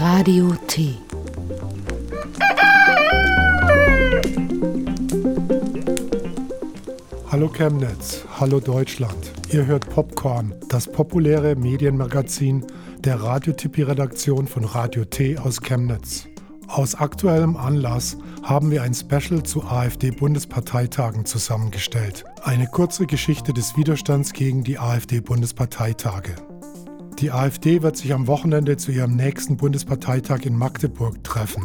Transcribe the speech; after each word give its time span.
Radio 0.00 0.54
T. 0.68 0.94
Hallo 7.32 7.48
Chemnitz, 7.48 8.24
hallo 8.38 8.60
Deutschland. 8.60 9.32
Ihr 9.50 9.66
hört 9.66 9.90
Popcorn, 9.90 10.54
das 10.68 10.86
populäre 10.86 11.56
Medienmagazin 11.56 12.64
der 13.00 13.20
Radiotypie-Redaktion 13.20 14.46
von 14.46 14.64
Radio 14.64 15.04
T 15.04 15.36
aus 15.36 15.60
Chemnitz. 15.60 16.28
Aus 16.68 16.94
aktuellem 16.94 17.56
Anlass 17.56 18.16
haben 18.44 18.70
wir 18.70 18.84
ein 18.84 18.94
Special 18.94 19.42
zu 19.42 19.64
AfD-Bundesparteitagen 19.64 21.24
zusammengestellt. 21.24 22.24
Eine 22.44 22.68
kurze 22.68 23.06
Geschichte 23.06 23.52
des 23.52 23.76
Widerstands 23.76 24.32
gegen 24.32 24.62
die 24.62 24.78
AfD-Bundesparteitage. 24.78 26.36
Die 27.18 27.32
AfD 27.32 27.82
wird 27.82 27.96
sich 27.96 28.12
am 28.14 28.28
Wochenende 28.28 28.76
zu 28.76 28.92
ihrem 28.92 29.16
nächsten 29.16 29.56
Bundesparteitag 29.56 30.42
in 30.44 30.56
Magdeburg 30.56 31.24
treffen. 31.24 31.64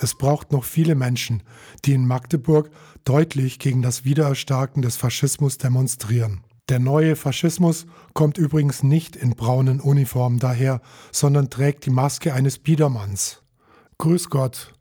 Es 0.00 0.16
braucht 0.16 0.50
noch 0.50 0.64
viele 0.64 0.96
Menschen, 0.96 1.44
die 1.84 1.92
in 1.92 2.04
Magdeburg 2.04 2.70
deutlich 3.04 3.60
gegen 3.60 3.80
das 3.80 4.04
Wiedererstarken 4.04 4.82
des 4.82 4.96
Faschismus 4.96 5.58
demonstrieren. 5.58 6.40
Der 6.68 6.80
neue 6.80 7.14
Faschismus 7.14 7.86
kommt 8.12 8.38
übrigens 8.38 8.82
nicht 8.82 9.14
in 9.14 9.36
braunen 9.36 9.80
Uniformen 9.80 10.40
daher, 10.40 10.80
sondern 11.12 11.48
trägt 11.48 11.86
die 11.86 11.90
Maske 11.90 12.34
eines 12.34 12.58
Biedermanns. 12.58 13.42
Grüß 13.98 14.30
Gott, 14.30 14.74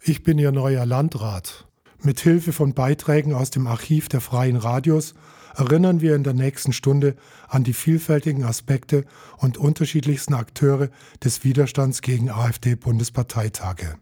ich 0.00 0.22
bin 0.22 0.38
Ihr 0.38 0.52
neuer 0.52 0.86
Landrat. 0.86 1.66
Mit 2.00 2.20
Hilfe 2.20 2.52
von 2.52 2.74
Beiträgen 2.74 3.34
aus 3.34 3.50
dem 3.50 3.66
Archiv 3.66 4.08
der 4.08 4.20
Freien 4.20 4.56
Radios 4.56 5.14
erinnern 5.54 6.00
wir 6.00 6.14
in 6.14 6.24
der 6.24 6.34
nächsten 6.34 6.72
Stunde 6.72 7.16
an 7.48 7.64
die 7.64 7.72
vielfältigen 7.72 8.44
Aspekte 8.44 9.04
und 9.38 9.58
unterschiedlichsten 9.58 10.34
Akteure 10.34 10.88
des 11.22 11.44
Widerstands 11.44 12.02
gegen 12.02 12.30
AfD-Bundesparteitage. 12.30 13.96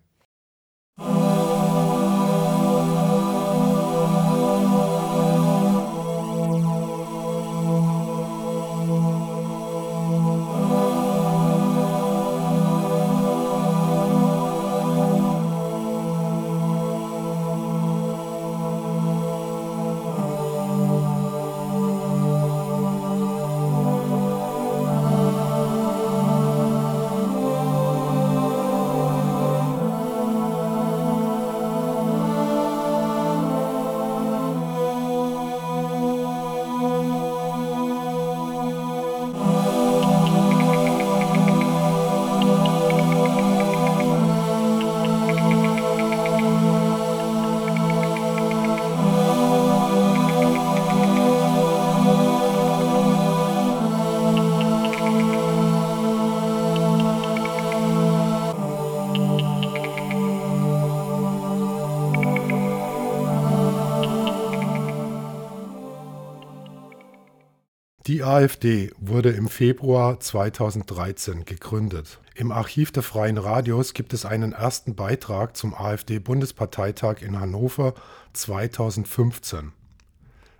AfD 68.41 68.91
wurde 68.97 69.28
im 69.33 69.51
Februar 69.51 70.19
2013 70.19 71.45
gegründet. 71.45 72.21
Im 72.34 72.53
Archiv 72.53 72.91
der 72.91 73.03
Freien 73.03 73.37
Radios 73.37 73.93
gibt 73.93 74.15
es 74.15 74.25
einen 74.25 74.53
ersten 74.53 74.95
Beitrag 74.95 75.59
zum 75.59 75.75
AfD-Bundesparteitag 75.75 77.21
in 77.21 77.39
Hannover 77.39 77.93
2015. 78.33 79.73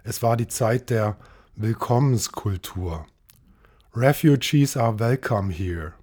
Es 0.05 0.23
war 0.23 0.37
die 0.37 0.47
Zeit 0.47 0.91
der 0.91 1.17
Willkommenskultur. 1.57 3.07
Refugees 3.97 4.77
are 4.77 4.99
welcome 4.99 5.51
here. 5.51 5.95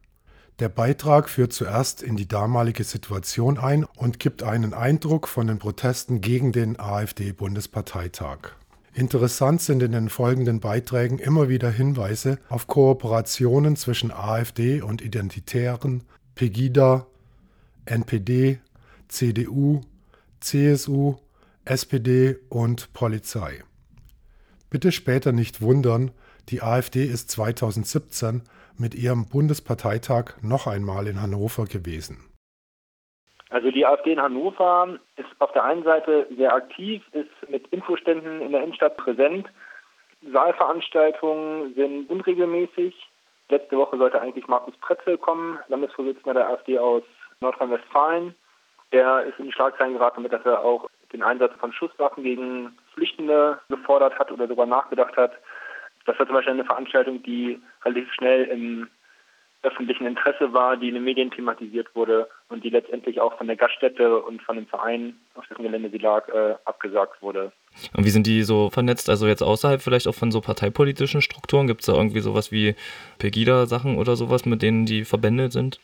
Der 0.58 0.70
Beitrag 0.70 1.30
führt 1.30 1.54
zuerst 1.54 2.02
in 2.02 2.16
die 2.16 2.28
damalige 2.28 2.86
Situation 2.86 3.59
ein 3.59 3.84
und 3.84 4.18
gibt 4.20 4.42
einen 4.42 4.74
Eindruck 4.74 5.28
von 5.28 5.46
den 5.46 5.59
Protesten 5.59 6.22
gegen 6.22 6.52
den 6.52 6.80
AfD-Bundesparteitag. 6.80 8.56
Interessant 8.97 9.62
sind 9.62 9.84
in 9.84 9.91
den 9.91 10.09
folgenden 10.09 10.59
Beiträgen 10.59 11.19
immer 11.19 11.50
wieder 11.50 11.69
Hinweise 11.69 12.40
auf 12.50 12.66
Kooperationen 12.66 13.75
zwischen 13.75 14.12
AfD 14.12 14.81
und 14.81 15.03
Identitären, 15.03 16.02
Pegida, 16.34 17.06
NPD, 17.85 18.58
CDU, 19.08 19.81
CSU, 20.40 21.18
SPD 21.63 22.38
und 22.50 22.91
Polizei. 22.94 23.63
Bitte 24.72 24.91
später 24.91 25.31
nicht 25.31 25.62
wundern, 25.62 26.09
die 26.50 26.64
AfD 26.64 27.06
ist 27.06 27.29
2017 27.29 28.41
mit 28.78 28.96
ihrem 28.96 29.28
Bundesparteitag 29.28 30.41
noch 30.41 30.66
einmal 30.66 31.06
in 31.06 31.22
Hannover 31.22 31.66
gewesen. 31.66 32.18
Also 33.50 33.72
die 33.72 33.85
AfD 33.85 34.12
in 34.12 34.22
Hannover 34.22 35.00
ist 35.16 35.30
auf 35.40 35.52
der 35.53 35.63
einen 35.63 35.84
Seite 35.84 36.28
sehr 36.35 36.53
aktiv, 36.53 37.02
ist 37.13 37.50
mit 37.50 37.68
Infoständen 37.68 38.41
in 38.41 38.52
der 38.52 38.63
Innenstadt 38.63 38.97
präsent. 38.97 39.47
Saalveranstaltungen 40.34 41.74
sind 41.75 42.09
unregelmäßig. 42.09 42.96
Letzte 43.50 43.78
Woche 43.78 43.97
sollte 43.97 44.22
eigentlich 44.22 44.47
Markus 44.47 44.75
Pretzel 44.78 45.18
kommen, 45.18 45.59
Landesvorsitzender 45.69 46.34
der 46.34 46.50
AfD 46.50 46.78
aus 46.78 47.03
Nordrhein-Westfalen. 47.40 48.35
Der 48.91 49.24
ist 49.24 49.40
in 49.40 49.46
die 49.46 49.53
Schlagzeilen 49.53 49.94
geraten, 49.94 50.24
damit 50.24 50.46
er 50.46 50.64
auch 50.64 50.90
den 51.14 51.24
Einsatz 51.24 51.53
von 51.59 51.72
Schusswaffen 51.72 52.24
gegen 52.24 52.78
Flüchtende 52.94 53.59
gefordert 53.69 54.18
hat 54.19 54.31
oder 54.31 54.47
darüber 54.47 54.66
nachgedacht 54.66 55.16
hat. 55.16 55.31
Das 56.06 56.18
war 56.19 56.25
zum 56.25 56.35
Beispiel 56.35 56.53
eine 56.53 56.66
Veranstaltung, 56.66 57.24
die 57.24 57.62
relativ 57.84 58.12
schnell 58.14 58.46
im 58.46 58.90
öffentlichen 59.63 60.06
Interesse 60.06 60.53
war, 60.53 60.78
die 60.78 60.90
in 60.90 60.95
den 60.95 61.03
Medien 61.03 61.31
thematisiert 61.31 61.94
wurde 61.95 62.28
und 62.50 62.63
die 62.63 62.69
letztendlich 62.69 63.19
auch 63.19 63.38
von 63.38 63.47
der 63.47 63.56
Gaststätte 63.56 64.19
und 64.19 64.41
von 64.41 64.56
dem 64.56 64.68
Verein, 64.68 65.18
auf 65.35 65.45
dessen 65.47 65.63
Gelände 65.63 65.90
sie 65.90 65.97
lag, 65.97 66.28
äh, 66.29 66.56
abgesagt 66.66 67.22
wurde. 67.22 67.51
Und 67.96 68.06
wie 68.06 68.09
sind 68.09 68.28
die 68.28 68.44
so 68.44 68.69
vernetzt? 68.69 69.09
Also 69.09 69.28
jetzt 69.28 69.41
außerhalb 69.41 69.81
vielleicht 69.81 70.07
auch 70.07 70.16
von 70.16 70.31
so 70.31 70.41
parteipolitischen 70.41 71.22
Strukturen? 71.22 71.67
Gibt 71.67 71.81
es 71.81 71.88
da 71.88 71.94
irgendwie 71.94 72.19
sowas 72.19 72.51
wie 72.51 72.75
Pegida-Sachen 73.19 73.97
oder 73.97 74.16
sowas, 74.16 74.46
mit 74.46 74.62
denen 74.62 74.85
die 74.85 75.06
Verbände 75.06 75.51
sind? 75.51 75.79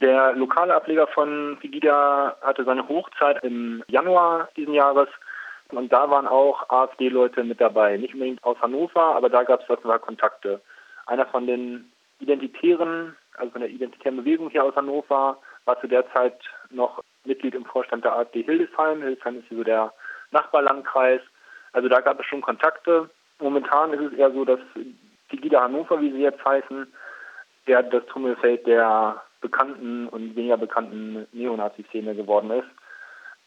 Der 0.00 0.34
lokale 0.34 0.74
Ableger 0.74 1.06
von 1.06 1.56
Pegida 1.60 2.36
hatte 2.42 2.64
seine 2.64 2.86
Hochzeit 2.88 3.42
im 3.42 3.82
Januar 3.88 4.48
diesen 4.56 4.74
Jahres 4.74 5.08
und 5.70 5.92
da 5.92 6.10
waren 6.10 6.26
auch 6.26 6.68
AfD-Leute 6.68 7.42
mit 7.44 7.60
dabei. 7.60 7.96
Nicht 7.96 8.14
unbedingt 8.14 8.44
aus 8.44 8.60
Hannover, 8.60 9.16
aber 9.16 9.30
da 9.30 9.42
gab 9.42 9.62
es 9.62 9.70
offenbar 9.70 9.98
Kontakte. 9.98 10.60
Einer 11.06 11.26
von 11.26 11.46
den 11.46 11.90
Identitären, 12.20 13.16
also 13.36 13.52
von 13.52 13.60
der 13.60 13.70
identitären 13.70 14.16
Bewegung 14.16 14.50
hier 14.50 14.64
aus 14.64 14.76
Hannover, 14.76 15.38
war 15.64 15.80
zu 15.80 15.86
der 15.86 16.10
Zeit 16.12 16.38
noch 16.70 17.02
Mitglied 17.24 17.54
im 17.54 17.64
Vorstand 17.64 18.04
der 18.04 18.16
AfD 18.16 18.42
Hildesheim. 18.42 19.02
Hildesheim 19.02 19.38
ist 19.38 19.48
so 19.50 19.64
der 19.64 19.92
Nachbarlandkreis. 20.30 21.20
Also 21.72 21.88
da 21.88 22.00
gab 22.00 22.20
es 22.20 22.26
schon 22.26 22.40
Kontakte. 22.40 23.10
Momentan 23.38 23.92
ist 23.92 24.12
es 24.12 24.18
eher 24.18 24.32
so, 24.32 24.44
dass 24.44 24.60
die 24.74 25.36
Gida 25.36 25.62
Hannover, 25.62 26.00
wie 26.00 26.12
sie 26.12 26.22
jetzt 26.22 26.44
heißen, 26.44 26.86
eher 27.66 27.82
das 27.82 28.06
Tummelfeld 28.06 28.66
der 28.66 29.22
bekannten 29.40 30.08
und 30.08 30.34
weniger 30.36 30.56
bekannten 30.56 31.26
Neonazi-Szene 31.32 32.14
geworden 32.14 32.50
ist. 32.50 32.68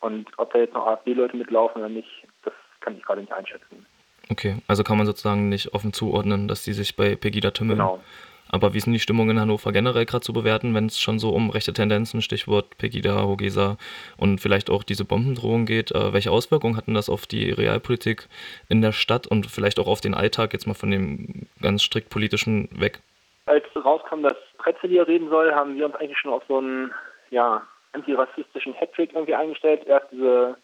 Und 0.02 0.28
ob 0.38 0.54
da 0.54 0.60
jetzt 0.60 0.74
noch 0.74 0.88
AfD-Leute 0.88 1.36
mitlaufen 1.36 1.82
oder 1.82 1.90
nicht, 1.90 2.28
das 2.44 2.54
kann 2.82 2.96
ich 2.96 3.04
gerade 3.04 3.22
nicht 3.22 3.34
einschätzen. 3.34 3.86
Okay, 4.30 4.58
also 4.68 4.84
kann 4.84 4.98
man 4.98 5.08
sozusagen 5.08 5.50
nicht 5.50 5.74
offen 5.74 5.92
zuordnen, 5.92 6.48
dass 6.48 6.64
die 6.64 6.74
sich 6.74 6.96
bei 6.96 7.16
Pegida 7.16 7.52
tümmeln. 7.52 7.80
Genau. 7.80 8.04
Aber 8.52 8.74
wie 8.74 8.80
sind 8.80 8.94
die 8.94 9.00
Stimmungen 9.00 9.38
in 9.38 9.40
Hannover 9.40 9.72
generell 9.72 10.06
gerade 10.06 10.24
zu 10.24 10.34
bewerten, 10.34 10.74
wenn 10.74 10.88
es 10.88 11.00
schon 11.00 11.20
so 11.20 11.30
um 11.30 11.52
rechte 11.52 11.72
Tendenzen, 11.72 12.22
Stichwort 12.22 12.78
Pegida, 12.78 13.24
Hogesa 13.24 13.78
und 14.18 14.42
vielleicht 14.42 14.70
auch 14.70 14.84
diese 14.84 15.06
Bombendrohung 15.06 15.66
geht? 15.66 15.92
Äh, 15.92 16.14
welche 16.14 16.32
Auswirkungen 16.32 16.76
hatten 16.76 16.96
das 16.96 17.10
auf 17.10 17.28
die 17.28 17.52
Realpolitik 17.52 18.28
in 18.68 18.82
der 18.82 18.92
Stadt 18.92 19.28
und 19.28 19.46
vielleicht 19.46 19.80
auch 19.80 19.88
auf 19.88 20.02
den 20.02 20.16
Alltag, 20.16 20.54
jetzt 20.54 20.66
mal 20.66 20.74
von 20.74 20.90
dem 20.90 21.48
ganz 21.62 21.84
strikt 21.84 22.10
politischen 22.10 22.70
weg? 22.72 23.00
Als 23.46 23.66
rauskam, 23.76 24.24
dass 24.24 24.38
Pretzel 24.58 24.90
hier 24.90 25.08
reden 25.08 25.30
soll, 25.30 25.54
haben 25.54 25.76
wir 25.76 25.86
uns 25.86 25.96
eigentlich 25.96 26.18
schon 26.18 26.34
auf 26.34 26.44
so 26.48 26.58
einen 26.58 26.92
ja, 27.30 27.62
antirassistischen 27.94 28.74
Hattrick 28.74 29.14
irgendwie 29.14 29.36
eingestellt. 29.36 29.86
Erst 29.86 30.12
diese, 30.12 30.58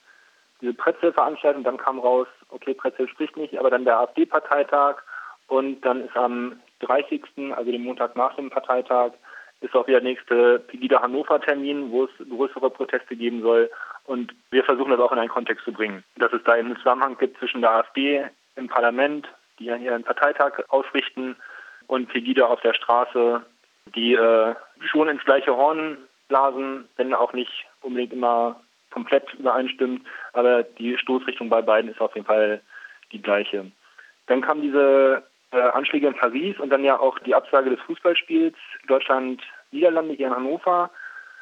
diese 0.61 0.73
Pretzel-Veranstaltung, 0.73 1.63
dann 1.63 1.77
kam 1.77 1.99
raus, 1.99 2.27
okay, 2.49 2.73
Pretzel 2.73 3.07
spricht 3.07 3.37
nicht, 3.37 3.57
aber 3.59 3.69
dann 3.69 3.85
der 3.85 3.99
AfD-Parteitag 3.99 4.97
und 5.47 5.81
dann 5.81 6.01
ist 6.01 6.15
am 6.15 6.59
30., 6.79 7.23
also 7.55 7.71
dem 7.71 7.83
Montag 7.83 8.15
nach 8.15 8.35
dem 8.35 8.49
Parteitag, 8.49 9.13
ist 9.61 9.75
auch 9.75 9.85
der 9.85 10.01
nächste 10.01 10.59
Pegida 10.59 11.01
Hannover 11.01 11.39
Termin, 11.41 11.91
wo 11.91 12.05
es 12.05 12.11
größere 12.29 12.69
Proteste 12.69 13.15
geben 13.15 13.41
soll. 13.41 13.69
Und 14.05 14.33
wir 14.51 14.63
versuchen 14.63 14.91
das 14.91 14.99
auch 14.99 15.11
in 15.11 15.19
einen 15.19 15.29
Kontext 15.29 15.65
zu 15.65 15.71
bringen, 15.71 16.03
dass 16.17 16.33
es 16.33 16.43
da 16.43 16.53
einen 16.53 16.75
Zusammenhang 16.77 17.17
gibt 17.17 17.39
zwischen 17.39 17.61
der 17.61 17.71
AfD 17.71 18.25
im 18.55 18.67
Parlament, 18.67 19.27
die 19.59 19.65
ja 19.65 19.75
ihren 19.75 20.03
Parteitag 20.03 20.61
ausrichten, 20.69 21.35
und 21.87 22.07
Pegida 22.07 22.47
auf 22.47 22.61
der 22.61 22.73
Straße, 22.73 23.45
die 23.95 24.13
äh, 24.13 24.55
schon 24.79 25.07
ins 25.07 25.23
gleiche 25.23 25.55
Horn 25.55 25.97
blasen, 26.27 26.87
wenn 26.97 27.13
auch 27.13 27.33
nicht 27.33 27.51
unbedingt 27.81 28.13
immer 28.13 28.59
komplett 28.91 29.33
übereinstimmt, 29.35 30.05
aber 30.33 30.63
die 30.63 30.97
Stoßrichtung 30.97 31.49
bei 31.49 31.61
beiden 31.61 31.91
ist 31.91 32.01
auf 32.01 32.15
jeden 32.15 32.25
Fall 32.25 32.61
die 33.11 33.21
gleiche. 33.21 33.71
Dann 34.27 34.41
kam 34.41 34.61
diese 34.61 35.23
Anschläge 35.61 36.07
in 36.07 36.15
Paris 36.15 36.59
und 36.59 36.69
dann 36.69 36.83
ja 36.83 36.99
auch 36.99 37.19
die 37.19 37.35
Absage 37.35 37.69
des 37.69 37.79
Fußballspiels 37.81 38.55
Deutschland-Niederlande 38.87 40.13
hier 40.13 40.27
in 40.27 40.35
Hannover. 40.35 40.91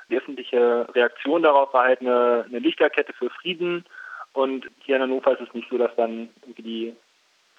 Die 0.10 0.18
öffentliche 0.18 0.88
Reaktion 0.94 1.44
darauf 1.44 1.74
war 1.74 1.86
halt 1.86 2.02
eine, 2.02 2.46
eine 2.48 2.60
Lichterkette 2.60 3.14
für 3.14 3.30
Frieden. 3.30 3.86
Und 4.34 4.70
hier 4.80 4.98
in 4.98 5.04
Hannover 5.04 5.32
ist 5.32 5.48
es 5.48 5.54
nicht 5.54 5.70
so, 5.70 5.78
dass 5.78 5.96
dann 5.96 6.30
irgendwie 6.42 6.64
die 6.64 6.96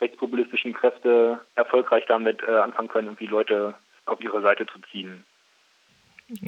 rechtspopulistischen 0.00 0.74
Kräfte 0.74 1.40
erfolgreich 1.54 2.04
damit 2.06 2.42
äh, 2.42 2.50
anfangen 2.50 2.88
können, 2.88 3.08
irgendwie 3.08 3.26
Leute 3.26 3.74
auf 4.06 4.20
ihre 4.20 4.42
Seite 4.42 4.66
zu 4.66 4.78
ziehen. 4.90 5.24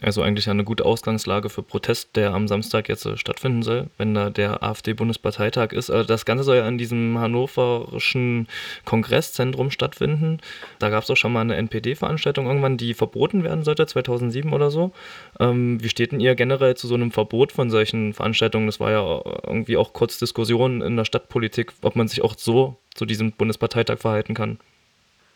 Also 0.01 0.23
eigentlich 0.23 0.49
eine 0.49 0.65
gute 0.65 0.87
Ausgangslage 0.87 1.51
für 1.51 1.63
Protest, 1.63 2.17
der 2.17 2.33
am 2.33 2.49
Samstag 2.49 2.89
jetzt 2.89 3.05
äh, 3.05 3.19
stattfinden 3.19 3.63
soll, 3.63 3.91
wenn 3.99 4.15
da 4.15 4.31
der 4.31 4.63
AfD-Bundesparteitag 4.63 5.73
ist. 5.73 5.91
Äh, 5.91 6.07
das 6.07 6.25
Ganze 6.25 6.45
soll 6.45 6.57
ja 6.57 6.67
in 6.67 6.79
diesem 6.79 7.19
hannoverischen 7.19 8.49
Kongresszentrum 8.87 9.71
stattfinden. 9.71 10.39
Da 10.79 10.89
gab 10.89 11.05
es 11.05 11.11
auch 11.11 11.17
schon 11.17 11.33
mal 11.35 11.43
eine 11.43 11.57
NPD-Veranstaltung 11.57 12.47
irgendwann, 12.47 12.79
die 12.79 12.95
verboten 12.95 13.45
werden 13.45 13.65
sollte, 13.65 13.87
2007 13.87 14.51
oder 14.55 14.71
so. 14.71 14.93
Ähm, 15.41 15.83
wie 15.83 15.91
steht 15.91 16.13
denn 16.13 16.21
ihr 16.21 16.37
generell 16.37 16.75
zu 16.75 16.87
so 16.87 16.95
einem 16.95 17.13
Verbot 17.13 17.53
von 17.53 17.69
solchen 17.69 18.15
Veranstaltungen? 18.15 18.67
Das 18.67 18.81
war 18.81 18.91
ja 18.91 19.23
irgendwie 19.47 19.77
auch 19.77 19.93
kurz 19.93 20.19
Diskussion 20.19 20.81
in 20.81 20.97
der 20.97 21.05
Stadtpolitik, 21.05 21.75
ob 21.83 21.97
man 21.97 22.09
sich 22.09 22.23
auch 22.23 22.35
so 22.39 22.79
zu 22.95 23.05
diesem 23.05 23.33
Bundesparteitag 23.33 23.99
verhalten 23.99 24.33
kann. 24.33 24.59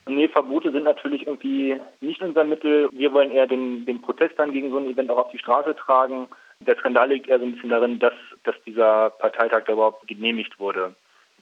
Nee, 0.06 0.29
Verbote 0.29 0.73
sind 0.73 0.85
natürlich 0.85 1.26
irgendwie 1.26 1.81
nicht 2.00 2.23
unser 2.23 2.44
Mittel. 2.44 2.88
Wir 2.93 3.12
wollen 3.12 3.31
eher 3.31 3.47
den, 3.47 3.85
den 3.85 4.00
Protest 4.00 4.38
dann 4.38 4.52
gegen 4.52 4.70
so 4.70 4.79
ein 4.79 4.91
Event 4.91 5.11
auch 5.11 5.19
auf 5.19 5.31
die 5.31 5.38
Straße 5.38 5.76
tragen. 5.76 6.29
Der 6.61 6.76
Skandal 6.76 7.08
liegt 7.08 7.29
eher 7.29 7.38
so 7.38 7.44
ein 7.44 7.52
bisschen 7.52 7.70
darin, 7.70 7.99
dass, 7.99 8.14
dass 8.44 8.55
dieser 8.67 9.11
Parteitag 9.11 9.64
da 9.67 9.73
überhaupt 9.73 10.06
genehmigt 10.08 10.58
wurde. 10.58 10.94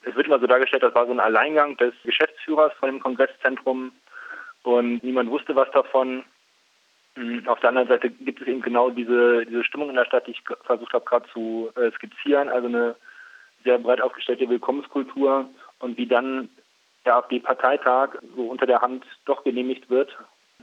Es 0.02 0.14
wird 0.14 0.26
immer 0.26 0.38
so 0.38 0.46
dargestellt, 0.46 0.82
das 0.82 0.94
war 0.94 1.06
so 1.06 1.12
ein 1.12 1.20
Alleingang 1.20 1.76
des 1.76 1.92
Geschäftsführers 2.04 2.72
von 2.78 2.90
dem 2.90 3.00
Kongresszentrum 3.00 3.92
und 4.62 5.02
niemand 5.02 5.30
wusste 5.30 5.56
was 5.56 5.70
davon. 5.72 6.24
Hm, 7.14 7.48
auf 7.48 7.58
der 7.60 7.70
anderen 7.70 7.88
Seite 7.88 8.10
gibt 8.10 8.40
es 8.40 8.46
eben 8.46 8.62
genau 8.62 8.90
diese, 8.90 9.44
diese 9.46 9.64
Stimmung 9.64 9.90
in 9.90 9.96
der 9.96 10.04
Stadt, 10.04 10.26
die 10.26 10.32
ich 10.32 10.42
versucht 10.62 10.92
habe 10.92 11.04
gerade 11.04 11.28
zu 11.32 11.70
äh, 11.74 11.90
skizzieren, 11.92 12.48
also 12.48 12.68
eine 12.68 12.94
sehr 13.64 13.78
breit 13.78 14.00
aufgestellte 14.00 14.48
Willkommenskultur 14.48 15.48
und 15.80 15.96
wie 15.96 16.06
dann 16.06 16.48
der 17.08 17.16
AfD-Parteitag 17.16 18.10
so 18.36 18.42
unter 18.48 18.66
der 18.66 18.80
Hand 18.82 19.04
doch 19.24 19.42
genehmigt 19.42 19.88
wird, 19.88 20.14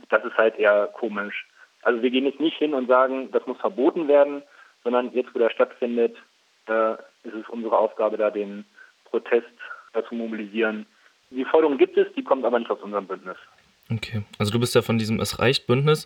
das 0.10 0.24
ist 0.24 0.38
halt 0.38 0.58
eher 0.58 0.88
komisch. 0.94 1.48
Also 1.82 2.02
wir 2.04 2.12
gehen 2.12 2.26
jetzt 2.26 2.40
nicht 2.40 2.58
hin 2.58 2.76
und 2.76 2.88
sagen, 2.88 3.32
das 3.32 3.46
muss 3.48 3.58
verboten 3.58 4.08
werden, 4.08 4.44
sondern 4.84 5.12
jetzt, 5.14 5.34
wo 5.34 5.40
der 5.40 5.50
stattfindet, 5.50 6.16
äh, 6.68 6.94
ist 7.24 7.34
es 7.34 7.50
unsere 7.50 7.78
Aufgabe, 7.78 8.18
da 8.18 8.30
den 8.30 8.64
Protest 9.06 9.48
dazu 9.94 10.14
mobilisieren. 10.14 10.86
Die 11.32 11.46
Forderung 11.46 11.78
gibt 11.78 11.98
es, 11.98 12.08
die 12.16 12.24
kommt 12.24 12.46
aber 12.46 12.60
nicht 12.60 12.70
aus 12.70 12.82
unserem 12.82 13.08
Bündnis. 13.08 13.38
Okay, 13.92 14.24
also 14.38 14.52
du 14.52 14.60
bist 14.60 14.76
ja 14.76 14.84
von 14.84 15.00
diesem 15.00 15.20
Es 15.20 15.40
reicht 15.40 15.66
Bündnis 15.66 16.06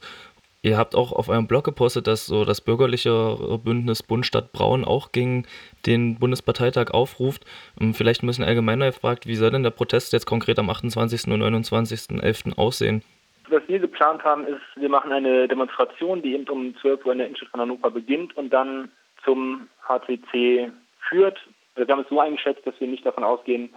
Ihr 0.61 0.77
habt 0.77 0.94
auch 0.94 1.13
auf 1.13 1.29
eurem 1.29 1.47
Blog 1.47 1.63
gepostet, 1.63 2.06
dass 2.07 2.25
so 2.25 2.44
das 2.44 2.59
bürgerliche 2.59 3.59
Bündnis 3.63 4.03
Bund 4.03 4.25
Stadt 4.25 4.51
Braun 4.51 4.83
auch 4.83 5.13
gegen 5.13 5.45
den 5.85 6.19
Bundesparteitag 6.19 6.91
aufruft. 6.91 7.45
Ähm, 7.79 7.94
vielleicht 7.94 8.21
bisschen 8.21 8.44
allgemeiner 8.44 8.88
gefragt, 8.88 9.25
wie 9.25 9.35
soll 9.35 9.51
denn 9.51 9.63
der 9.63 9.69
Protest 9.69 10.11
jetzt 10.11 10.25
konkret 10.25 10.59
am 10.59 10.69
28. 10.69 11.31
und 11.31 11.41
29.11. 11.41 12.57
aussehen? 12.57 13.03
Was 13.47 13.63
wir 13.67 13.79
geplant 13.79 14.23
haben, 14.25 14.45
ist, 14.45 14.61
wir 14.75 14.89
machen 14.89 15.13
eine 15.13 15.47
Demonstration, 15.47 16.21
die 16.21 16.33
eben 16.33 16.47
um 16.50 16.75
12 16.81 17.06
Uhr 17.06 17.13
in 17.13 17.19
der 17.19 17.27
Innenstadt 17.27 17.50
von 17.50 17.61
Hannover 17.61 17.89
beginnt 17.89 18.35
und 18.35 18.51
dann 18.51 18.91
zum 19.23 19.69
HCC 19.88 20.71
führt. 21.07 21.39
Wir 21.75 21.88
haben 21.88 22.01
es 22.01 22.09
so 22.09 22.19
eingeschätzt, 22.19 22.67
dass 22.67 22.79
wir 22.79 22.88
nicht 22.88 23.06
davon 23.06 23.23
ausgehen, 23.23 23.69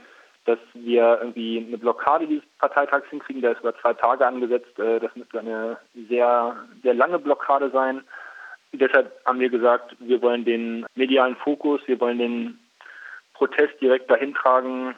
dass 0.44 0.58
wir 0.74 1.18
irgendwie 1.20 1.64
eine 1.66 1.78
Blockade 1.78 2.26
dieses 2.26 2.44
Parteitags 2.58 3.08
hinkriegen. 3.10 3.42
Der 3.42 3.52
ist 3.52 3.60
über 3.60 3.76
zwei 3.80 3.94
Tage 3.94 4.26
angesetzt. 4.26 4.78
Äh, 4.78 5.00
das 5.00 5.14
müsste 5.14 5.40
eine 5.40 5.78
sehr, 6.08 6.56
sehr 6.82 6.94
lange 6.94 7.18
Blockade 7.18 7.70
sein. 7.70 8.02
Deshalb 8.72 9.12
haben 9.26 9.38
wir 9.38 9.50
gesagt, 9.50 9.94
wir 9.98 10.22
wollen 10.22 10.44
den 10.44 10.86
medialen 10.94 11.36
Fokus, 11.36 11.80
wir 11.86 12.00
wollen 12.00 12.18
den 12.18 12.58
Protest 13.34 13.80
direkt 13.80 14.10
dahin 14.10 14.34
tragen, 14.34 14.94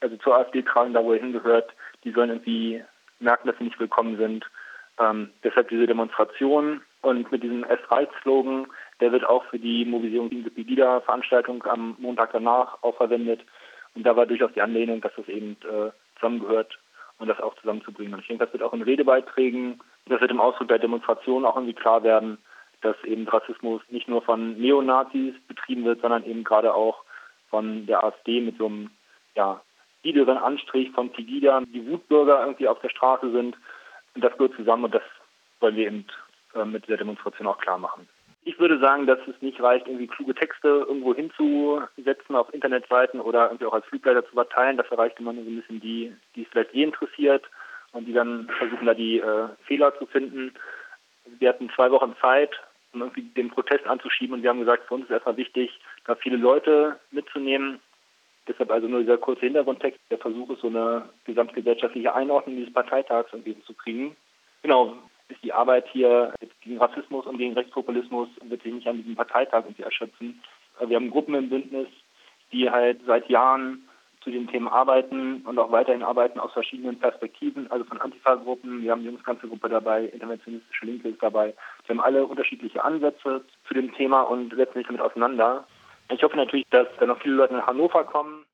also 0.00 0.16
zur 0.16 0.36
AfD 0.36 0.62
tragen, 0.62 0.94
da 0.94 1.04
wo 1.04 1.12
er 1.12 1.20
hingehört. 1.20 1.70
Die 2.02 2.12
sollen 2.12 2.30
irgendwie 2.30 2.82
merken, 3.18 3.48
dass 3.48 3.58
sie 3.58 3.64
nicht 3.64 3.78
willkommen 3.78 4.16
sind. 4.16 4.46
Ähm, 4.98 5.30
deshalb 5.44 5.68
diese 5.68 5.86
Demonstration 5.86 6.80
und 7.02 7.30
mit 7.30 7.42
diesem 7.42 7.64
S-Right-Slogan, 7.64 8.66
der 9.00 9.12
wird 9.12 9.24
auch 9.24 9.44
für 9.46 9.58
die 9.58 9.84
Mobilisierung 9.84 10.30
gegen 10.30 10.44
die 10.44 10.50
Pegida-Veranstaltung 10.50 11.62
am 11.64 11.96
Montag 11.98 12.32
danach 12.32 12.82
auch 12.82 12.96
verwendet. 12.96 13.40
Und 13.94 14.04
da 14.04 14.16
war 14.16 14.26
durchaus 14.26 14.52
die 14.54 14.62
Anlehnung, 14.62 15.00
dass 15.00 15.12
das 15.16 15.28
eben 15.28 15.56
äh, 15.62 15.90
zusammengehört 16.16 16.78
und 17.18 17.28
das 17.28 17.40
auch 17.40 17.54
zusammenzubringen. 17.56 18.14
Und 18.14 18.20
ich 18.20 18.28
denke, 18.28 18.44
das 18.44 18.52
wird 18.52 18.62
auch 18.62 18.72
in 18.72 18.82
Redebeiträgen, 18.82 19.80
das 20.06 20.20
wird 20.20 20.30
im 20.30 20.40
Ausdruck 20.40 20.68
der 20.68 20.78
Demonstration 20.78 21.44
auch 21.44 21.56
irgendwie 21.56 21.74
klar 21.74 22.02
werden, 22.02 22.38
dass 22.80 22.96
eben 23.04 23.28
Rassismus 23.28 23.82
nicht 23.90 24.08
nur 24.08 24.22
von 24.22 24.58
Neonazis 24.58 25.34
betrieben 25.46 25.84
wird, 25.84 26.00
sondern 26.00 26.24
eben 26.24 26.44
gerade 26.44 26.74
auch 26.74 27.04
von 27.50 27.86
der 27.86 28.02
AfD 28.04 28.40
mit 28.40 28.56
so 28.58 28.66
einem 28.66 28.90
ja, 29.34 29.60
niederen 30.02 30.38
Anstrich 30.38 30.90
von 30.92 31.10
Pegida, 31.10 31.60
die 31.60 31.86
Wutbürger 31.86 32.40
irgendwie 32.40 32.68
auf 32.68 32.80
der 32.80 32.88
Straße 32.88 33.30
sind. 33.30 33.56
Und 34.14 34.24
das 34.24 34.32
gehört 34.32 34.56
zusammen 34.56 34.84
und 34.84 34.94
das 34.94 35.02
wollen 35.60 35.76
wir 35.76 35.86
eben 35.86 36.06
äh, 36.54 36.64
mit 36.64 36.88
der 36.88 36.96
Demonstration 36.96 37.46
auch 37.46 37.58
klar 37.58 37.78
machen. 37.78 38.08
Ich 38.42 38.58
würde 38.58 38.78
sagen, 38.78 39.06
dass 39.06 39.18
es 39.26 39.40
nicht 39.42 39.62
reicht, 39.62 39.86
irgendwie 39.86 40.06
kluge 40.06 40.34
Texte 40.34 40.68
irgendwo 40.88 41.14
hinzusetzen 41.14 42.34
auf 42.34 42.52
Internetseiten 42.54 43.20
oder 43.20 43.46
irgendwie 43.46 43.66
auch 43.66 43.74
als 43.74 43.84
Flugblätter 43.86 44.24
zu 44.24 44.32
verteilen. 44.32 44.78
Das 44.78 44.90
erreicht 44.90 45.20
immer 45.20 45.32
nur 45.32 45.44
so 45.44 45.50
ein 45.50 45.56
bisschen 45.56 45.80
die, 45.80 46.14
die 46.34 46.42
es 46.42 46.48
vielleicht 46.48 46.72
je 46.72 46.84
interessiert 46.84 47.44
und 47.92 48.06
die 48.06 48.14
dann 48.14 48.48
versuchen, 48.58 48.86
da 48.86 48.94
die 48.94 49.18
äh, 49.18 49.48
Fehler 49.64 49.96
zu 49.98 50.06
finden. 50.06 50.54
Wir 51.38 51.50
hatten 51.50 51.70
zwei 51.74 51.90
Wochen 51.90 52.16
Zeit, 52.20 52.50
um 52.92 53.02
irgendwie 53.02 53.22
den 53.22 53.50
Protest 53.50 53.86
anzuschieben 53.86 54.34
und 54.34 54.42
wir 54.42 54.50
haben 54.50 54.60
gesagt, 54.60 54.88
für 54.88 54.94
uns 54.94 55.04
ist 55.04 55.10
erstmal 55.10 55.36
wichtig, 55.36 55.78
da 56.06 56.14
viele 56.14 56.36
Leute 56.36 56.98
mitzunehmen. 57.10 57.78
Deshalb 58.48 58.70
also 58.70 58.88
nur 58.88 59.00
dieser 59.00 59.18
kurze 59.18 59.42
Hintergrundtext. 59.42 60.00
Der 60.10 60.18
Versuch 60.18 60.50
ist, 60.50 60.62
so 60.62 60.68
eine 60.68 61.08
gesamtgesellschaftliche 61.24 62.14
Einordnung 62.14 62.56
dieses 62.56 62.72
Parteitags 62.72 63.32
irgendwie 63.32 63.60
zu 63.64 63.74
kriegen. 63.74 64.16
Genau, 64.62 64.96
ist 65.30 65.42
die 65.42 65.52
Arbeit 65.52 65.86
hier 65.92 66.34
gegen 66.62 66.78
Rassismus 66.78 67.26
und 67.26 67.38
gegen 67.38 67.54
Rechtspopulismus 67.54 68.28
wird 68.42 68.62
sich 68.62 68.72
nicht 68.72 68.86
an 68.86 68.98
diesem 68.98 69.16
Parteitag 69.16 69.64
irgendwie 69.64 69.82
erschöpfen. 69.82 70.42
Wir 70.84 70.96
haben 70.96 71.10
Gruppen 71.10 71.34
im 71.34 71.48
Bündnis, 71.48 71.88
die 72.52 72.70
halt 72.70 73.00
seit 73.06 73.28
Jahren 73.28 73.86
zu 74.22 74.30
den 74.30 74.48
Themen 74.48 74.68
arbeiten 74.68 75.42
und 75.46 75.58
auch 75.58 75.72
weiterhin 75.72 76.02
arbeiten 76.02 76.40
aus 76.40 76.52
verschiedenen 76.52 76.98
Perspektiven, 76.98 77.70
also 77.70 77.84
von 77.84 78.00
Antifa-Gruppen, 78.00 78.82
wir 78.82 78.92
haben 78.92 79.00
die 79.00 79.06
Jungskanzlergruppe 79.06 79.68
dabei, 79.68 80.04
interventionistische 80.04 80.84
Linke 80.84 81.08
ist 81.08 81.22
dabei. 81.22 81.54
Wir 81.86 81.96
haben 81.96 82.04
alle 82.04 82.26
unterschiedliche 82.26 82.84
Ansätze 82.84 83.44
zu 83.66 83.74
dem 83.74 83.94
Thema 83.94 84.22
und 84.22 84.54
setzen 84.54 84.78
sich 84.78 84.86
damit 84.86 85.00
auseinander. 85.00 85.66
Ich 86.12 86.22
hoffe 86.22 86.36
natürlich, 86.36 86.66
dass 86.70 86.88
da 86.98 87.06
noch 87.06 87.20
viele 87.20 87.36
Leute 87.36 87.54
nach 87.54 87.66
Hannover 87.66 88.04
kommen, 88.04 88.44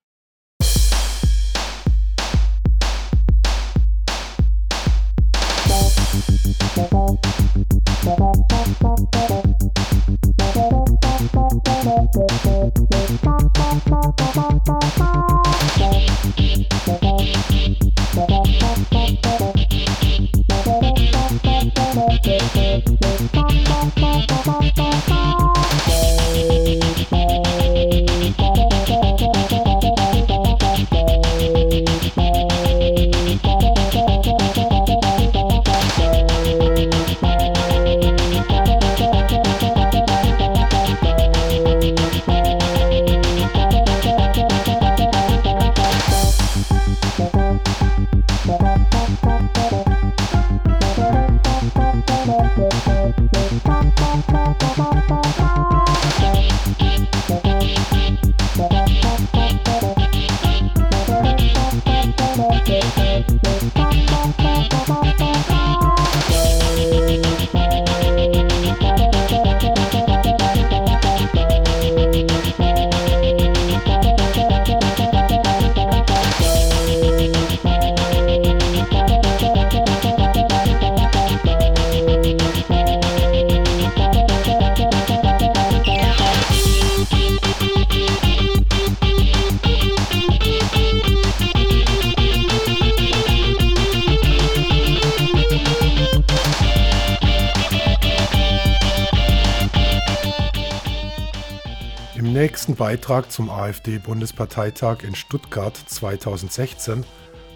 Beitrag 102.77 103.33
zum 103.33 103.51
AfD-Bundesparteitag 103.51 105.03
in 105.03 105.15
Stuttgart 105.15 105.77
2016 105.77 107.05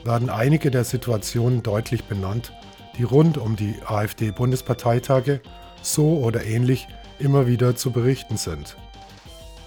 werden 0.05 0.31
einige 0.31 0.71
der 0.71 0.85
Situationen 0.85 1.63
deutlich 1.63 2.05
benannt, 2.05 2.53
die 2.97 3.03
rund 3.03 3.37
um 3.37 3.55
die 3.55 3.75
AfD-Bundesparteitage 3.87 5.43
so 5.83 6.19
oder 6.19 6.45
ähnlich 6.45 6.89
immer 7.19 7.47
wieder 7.47 7.77
zu 7.77 7.91
berichten 7.91 8.39
sind. 8.39 8.77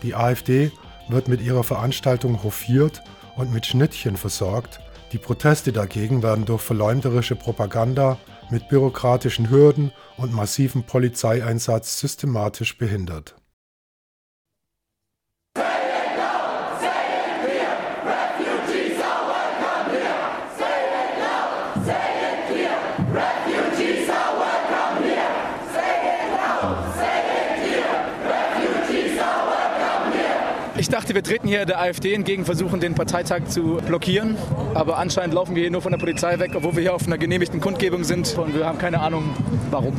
Die 0.01 0.15
AfD 0.15 0.71
wird 1.07 1.27
mit 1.27 1.39
ihrer 1.41 1.63
Veranstaltung 1.63 2.43
hofiert 2.43 3.03
und 3.35 3.53
mit 3.53 3.67
Schnittchen 3.67 4.17
versorgt, 4.17 4.79
die 5.11 5.19
Proteste 5.19 5.71
dagegen 5.71 6.23
werden 6.23 6.45
durch 6.45 6.61
verleumderische 6.63 7.35
Propaganda 7.35 8.17
mit 8.49 8.69
bürokratischen 8.69 9.51
Hürden 9.51 9.91
und 10.17 10.33
massivem 10.33 10.83
Polizeieinsatz 10.83 11.99
systematisch 11.99 12.77
behindert. 12.79 13.35
Ich 30.83 30.89
dachte, 31.13 31.15
wir 31.15 31.23
treten 31.23 31.47
hier 31.47 31.65
der 31.65 31.81
AfD 31.81 32.13
entgegen, 32.13 32.45
versuchen 32.45 32.79
den 32.79 32.95
Parteitag 32.95 33.45
zu 33.47 33.79
blockieren. 33.85 34.37
Aber 34.73 34.97
anscheinend 34.97 35.33
laufen 35.33 35.55
wir 35.55 35.61
hier 35.61 35.71
nur 35.71 35.81
von 35.81 35.91
der 35.91 35.99
Polizei 35.99 36.39
weg, 36.39 36.51
obwohl 36.55 36.75
wir 36.75 36.81
hier 36.81 36.93
auf 36.95 37.05
einer 37.05 37.17
genehmigten 37.17 37.59
Kundgebung 37.59 38.03
sind 38.03 38.37
und 38.37 38.55
wir 38.55 38.65
haben 38.65 38.77
keine 38.77 38.99
Ahnung, 38.99 39.23
warum. 39.69 39.93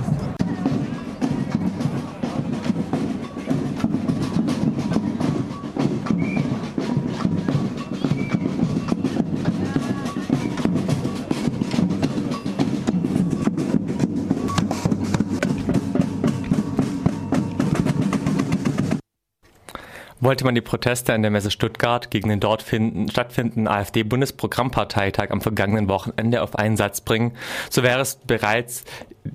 Wollte 20.25 20.45
man 20.45 20.55
die 20.55 20.61
Proteste 20.61 21.13
an 21.13 21.23
der 21.23 21.31
Messe 21.31 21.51
Stuttgart 21.51 22.11
gegen 22.11 22.29
den 22.29 22.41
dort 22.41 22.63
finden, 22.63 23.09
stattfindenden 23.09 23.69
AfD-Bundesprogrammparteitag 23.69 25.31
am 25.31 25.41
vergangenen 25.41 25.89
Wochenende 25.89 26.43
auf 26.43 26.57
einen 26.57 26.77
Satz 26.77 27.01
bringen, 27.01 27.33
so 27.71 27.83
wäre 27.83 28.01
es 28.01 28.17
bereits 28.17 28.85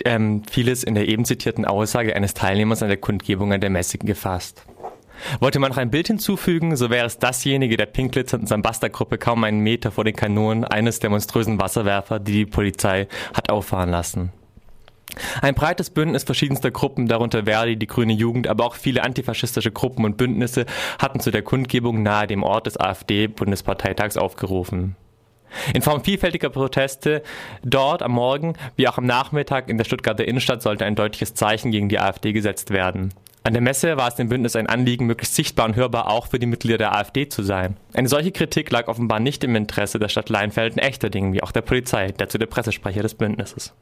ähm, 0.06 0.44
vieles 0.50 0.84
in 0.84 0.96
der 0.96 1.08
eben 1.08 1.26
zitierten 1.26 1.66
Aussage 1.66 2.16
eines 2.16 2.34
Teilnehmers 2.34 2.82
an 2.82 2.90
der 2.90 2.98
Kundgebung 2.98 3.54
an 3.54 3.62
der 3.62 3.70
Messe 3.70 3.98
gefasst. 3.98 4.64
Wollte 5.40 5.60
man 5.60 5.72
noch 5.72 5.78
ein 5.78 5.92
Bild 5.92 6.08
hinzufügen, 6.08 6.76
so 6.76 6.90
wäre 6.90 7.06
es 7.06 7.20
dasjenige 7.20 7.78
der 7.78 7.86
pink 7.86 8.14
glitzernden 8.14 8.48
Sambasta-Gruppe 8.48 9.18
kaum 9.18 9.44
einen 9.44 9.60
Meter 9.60 9.92
vor 9.92 10.06
den 10.06 10.16
Kanonen 10.16 10.64
eines 10.64 11.00
der 11.00 11.10
monströsen 11.10 11.60
Wasserwerfer, 11.60 12.20
die 12.20 12.32
die 12.32 12.46
Polizei 12.46 13.08
hat 13.34 13.50
auffahren 13.50 13.90
lassen. 13.90 14.32
Ein 15.42 15.56
breites 15.56 15.90
Bündnis 15.90 16.24
verschiedenster 16.24 16.72
Gruppen, 16.72 17.08
darunter 17.08 17.46
Verdi, 17.46 17.78
die 17.78 17.88
Grüne 17.88 18.14
Jugend, 18.14 18.48
aber 18.48 18.66
auch 18.66 18.76
viele 18.76 19.04
antifaschistische 19.04 19.72
Gruppen 19.72 20.06
und 20.06 20.18
Bündnisse 20.18 20.66
hatten 21.00 21.20
zu 21.20 21.32
der 21.32 21.42
Kundgebung 21.42 22.04
nahe 22.04 22.28
dem 22.28 22.44
Ort 22.44 22.68
des 22.68 22.80
AfD-Bundesparteitags 22.80 24.18
aufgerufen. 24.18 24.96
In 25.74 25.82
Form 25.82 26.04
vielfältiger 26.04 26.50
Proteste 26.50 27.24
dort 27.64 28.04
am 28.04 28.12
Morgen 28.12 28.54
wie 28.76 28.88
auch 28.88 28.98
am 28.98 29.06
Nachmittag 29.06 29.68
in 29.68 29.78
der 29.78 29.86
Stuttgarter 29.86 30.28
Innenstadt 30.28 30.62
sollte 30.62 30.86
ein 30.86 30.96
deutliches 30.96 31.34
Zeichen 31.34 31.72
gegen 31.72 31.90
die 31.90 32.00
AfD 32.00 32.34
gesetzt 32.34 32.70
werden. 32.70 33.14
An 33.44 33.54
der 33.54 33.62
Messe 33.62 33.98
war 33.98 34.10
es 34.10 34.16
dem 34.16 34.30
Bündnis 34.30 34.56
ein 34.56 34.68
Anliegen, 34.68 35.08
möglichst 35.08 35.34
sichtbar 35.34 35.66
und 35.66 35.76
hörbar 35.76 36.12
auch 36.12 36.28
für 36.28 36.40
die 36.40 36.46
Mitglieder 36.46 36.78
der 36.78 36.96
AfD 36.96 37.30
zu 37.30 37.42
sein. 37.42 37.78
Eine 37.94 38.10
solche 38.10 38.32
Kritik 38.32 38.70
lag 38.70 38.88
offenbar 38.88 39.20
nicht 39.20 39.44
im 39.44 39.56
Interesse 39.56 39.98
der 39.98 40.10
Stadt 40.10 40.30
Leinfelden-Echterdingen, 40.30 41.34
wie 41.34 41.42
auch 41.42 41.52
der 41.52 41.62
Polizei, 41.62 42.12
der 42.12 42.30
zu 42.30 42.38
der 42.38 42.48
Pressesprecher 42.48 43.02
des 43.02 43.16
Bündnisses. 43.16 43.74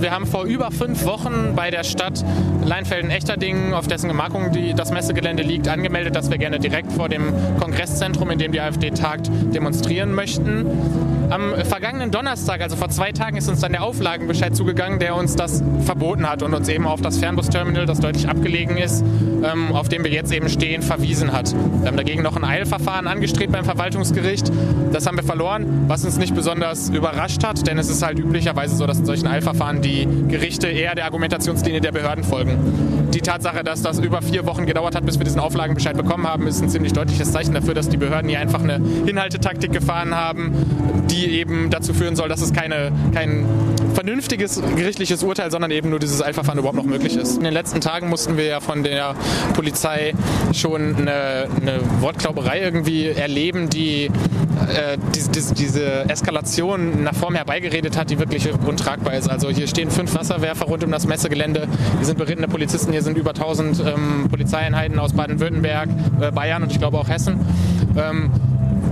Wir 0.00 0.12
haben 0.12 0.28
vor 0.28 0.44
über 0.44 0.70
fünf 0.70 1.06
Wochen 1.06 1.56
bei 1.56 1.72
der 1.72 1.82
Stadt 1.82 2.24
Leinfelden-Echterdingen, 2.64 3.74
auf 3.74 3.88
dessen 3.88 4.06
Gemarkung 4.06 4.52
die, 4.52 4.72
das 4.72 4.92
Messegelände 4.92 5.42
liegt, 5.42 5.66
angemeldet, 5.66 6.14
dass 6.14 6.30
wir 6.30 6.38
gerne 6.38 6.60
direkt 6.60 6.92
vor 6.92 7.08
dem 7.08 7.32
Kongresszentrum, 7.58 8.30
in 8.30 8.38
dem 8.38 8.52
die 8.52 8.60
AfD 8.60 8.92
tagt, 8.92 9.28
demonstrieren 9.52 10.14
möchten. 10.14 11.17
Am 11.30 11.54
vergangenen 11.64 12.10
Donnerstag, 12.10 12.60
also 12.60 12.76
vor 12.76 12.88
zwei 12.88 13.12
Tagen, 13.12 13.36
ist 13.36 13.48
uns 13.48 13.60
dann 13.60 13.72
der 13.72 13.82
Auflagenbescheid 13.82 14.56
zugegangen, 14.56 14.98
der 14.98 15.14
uns 15.16 15.36
das 15.36 15.62
verboten 15.84 16.28
hat 16.28 16.42
und 16.42 16.54
uns 16.54 16.68
eben 16.68 16.86
auf 16.86 17.00
das 17.02 17.18
Fernbusterminal, 17.18 17.86
das 17.86 18.00
deutlich 18.00 18.28
abgelegen 18.28 18.76
ist, 18.78 19.04
ähm, 19.42 19.72
auf 19.72 19.88
dem 19.88 20.04
wir 20.04 20.10
jetzt 20.10 20.32
eben 20.32 20.48
stehen, 20.48 20.82
verwiesen 20.82 21.32
hat. 21.32 21.52
Wir 21.80 21.88
haben 21.88 21.96
dagegen 21.96 22.22
noch 22.22 22.36
ein 22.36 22.44
Eilverfahren 22.44 23.06
angestrebt 23.06 23.52
beim 23.52 23.64
Verwaltungsgericht. 23.64 24.50
Das 24.92 25.06
haben 25.06 25.16
wir 25.16 25.24
verloren, 25.24 25.84
was 25.88 26.04
uns 26.04 26.16
nicht 26.16 26.34
besonders 26.34 26.88
überrascht 26.88 27.44
hat, 27.44 27.66
denn 27.66 27.78
es 27.78 27.90
ist 27.90 28.02
halt 28.02 28.18
üblicherweise 28.18 28.76
so, 28.76 28.86
dass 28.86 28.98
in 28.98 29.06
solchen 29.06 29.26
Eilverfahren 29.26 29.82
die 29.82 29.88
die 29.88 30.28
Gerichte 30.28 30.68
eher 30.68 30.94
der 30.94 31.06
Argumentationslinie 31.06 31.80
der 31.80 31.92
Behörden 31.92 32.24
folgen. 32.24 32.58
Die 33.14 33.20
Tatsache, 33.20 33.64
dass 33.64 33.82
das 33.82 33.98
über 33.98 34.20
vier 34.20 34.44
Wochen 34.46 34.66
gedauert 34.66 34.94
hat, 34.94 35.06
bis 35.06 35.18
wir 35.18 35.24
diesen 35.24 35.40
Auflagenbescheid 35.40 35.96
bekommen 35.96 36.26
haben, 36.26 36.46
ist 36.46 36.62
ein 36.62 36.68
ziemlich 36.68 36.92
deutliches 36.92 37.32
Zeichen 37.32 37.54
dafür, 37.54 37.74
dass 37.74 37.88
die 37.88 37.96
Behörden 37.96 38.28
hier 38.28 38.40
einfach 38.40 38.62
eine 38.62 38.80
Hinhaltetaktik 39.06 39.72
gefahren 39.72 40.14
haben, 40.14 40.52
die 41.10 41.26
eben 41.26 41.70
dazu 41.70 41.94
führen 41.94 42.16
soll, 42.16 42.28
dass 42.28 42.42
es 42.42 42.52
keine, 42.52 42.92
kein 43.14 43.46
vernünftiges 43.98 44.62
gerichtliches 44.76 45.24
Urteil, 45.24 45.50
sondern 45.50 45.72
eben 45.72 45.90
nur 45.90 45.98
dieses 45.98 46.22
Eilverfahren 46.22 46.60
überhaupt 46.60 46.76
noch 46.76 46.84
möglich 46.84 47.16
ist. 47.16 47.36
In 47.38 47.42
den 47.42 47.52
letzten 47.52 47.80
Tagen 47.80 48.08
mussten 48.08 48.36
wir 48.36 48.44
ja 48.44 48.60
von 48.60 48.84
der 48.84 49.16
Polizei 49.54 50.14
schon 50.54 50.94
eine, 50.94 51.48
eine 51.60 51.80
Wortklauberei 52.00 52.60
irgendwie 52.60 53.08
erleben, 53.08 53.68
die 53.68 54.04
äh, 54.04 54.98
diese, 55.16 55.52
diese, 55.52 56.08
Eskalation 56.08 56.92
einer 57.00 57.12
Form 57.12 57.34
herbeigeredet 57.34 57.96
hat, 57.96 58.10
die 58.10 58.20
wirklich 58.20 58.48
untragbar 58.64 59.14
ist. 59.14 59.28
Also 59.28 59.50
hier 59.50 59.66
stehen 59.66 59.90
fünf 59.90 60.14
Wasserwerfer 60.14 60.66
rund 60.66 60.84
um 60.84 60.92
das 60.92 61.08
Messegelände. 61.08 61.66
Hier 61.96 62.06
sind 62.06 62.18
berittene 62.18 62.46
Polizisten, 62.46 62.92
hier 62.92 63.02
sind 63.02 63.18
über 63.18 63.30
1000 63.30 63.80
ähm, 63.80 64.28
Polizeieinheiten 64.30 65.00
aus 65.00 65.12
Baden-Württemberg, 65.12 65.88
äh, 66.20 66.30
Bayern 66.30 66.62
und 66.62 66.70
ich 66.70 66.78
glaube 66.78 66.98
auch 66.98 67.08
Hessen. 67.08 67.40
Ähm, 67.96 68.30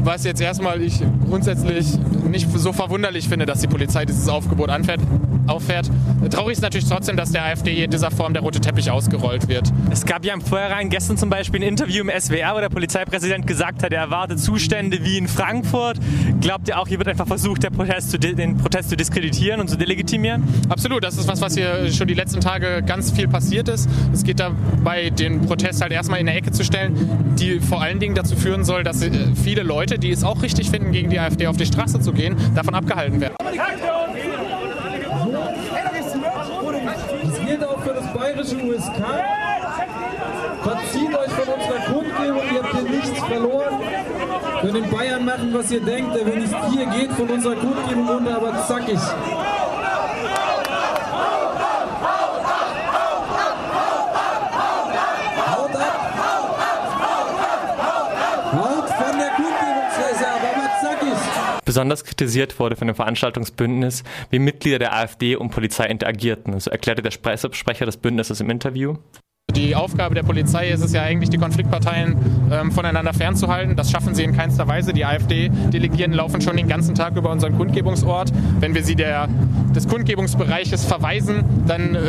was 0.07 0.23
jetzt 0.23 0.41
erstmal 0.41 0.81
ich 0.81 1.03
grundsätzlich 1.29 1.99
nicht 2.31 2.49
so 2.57 2.73
verwunderlich 2.73 3.29
finde, 3.29 3.45
dass 3.45 3.61
die 3.61 3.67
Polizei 3.67 4.05
dieses 4.05 4.29
Aufgebot 4.29 4.71
anfährt, 4.71 5.01
auffährt. 5.49 5.91
Traurig 6.31 6.55
ist 6.55 6.63
natürlich 6.63 6.89
trotzdem, 6.89 7.17
dass 7.17 7.33
der 7.33 7.45
AfD 7.45 7.85
in 7.85 7.91
dieser 7.91 8.11
Form 8.11 8.33
der 8.33 8.43
rote 8.43 8.61
Teppich 8.61 8.91
ausgerollt 8.91 9.49
wird. 9.49 9.73
Es 9.91 10.05
gab 10.05 10.25
ja 10.25 10.35
im 10.35 10.41
Vorhinein 10.41 10.91
gestern 10.91 11.17
zum 11.17 11.31
Beispiel 11.31 11.61
ein 11.61 11.69
Interview 11.69 12.03
im 12.03 12.11
SWR, 12.21 12.55
wo 12.55 12.61
der 12.61 12.69
Polizeipräsident 12.69 13.47
gesagt 13.47 13.83
hat, 13.83 13.93
er 13.93 14.01
erwartet 14.01 14.41
Zustände 14.41 15.05
wie 15.05 15.19
in 15.19 15.29
Frankfurt. 15.29 15.99
Glaubt 16.41 16.69
ihr 16.69 16.79
auch, 16.79 16.89
hier 16.89 16.99
wird 16.99 17.09
einfach 17.09 17.27
versucht, 17.27 17.65
Protest 17.77 18.23
den 18.23 18.57
Protest 18.57 18.91
zu 18.91 18.97
diskreditieren 18.97 19.61
und 19.61 19.69
zu 19.69 19.77
delegitimieren? 19.77 20.43
Absolut, 20.69 21.05
das 21.05 21.17
ist 21.17 21.29
was, 21.29 21.41
was 21.41 21.55
hier 21.55 21.93
schon 21.93 22.09
die 22.09 22.15
letzten 22.15 22.41
Tage 22.41 22.83
ganz 22.85 23.11
viel 23.13 23.29
passiert 23.29 23.69
ist. 23.69 23.89
Es 24.13 24.25
geht 24.25 24.41
dabei, 24.41 25.11
den 25.11 25.43
Protest 25.43 25.83
halt 25.83 25.93
erstmal 25.93 26.21
in 26.21 26.27
der 26.27 26.37
Ecke 26.37 26.53
zu 26.53 26.65
stellen, 26.65 27.35
die 27.39 27.61
vor 27.61 27.83
allen 27.83 27.99
Dingen 27.99 28.15
dazu 28.15 28.37
führen 28.37 28.65
soll, 28.65 28.83
dass 28.83 29.03
äh, 29.03 29.11
viele 29.35 29.63
Leute, 29.63 29.99
die 29.99 30.11
es 30.11 30.25
auch 30.25 30.43
richtig 30.43 30.71
finden, 30.71 30.93
gegen 30.93 31.11
die 31.11 31.19
AfD 31.19 31.47
auf 31.47 31.57
die 31.57 31.67
Straße 31.67 32.01
zu 32.01 32.13
gehen, 32.13 32.37
davon 32.55 32.75
abgehalten 32.75 33.21
werden. 33.21 33.35
Das 37.27 37.45
gilt 37.47 37.65
auch 37.65 37.83
bayerische 38.47 38.57
USK. 38.57 39.03
Verzieht 40.63 41.17
euch 41.17 41.31
von 41.31 41.55
unserer 41.55 41.81
Kundgebung, 41.93 42.43
ihr 42.53 42.63
habt 42.63 42.73
hier 42.75 42.91
nichts 42.91 43.21
verloren. 43.21 43.81
Könnt 44.61 44.77
in 44.77 44.91
Bayern 44.91 45.25
machen, 45.25 45.55
was 45.55 45.71
ihr 45.71 45.81
denkt. 45.81 46.15
Wenn 46.15 46.39
nicht 46.41 46.55
hier 46.71 46.87
geht 46.87 47.13
von 47.13 47.29
unserer 47.29 47.57
Kundgebung 47.57 48.09
runter, 48.09 48.37
aber 48.37 48.65
zackig. 48.67 48.99
Besonders 61.77 62.05
kritisiert 62.05 62.59
wurde 62.59 62.75
von 62.75 62.87
dem 62.87 62.95
Veranstaltungsbündnis, 62.97 64.03
wie 64.31 64.39
Mitglieder 64.39 64.79
der 64.79 64.97
AfD 64.97 65.37
und 65.37 65.51
Polizei 65.51 65.85
interagierten. 65.85 66.59
So 66.59 66.71
erklärte 66.71 67.03
der 67.03 67.11
Sprecher 67.11 67.85
des 67.85 67.99
Bündnisses 67.99 68.41
im 68.41 68.49
Interview. 68.49 68.95
Die 69.55 69.77
Aufgabe 69.77 70.15
der 70.15 70.23
Polizei 70.23 70.71
ist 70.71 70.83
es 70.83 70.95
ja 70.95 71.03
eigentlich, 71.03 71.29
die 71.29 71.37
Konfliktparteien 71.37 72.17
ähm, 72.51 72.73
voneinander 72.73 73.13
fernzuhalten. 73.13 73.77
Das 73.77 73.91
schaffen 73.91 74.15
sie 74.15 74.25
in 74.25 74.35
keinster 74.35 74.67
Weise. 74.67 74.95
Die 74.95 75.05
AfD-Delegierten 75.05 76.15
laufen 76.15 76.41
schon 76.41 76.57
den 76.57 76.67
ganzen 76.67 76.95
Tag 76.95 77.15
über 77.15 77.31
unseren 77.31 77.59
Kundgebungsort. 77.59 78.33
Wenn 78.59 78.75
wir 78.75 78.83
sie 78.83 78.97
der, 78.97 79.29
des 79.75 79.87
Kundgebungsbereiches 79.87 80.87
verweisen, 80.87 81.45
dann 81.67 81.95
äh, 81.95 82.01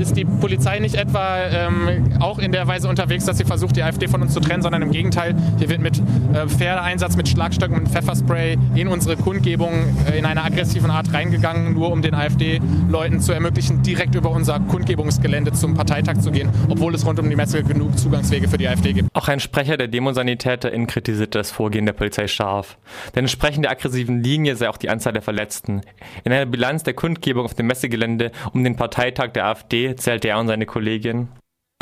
ist 0.00 0.16
die 0.16 0.24
Polizei 0.24 0.78
nicht 0.78 0.94
etwa 0.94 1.38
ähm, 1.44 2.14
auch 2.20 2.38
in 2.38 2.52
der 2.52 2.66
Weise 2.66 2.88
unterwegs, 2.88 3.24
dass 3.24 3.38
sie 3.38 3.44
versucht, 3.44 3.76
die 3.76 3.82
AfD 3.82 4.08
von 4.08 4.22
uns 4.22 4.32
zu 4.32 4.40
trennen, 4.40 4.62
sondern 4.62 4.82
im 4.82 4.90
Gegenteil, 4.90 5.34
hier 5.58 5.68
wird 5.68 5.80
mit 5.80 5.98
äh, 5.98 6.46
Pferdeeinsatz, 6.48 7.16
mit 7.16 7.28
Schlagstöcken 7.28 7.76
und 7.76 7.88
Pfefferspray 7.88 8.56
in 8.74 8.88
unsere 8.88 9.16
Kundgebung 9.16 9.72
äh, 10.10 10.18
in 10.18 10.24
einer 10.24 10.44
aggressiven 10.44 10.90
Art 10.90 11.12
reingegangen, 11.12 11.74
nur 11.74 11.92
um 11.92 12.02
den 12.02 12.14
AfD-Leuten 12.14 13.20
zu 13.20 13.32
ermöglichen, 13.32 13.82
direkt 13.82 14.14
über 14.14 14.30
unser 14.30 14.60
Kundgebungsgelände 14.60 15.52
zum 15.52 15.74
Parteitag 15.74 16.18
zu 16.18 16.30
gehen, 16.30 16.48
obwohl 16.68 16.94
es 16.94 17.04
rund 17.04 17.18
um 17.18 17.28
die 17.28 17.36
Messe 17.36 17.62
genug 17.62 17.98
Zugangswege 17.98 18.48
für 18.48 18.58
die 18.58 18.68
AfD 18.68 18.92
gibt. 18.92 19.08
Auch 19.14 19.28
ein 19.28 19.40
Sprecher 19.40 19.76
der 19.76 19.88
DemosanitäterInnen 19.88 20.86
kritisierte 20.86 21.38
das 21.38 21.50
Vorgehen 21.50 21.86
der 21.86 21.92
Polizei 21.92 22.26
scharf. 22.26 22.78
Denn 23.14 23.24
entsprechend 23.24 23.64
der 23.64 23.72
aggressiven 23.72 24.22
Linie 24.22 24.56
sei 24.56 24.68
auch 24.68 24.76
die 24.76 24.88
Anzahl 24.88 25.12
der 25.12 25.22
Verletzten. 25.22 25.82
In 26.24 26.32
einer 26.32 26.46
Bilanz 26.46 26.82
der 26.82 26.94
Kundgebung 26.94 27.44
auf 27.44 27.54
dem 27.54 27.66
Messegelände 27.66 28.32
um 28.52 28.64
den 28.64 28.76
Parteitag 28.76 29.32
der 29.32 29.46
AfD 29.46 29.89
zählte 29.96 30.28
er 30.28 30.38
und 30.38 30.48
seine 30.48 30.66
Kollegin 30.66 31.28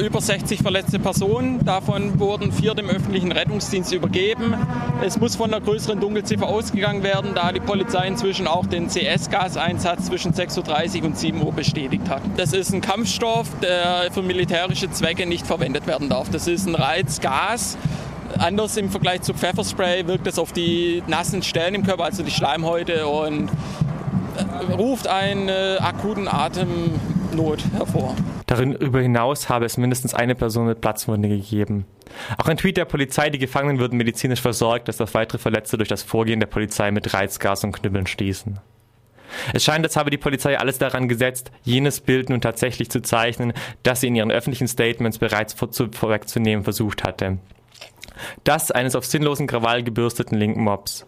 über 0.00 0.20
60 0.20 0.60
verletzte 0.60 1.00
Personen, 1.00 1.64
davon 1.64 2.20
wurden 2.20 2.52
vier 2.52 2.74
dem 2.74 2.88
öffentlichen 2.88 3.32
Rettungsdienst 3.32 3.92
übergeben. 3.92 4.54
Es 5.04 5.18
muss 5.18 5.34
von 5.34 5.52
einer 5.52 5.60
größeren 5.60 5.98
Dunkelziffer 5.98 6.46
ausgegangen 6.46 7.02
werden, 7.02 7.32
da 7.34 7.50
die 7.50 7.58
Polizei 7.58 8.06
inzwischen 8.06 8.46
auch 8.46 8.66
den 8.66 8.88
CS-Gaseinsatz 8.88 10.06
zwischen 10.06 10.32
6.30 10.32 11.00
Uhr 11.00 11.06
und 11.06 11.18
7 11.18 11.42
Uhr 11.42 11.52
bestätigt 11.52 12.08
hat. 12.08 12.22
Das 12.36 12.52
ist 12.52 12.72
ein 12.72 12.80
Kampfstoff, 12.80 13.48
der 13.60 14.10
für 14.12 14.22
militärische 14.22 14.88
Zwecke 14.88 15.26
nicht 15.26 15.44
verwendet 15.44 15.88
werden 15.88 16.08
darf. 16.08 16.30
Das 16.30 16.46
ist 16.46 16.68
ein 16.68 16.76
Reizgas. 16.76 17.76
Anders 18.38 18.76
im 18.76 18.90
Vergleich 18.90 19.22
zu 19.22 19.34
Pfefferspray 19.34 20.06
wirkt 20.06 20.28
es 20.28 20.38
auf 20.38 20.52
die 20.52 21.02
nassen 21.08 21.42
Stellen 21.42 21.74
im 21.74 21.82
Körper, 21.82 22.04
also 22.04 22.22
die 22.22 22.30
Schleimhäute, 22.30 23.08
und 23.08 23.50
ruft 24.76 25.08
einen 25.08 25.48
äh, 25.48 25.78
akuten 25.80 26.28
Atemnot 27.38 27.62
hervor. 27.72 28.16
Darüber 28.46 29.00
hinaus 29.00 29.48
habe 29.48 29.64
es 29.64 29.76
mindestens 29.76 30.14
eine 30.14 30.34
Person 30.34 30.66
mit 30.66 30.80
Platzwunde 30.80 31.28
gegeben. 31.28 31.86
Auch 32.36 32.48
ein 32.48 32.56
Tweet 32.56 32.76
der 32.76 32.84
Polizei, 32.84 33.30
die 33.30 33.38
Gefangenen 33.38 33.78
würden 33.78 33.96
medizinisch 33.96 34.40
versorgt, 34.40 34.88
dass 34.88 35.00
auf 35.00 35.14
weitere 35.14 35.38
Verletzte 35.38 35.76
durch 35.76 35.88
das 35.88 36.02
Vorgehen 36.02 36.40
der 36.40 36.46
Polizei 36.46 36.90
mit 36.90 37.14
Reizgas 37.14 37.64
und 37.64 37.72
Knüppeln 37.72 38.06
stießen. 38.06 38.58
Es 39.52 39.62
scheint, 39.62 39.84
als 39.84 39.96
habe 39.96 40.10
die 40.10 40.16
Polizei 40.16 40.58
alles 40.58 40.78
daran 40.78 41.06
gesetzt, 41.06 41.52
jenes 41.62 42.00
Bild 42.00 42.30
nun 42.30 42.40
tatsächlich 42.40 42.90
zu 42.90 43.02
zeichnen, 43.02 43.52
das 43.82 44.00
sie 44.00 44.08
in 44.08 44.16
ihren 44.16 44.30
öffentlichen 44.30 44.68
Statements 44.68 45.18
bereits 45.18 45.54
vorwegzunehmen 45.54 46.64
versucht 46.64 47.04
hatte. 47.04 47.38
Das 48.42 48.70
eines 48.70 48.96
auf 48.96 49.04
sinnlosen 49.04 49.46
Krawall 49.46 49.82
gebürsteten 49.84 50.38
linken 50.38 50.64
Mobs. 50.64 51.06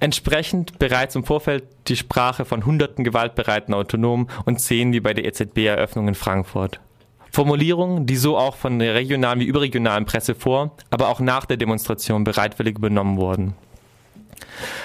Entsprechend 0.00 0.78
bereits 0.78 1.14
im 1.14 1.24
Vorfeld 1.24 1.64
die 1.88 1.96
Sprache 1.96 2.44
von 2.44 2.64
hunderten 2.64 3.04
gewaltbereiten 3.04 3.74
Autonomen 3.74 4.28
und 4.44 4.60
Szenen 4.60 4.92
wie 4.92 5.00
bei 5.00 5.14
der 5.14 5.24
EZB-Eröffnung 5.24 6.08
in 6.08 6.14
Frankfurt. 6.14 6.80
Formulierungen, 7.32 8.06
die 8.06 8.16
so 8.16 8.36
auch 8.36 8.56
von 8.56 8.78
der 8.78 8.94
regionalen 8.94 9.40
wie 9.40 9.44
überregionalen 9.44 10.04
Presse 10.04 10.34
vor, 10.34 10.72
aber 10.90 11.08
auch 11.08 11.20
nach 11.20 11.46
der 11.46 11.56
Demonstration 11.56 12.24
bereitwillig 12.24 12.76
übernommen 12.76 13.16
wurden. 13.18 13.54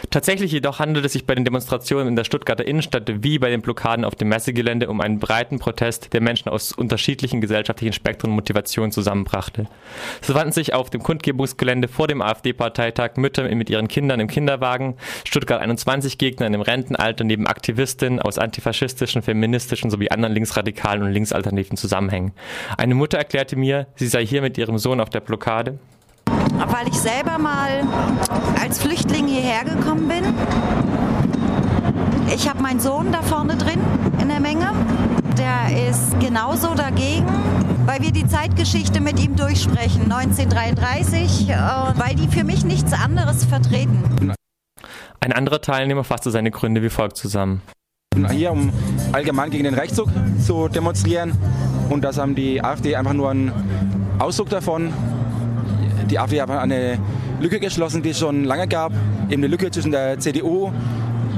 Tatsächlich 0.10 0.52
jedoch 0.52 0.80
handelt 0.80 1.06
es 1.06 1.14
sich 1.14 1.26
bei 1.26 1.36
den 1.36 1.46
Demonstrationen 1.46 2.08
in 2.08 2.16
der 2.16 2.24
Stuttgarter 2.24 2.66
Innenstadt 2.66 3.24
wie 3.24 3.40
bei 3.40 3.50
den 3.50 3.62
Blockaden 3.62 4.06
auf 4.06 4.16
dem 4.16 4.30
Messegelände 4.30 4.90
um 4.90 5.02
einen 5.02 5.20
breiten 5.20 5.60
Protest, 5.60 6.14
der 6.14 6.22
Menschen 6.22 6.50
aus 6.50 6.72
unterschiedlichen 6.72 7.42
gesellschaftlichen 7.42 7.94
Spektren 7.94 8.32
und 8.32 8.36
Motivationen 8.36 8.92
zusammenbrachte. 8.92 9.68
So 10.22 10.34
fanden 10.34 10.54
sich 10.54 10.74
auf 10.74 10.90
dem 10.90 11.04
Kundgebungsgelände 11.04 11.88
vor 11.88 12.08
dem 12.08 12.22
AfD-Parteitag 12.22 13.18
Mütter 13.18 13.54
mit 13.54 13.70
ihren 13.70 13.88
Kindern 13.88 14.20
im 14.20 14.28
Kinderwagen, 14.28 14.96
Stuttgart 15.26 15.62
21 15.62 16.18
Gegner 16.18 16.48
im 16.48 16.62
Rentenalter 16.62 17.24
neben 17.24 17.48
Aktivistinnen 17.48 18.20
aus 18.20 18.38
antifaschistischen, 18.38 19.22
feministischen 19.22 19.90
sowie 19.90 20.10
anderen 20.10 20.34
linksradikalen 20.34 21.04
und 21.04 21.12
linksalternativen 21.12 21.78
Zusammenhängen. 21.78 22.34
Eine 22.78 22.96
Mutter 22.96 23.18
erklärte 23.18 23.56
mir, 23.56 23.88
sie 23.96 24.08
sei 24.08 24.26
hier 24.26 24.42
mit 24.42 24.58
ihrem 24.58 24.78
Sohn 24.78 25.00
auf 25.00 25.10
der 25.10 25.20
Blockade 25.20 25.80
weil 26.68 26.88
ich 26.88 27.00
selber 27.00 27.38
mal 27.38 27.84
als 28.62 28.80
Flüchtling 28.80 29.28
hierher 29.28 29.64
gekommen 29.64 30.08
bin. 30.08 30.24
Ich 32.34 32.50
habe 32.50 32.62
meinen 32.62 32.80
Sohn 32.80 33.12
da 33.12 33.22
vorne 33.22 33.56
drin 33.56 33.80
in 34.22 34.30
der 34.30 34.40
Menge. 34.40 34.72
Der 35.38 35.90
ist 35.90 36.20
genauso 36.20 36.74
dagegen, 36.76 37.26
weil 37.86 38.02
wir 38.02 38.12
die 38.12 38.28
Zeitgeschichte 38.28 39.02
mit 39.02 39.20
ihm 39.24 39.36
durchsprechen, 39.36 40.12
1933, 40.12 41.50
weil 41.96 42.16
die 42.16 42.28
für 42.28 42.44
mich 42.44 42.66
nichts 42.66 42.94
anderes 42.94 43.46
vertreten. 43.46 44.34
Ein 45.20 45.34
anderer 45.34 45.62
Teilnehmer 45.62 46.04
fasste 46.04 46.32
seine 46.32 46.52
Gründe 46.52 46.82
wie 46.84 46.90
folgt 46.90 47.18
zusammen. 47.18 47.62
Hier, 48.32 48.52
um 48.52 48.72
allgemein 49.12 49.50
gegen 49.50 49.66
den 49.66 49.74
Rechtszug 49.74 50.10
zu 50.40 50.70
demonstrieren. 50.70 51.34
Und 51.90 52.04
das 52.04 52.18
haben 52.18 52.34
die 52.34 52.64
AfD 52.64 52.96
einfach 52.96 53.14
nur 53.14 53.30
einen 53.30 53.52
Ausdruck 54.20 54.50
davon 54.50 54.94
die 56.10 56.20
AfD 56.20 56.42
hat 56.42 56.50
eine 56.50 56.98
Lücke 57.40 57.60
geschlossen, 57.60 58.02
die 58.02 58.10
es 58.10 58.20
schon 58.20 58.44
lange 58.44 58.68
gab. 58.68 58.92
Eben 59.30 59.44
eine 59.44 59.48
Lücke 59.48 59.72
zwischen 59.72 59.92
der 59.92 60.20
CDU 60.20 60.72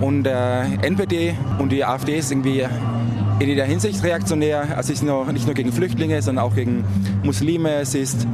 und 0.01 0.23
der 0.23 0.67
NPD. 0.81 1.35
Und 1.59 1.71
die 1.71 1.83
AfD 1.83 2.17
ist 2.17 2.31
irgendwie 2.31 2.65
in 3.39 3.47
jeder 3.47 3.65
Hinsicht 3.65 4.03
reaktionär. 4.03 4.75
Also 4.75 4.87
sie 4.87 4.93
ist 4.93 5.03
nur, 5.03 5.31
nicht 5.31 5.45
nur 5.45 5.55
gegen 5.55 5.71
Flüchtlinge, 5.71 6.21
sondern 6.21 6.45
auch 6.45 6.55
gegen 6.55 6.83
Muslime. 7.23 7.85
Sie 7.85 7.99
ist 7.99 8.27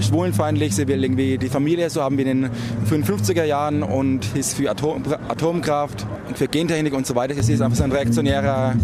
schwulenfeindlich. 0.00 0.74
Sie 0.74 0.88
will 0.88 1.02
irgendwie 1.02 1.38
die 1.38 1.48
Familie 1.48 1.90
so 1.90 2.02
haben 2.02 2.18
wie 2.18 2.22
in 2.22 2.42
den 2.42 2.50
55er 2.88 3.44
Jahren 3.44 3.82
und 3.82 4.26
ist 4.34 4.56
für 4.56 4.70
Atom, 4.70 5.02
Atomkraft 5.28 6.06
und 6.28 6.38
für 6.38 6.48
Gentechnik 6.48 6.94
und 6.94 7.06
so 7.06 7.14
weiter. 7.14 7.40
Sie 7.42 7.52
ist 7.52 7.60
einfach 7.60 7.76
so 7.76 7.84
ein 7.84 7.92
reaktionärer 7.92 8.74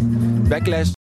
Backlash. 0.49 0.98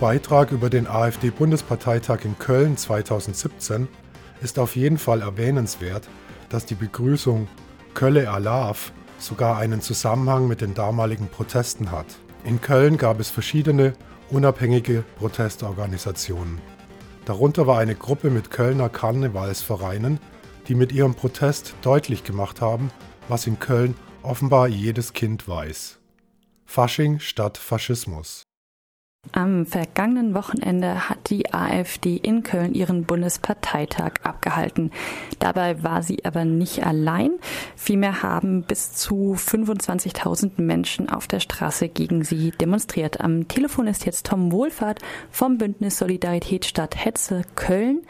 Beitrag 0.00 0.52
über 0.52 0.70
den 0.70 0.86
AfD-Bundesparteitag 0.86 2.24
in 2.24 2.38
Köln 2.38 2.76
2017 2.76 3.88
ist 4.40 4.60
auf 4.60 4.76
jeden 4.76 4.96
Fall 4.96 5.22
erwähnenswert, 5.22 6.08
dass 6.50 6.64
die 6.64 6.76
Begrüßung 6.76 7.48
Kölle 7.94 8.30
Alav 8.30 8.92
sogar 9.18 9.58
einen 9.58 9.80
Zusammenhang 9.80 10.46
mit 10.46 10.60
den 10.60 10.74
damaligen 10.74 11.26
Protesten 11.26 11.90
hat. 11.90 12.06
In 12.44 12.60
Köln 12.60 12.96
gab 12.96 13.18
es 13.18 13.28
verschiedene 13.28 13.92
unabhängige 14.30 15.02
Protestorganisationen. 15.18 16.60
Darunter 17.24 17.66
war 17.66 17.80
eine 17.80 17.96
Gruppe 17.96 18.30
mit 18.30 18.52
Kölner 18.52 18.88
Karnevalsvereinen, 18.88 20.20
die 20.68 20.76
mit 20.76 20.92
ihrem 20.92 21.16
Protest 21.16 21.74
deutlich 21.82 22.22
gemacht 22.22 22.60
haben, 22.60 22.92
was 23.26 23.48
in 23.48 23.58
Köln 23.58 23.96
offenbar 24.22 24.68
jedes 24.68 25.12
Kind 25.12 25.48
weiß. 25.48 25.98
Fasching 26.66 27.18
statt 27.18 27.58
Faschismus. 27.58 28.47
Am 29.32 29.66
vergangenen 29.66 30.34
Wochenende 30.34 31.08
hat 31.08 31.30
die 31.30 31.52
AfD 31.52 32.16
in 32.16 32.42
Köln 32.42 32.74
ihren 32.74 33.04
Bundesparteitag 33.04 34.12
abgehalten. 34.22 34.90
Dabei 35.38 35.82
war 35.82 36.02
sie 36.02 36.24
aber 36.24 36.44
nicht 36.44 36.86
allein. 36.86 37.32
Vielmehr 37.76 38.22
haben 38.22 38.62
bis 38.62 38.92
zu 38.92 39.34
25.000 39.34 40.60
Menschen 40.62 41.08
auf 41.08 41.26
der 41.26 41.40
Straße 41.40 41.88
gegen 41.88 42.24
sie 42.24 42.52
demonstriert. 42.52 43.20
Am 43.20 43.48
Telefon 43.48 43.86
ist 43.86 44.06
jetzt 44.06 44.26
Tom 44.26 44.52
Wohlfahrt 44.52 45.00
vom 45.30 45.58
Bündnis 45.58 45.98
Solidarität 45.98 46.64
statt 46.64 46.96
Hetze 46.96 47.42
Köln. 47.54 48.02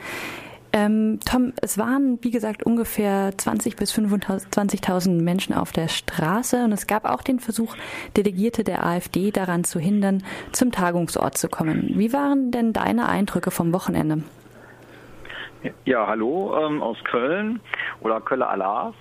Ähm, 0.72 1.18
Tom, 1.24 1.52
es 1.62 1.78
waren, 1.78 2.18
wie 2.22 2.31
gesagt, 2.31 2.62
ungefähr 2.62 3.33
20 3.37 3.76
bis 3.76 3.92
25.000 3.92 5.22
Menschen 5.22 5.54
auf 5.54 5.72
der 5.72 5.88
Straße 5.88 6.64
und 6.64 6.72
es 6.72 6.87
gab 6.87 7.04
auch 7.04 7.22
den 7.22 7.40
Versuch, 7.40 7.74
Delegierte 8.16 8.64
der 8.64 8.85
AfD 8.85 9.31
daran 9.31 9.64
zu 9.64 9.78
hindern, 9.78 10.22
zum 10.52 10.70
Tagungsort 10.70 11.38
zu 11.38 11.48
kommen. 11.48 11.92
Wie 11.94 12.12
waren 12.12 12.50
denn 12.50 12.72
deine 12.72 13.09
Eindrücke 13.09 13.50
vom 13.50 13.72
Wochenende? 13.72 14.22
Ja, 15.85 16.07
hallo 16.07 16.57
ähm, 16.61 16.83
aus 16.83 16.99
Köln 17.03 17.61
oder 18.01 18.21
Kölle 18.21 18.47
Alas. 18.47 18.94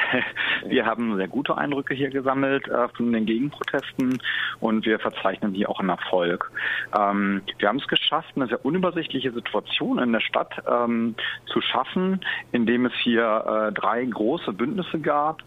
wir 0.66 0.86
haben 0.86 1.16
sehr 1.16 1.28
gute 1.28 1.56
Eindrücke 1.58 1.94
hier 1.94 2.08
gesammelt 2.08 2.66
äh, 2.68 2.88
von 2.96 3.12
den 3.12 3.26
Gegenprotesten 3.26 4.18
und 4.60 4.86
wir 4.86 4.98
verzeichnen 4.98 5.52
hier 5.52 5.68
auch 5.68 5.80
einen 5.80 5.90
Erfolg. 5.90 6.50
Ähm, 6.98 7.42
wir 7.58 7.68
haben 7.68 7.78
es 7.78 7.88
geschafft, 7.88 8.32
eine 8.36 8.46
sehr 8.46 8.64
unübersichtliche 8.64 9.32
Situation 9.32 9.98
in 9.98 10.12
der 10.12 10.20
Stadt 10.20 10.54
ähm, 10.66 11.14
zu 11.46 11.60
schaffen, 11.60 12.20
indem 12.52 12.86
es 12.86 12.94
hier 13.02 13.68
äh, 13.68 13.72
drei 13.72 14.02
große 14.04 14.54
Bündnisse 14.54 14.98
gab, 15.00 15.42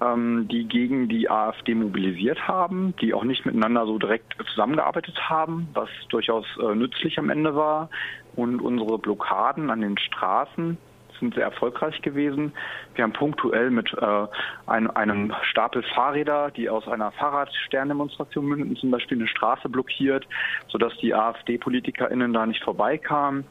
ähm, 0.00 0.48
die 0.48 0.64
gegen 0.66 1.08
die 1.08 1.28
AfD 1.28 1.74
mobilisiert 1.74 2.48
haben, 2.48 2.94
die 3.02 3.12
auch 3.12 3.24
nicht 3.24 3.44
miteinander 3.44 3.84
so 3.84 3.98
direkt 3.98 4.34
zusammengearbeitet 4.50 5.28
haben, 5.28 5.68
was 5.74 5.90
durchaus 6.08 6.46
äh, 6.58 6.74
nützlich 6.74 7.18
am 7.18 7.28
Ende 7.28 7.54
war. 7.54 7.90
Und 8.36 8.60
unsere 8.60 8.98
Blockaden 8.98 9.70
an 9.70 9.80
den 9.80 9.98
Straßen 9.98 10.76
sind 11.20 11.34
sehr 11.34 11.44
erfolgreich 11.44 12.02
gewesen. 12.02 12.52
Wir 12.94 13.04
haben 13.04 13.12
punktuell 13.12 13.70
mit 13.70 13.92
äh, 13.94 14.26
ein, 14.66 14.90
einem 14.90 15.32
Stapel 15.42 15.82
Fahrräder, 15.94 16.50
die 16.50 16.68
aus 16.68 16.88
einer 16.88 17.12
Fahrradsterndemonstration 17.12 18.44
mündeten, 18.44 18.76
zum 18.76 18.90
Beispiel 18.90 19.18
eine 19.18 19.28
Straße 19.28 19.68
blockiert, 19.68 20.26
sodass 20.68 20.96
die 20.98 21.14
AfD-PolitikerInnen 21.14 22.32
da 22.32 22.46
nicht 22.46 22.62
vorbeikamen. 22.62 23.44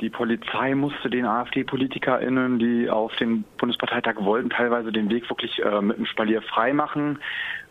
Die 0.00 0.10
Polizei 0.10 0.74
musste 0.74 1.08
den 1.08 1.24
AfD-PolitikerInnen, 1.24 2.58
die 2.58 2.90
auf 2.90 3.14
den 3.16 3.44
Bundesparteitag 3.58 4.16
wollten, 4.18 4.50
teilweise 4.50 4.90
den 4.90 5.08
Weg 5.08 5.28
wirklich 5.30 5.62
äh, 5.62 5.80
mit 5.80 5.98
dem 5.98 6.06
Spalier 6.06 6.42
freimachen. 6.42 7.20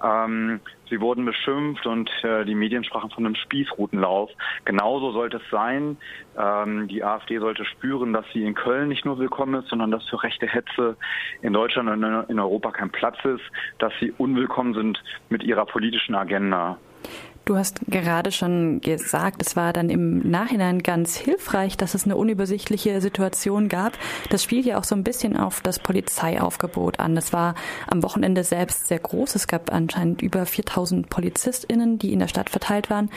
Ähm, 0.01 0.61
sie 0.93 1.01
wurden 1.01 1.25
beschimpft 1.25 1.87
und 1.87 2.11
äh, 2.23 2.45
die 2.45 2.53
Medien 2.53 2.83
sprachen 2.83 3.09
von 3.09 3.25
einem 3.25 3.35
Spießrutenlauf. 3.35 4.29
Genauso 4.63 5.11
sollte 5.11 5.37
es 5.37 5.43
sein. 5.49 5.97
Ähm, 6.37 6.87
die 6.87 7.03
AfD 7.03 7.39
sollte 7.39 7.65
spüren, 7.65 8.13
dass 8.13 8.25
sie 8.31 8.43
in 8.45 8.53
Köln 8.53 8.89
nicht 8.89 9.03
nur 9.03 9.17
willkommen 9.17 9.55
ist, 9.55 9.69
sondern 9.69 9.89
dass 9.89 10.07
für 10.07 10.21
rechte 10.21 10.45
Hetze 10.47 10.95
in 11.41 11.53
Deutschland 11.53 11.89
und 11.89 12.03
in 12.29 12.39
Europa 12.39 12.71
kein 12.71 12.91
Platz 12.91 13.17
ist, 13.25 13.43
dass 13.79 13.91
sie 13.99 14.11
unwillkommen 14.17 14.75
sind 14.75 15.03
mit 15.29 15.43
ihrer 15.43 15.65
politischen 15.65 16.13
Agenda. 16.13 16.77
Du 17.45 17.57
hast 17.57 17.81
gerade 17.87 18.31
schon 18.31 18.79
gesagt, 18.79 19.41
es 19.45 19.57
war 19.57 19.73
dann 19.73 19.89
im 19.89 20.29
Nachhinein 20.29 20.81
ganz 20.81 21.17
hilfreich, 21.17 21.75
dass 21.75 21.93
es 21.93 22.05
eine 22.05 22.15
unübersichtliche 22.15 23.01
Situation 23.01 23.67
gab. 23.67 23.97
Das 24.29 24.45
spielt 24.45 24.65
ja 24.65 24.79
auch 24.79 24.85
so 24.85 24.95
ein 24.95 25.03
bisschen 25.03 25.35
auf 25.35 25.59
das 25.59 25.79
Polizeiaufgebot 25.79 27.01
an. 27.01 27.15
Das 27.15 27.33
war 27.33 27.55
am 27.87 28.01
Wochenende 28.01 28.45
selbst 28.45 28.87
sehr 28.87 28.99
groß. 28.99 29.35
Es 29.35 29.47
gab 29.47 29.73
anscheinend 29.73 30.21
über 30.21 30.45
4000 30.45 31.09
PolizistInnen, 31.09 31.99
die 31.99 32.13
in 32.13 32.19
der 32.19 32.29
Stadt 32.29 32.49
verteilt 32.49 32.89
waren. 32.89 33.09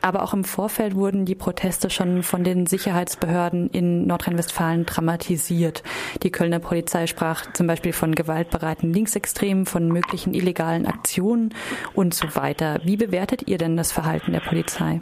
Aber 0.00 0.22
auch 0.22 0.32
im 0.32 0.44
Vorfeld 0.44 0.94
wurden 0.94 1.26
die 1.26 1.34
Proteste 1.34 1.90
schon 1.90 2.22
von 2.22 2.44
den 2.44 2.64
Sicherheitsbehörden 2.64 3.68
in 3.68 4.06
Nordrhein-Westfalen 4.06 4.86
dramatisiert. 4.86 5.82
Die 6.22 6.30
Kölner 6.30 6.60
Polizei 6.60 7.06
sprach 7.06 7.52
zum 7.52 7.66
Beispiel 7.66 7.92
von 7.92 8.14
gewaltbereiten 8.14 8.90
Linksextremen, 8.90 9.66
von 9.66 9.88
möglichen 9.88 10.32
illegalen 10.32 10.86
Aktionen 10.86 11.54
und 11.92 12.14
so 12.14 12.34
weiter. 12.34 12.80
Wie 12.82 12.96
bewertet 12.96 13.46
ihr 13.46 13.58
denn 13.58 13.65
denn 13.66 13.76
das 13.76 13.92
Verhalten 13.92 14.32
der 14.32 14.40
Polizei? 14.40 15.00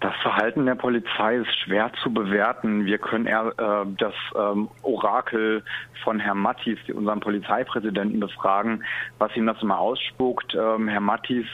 Das 0.00 0.14
Verhalten 0.20 0.66
der 0.66 0.74
Polizei 0.74 1.36
ist 1.36 1.58
schwer 1.60 1.90
zu 2.02 2.12
bewerten. 2.12 2.84
Wir 2.84 2.98
können 2.98 3.24
eher 3.24 3.54
äh, 3.56 3.86
das 3.96 4.12
ähm, 4.36 4.68
Orakel 4.82 5.64
von 6.02 6.20
Herrn 6.20 6.38
Mattis, 6.38 6.78
unserem 6.92 7.20
Polizeipräsidenten, 7.20 8.20
befragen, 8.20 8.84
was 9.18 9.34
ihm 9.34 9.46
das 9.46 9.62
immer 9.62 9.78
ausspuckt. 9.78 10.54
Ähm, 10.54 10.88
Herr 10.88 11.00
Mattis 11.00 11.46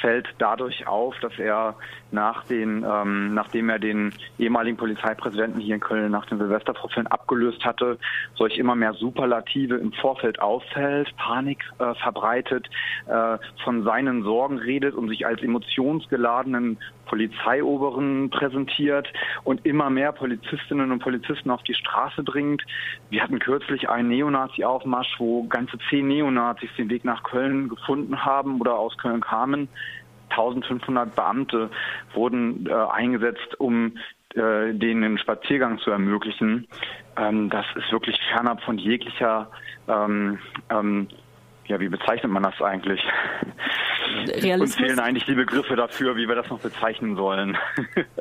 fällt 0.00 0.28
dadurch 0.38 0.86
auf, 0.86 1.14
dass 1.20 1.38
er 1.38 1.74
nach 2.10 2.44
den, 2.44 2.84
ähm, 2.88 3.34
nachdem 3.34 3.68
er 3.68 3.78
den 3.78 4.12
ehemaligen 4.38 4.76
Polizeipräsidenten 4.76 5.60
hier 5.60 5.74
in 5.74 5.80
Köln 5.80 6.10
nach 6.10 6.26
den 6.26 6.38
Silvestervorfällen 6.38 7.08
abgelöst 7.08 7.64
hatte, 7.64 7.98
solch 8.34 8.56
immer 8.56 8.74
mehr 8.74 8.94
Superlative 8.94 9.76
im 9.76 9.92
Vorfeld 9.92 10.40
auffällt, 10.40 11.14
Panik 11.16 11.64
äh, 11.78 11.94
verbreitet, 11.94 12.68
äh, 13.06 13.38
von 13.64 13.82
seinen 13.82 14.22
Sorgen 14.22 14.58
redet 14.58 14.94
und 14.94 15.08
sich 15.08 15.26
als 15.26 15.42
emotionsgeladenen 15.42 16.78
Polizeioberen 17.06 18.30
präsentiert 18.30 19.08
und 19.44 19.64
immer 19.66 19.90
mehr 19.90 20.12
Polizistinnen 20.12 20.90
und 20.90 21.00
Polizisten 21.00 21.50
auf 21.50 21.62
die 21.62 21.74
Straße 21.74 22.22
bringt. 22.22 22.62
Wir 23.10 23.22
hatten 23.22 23.38
kürzlich 23.38 23.88
einen 23.88 24.08
Neonazi-Aufmarsch, 24.08 25.16
wo 25.18 25.44
ganze 25.44 25.78
zehn 25.90 26.08
Neonazis 26.08 26.70
den 26.78 26.90
Weg 26.90 27.04
nach 27.04 27.22
Köln 27.22 27.68
gefunden 27.68 28.24
haben 28.24 28.60
oder 28.60 28.76
aus 28.78 28.96
Köln 28.98 29.20
kamen. 29.20 29.68
1500 30.30 31.14
Beamte 31.14 31.70
wurden 32.14 32.66
äh, 32.66 32.72
eingesetzt, 32.72 33.58
um 33.58 33.96
äh, 34.34 34.72
denen 34.72 35.02
den 35.02 35.18
Spaziergang 35.18 35.78
zu 35.78 35.90
ermöglichen. 35.90 36.66
Ähm, 37.16 37.50
das 37.50 37.66
ist 37.76 37.92
wirklich 37.92 38.18
fernab 38.32 38.62
von 38.62 38.78
jeglicher, 38.78 39.50
ähm, 39.88 40.38
ähm, 40.70 41.08
ja, 41.66 41.80
wie 41.80 41.88
bezeichnet 41.88 42.30
man 42.30 42.42
das 42.42 42.60
eigentlich? 42.60 43.00
Realismus? 44.26 44.60
Uns 44.60 44.76
fehlen 44.76 44.98
eigentlich 44.98 45.24
die 45.24 45.34
Begriffe 45.34 45.76
dafür, 45.76 46.16
wie 46.16 46.28
wir 46.28 46.34
das 46.34 46.50
noch 46.50 46.60
bezeichnen 46.60 47.16
sollen. 47.16 47.56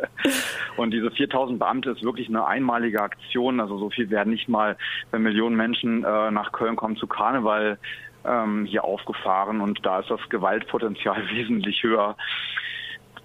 und 0.78 0.92
diese 0.92 1.12
4000 1.12 1.60
Beamte 1.60 1.92
ist 1.92 2.04
wirklich 2.04 2.30
eine 2.30 2.46
einmalige 2.46 3.02
Aktion. 3.02 3.60
Also 3.60 3.78
so 3.78 3.90
viel 3.90 4.10
werden 4.10 4.30
nicht 4.32 4.48
mal, 4.48 4.78
wenn 5.12 5.24
Millionen 5.24 5.56
Menschen 5.56 6.04
äh, 6.04 6.32
nach 6.32 6.52
Köln 6.52 6.76
kommen 6.76 6.96
zu 6.96 7.08
Karneval, 7.08 7.78
ähm, 8.26 8.66
hier 8.66 8.84
aufgefahren 8.84 9.62
und 9.62 9.86
da 9.86 10.00
ist 10.00 10.10
das 10.10 10.22
Gewaltpotenzial 10.30 11.30
wesentlich 11.32 11.84
höher. 11.84 12.16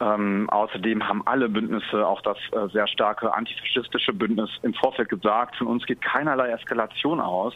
Ähm, 0.00 0.48
außerdem 0.50 1.08
haben 1.08 1.26
alle 1.26 1.48
Bündnisse, 1.48 2.06
auch 2.06 2.20
das 2.22 2.38
äh, 2.52 2.68
sehr 2.72 2.86
starke 2.86 3.34
antifaschistische 3.34 4.12
Bündnis, 4.12 4.50
im 4.62 4.72
Vorfeld 4.74 5.08
gesagt, 5.08 5.56
von 5.56 5.66
uns 5.66 5.86
geht 5.86 6.00
keinerlei 6.00 6.50
Eskalation 6.50 7.20
aus. 7.20 7.54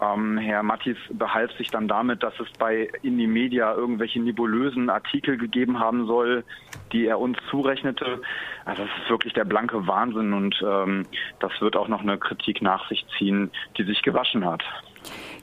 Ähm, 0.00 0.38
Herr 0.38 0.62
Mattis 0.62 0.96
behalf 1.10 1.52
sich 1.52 1.70
dann 1.70 1.86
damit, 1.86 2.22
dass 2.22 2.32
es 2.40 2.48
bei 2.58 2.88
Indie 3.02 3.26
Media 3.26 3.74
irgendwelche 3.74 4.20
nebulösen 4.20 4.88
Artikel 4.88 5.36
gegeben 5.36 5.78
haben 5.78 6.06
soll, 6.06 6.44
die 6.92 7.06
er 7.06 7.20
uns 7.20 7.36
zurechnete. 7.50 8.22
Also 8.64 8.82
das 8.84 8.90
ist 9.02 9.10
wirklich 9.10 9.34
der 9.34 9.44
blanke 9.44 9.86
Wahnsinn 9.86 10.32
und 10.32 10.56
ähm, 10.66 11.06
das 11.38 11.52
wird 11.60 11.76
auch 11.76 11.88
noch 11.88 12.00
eine 12.00 12.16
Kritik 12.16 12.62
nach 12.62 12.88
sich 12.88 13.04
ziehen, 13.18 13.50
die 13.76 13.84
sich 13.84 14.02
gewaschen 14.02 14.44
hat. 14.44 14.64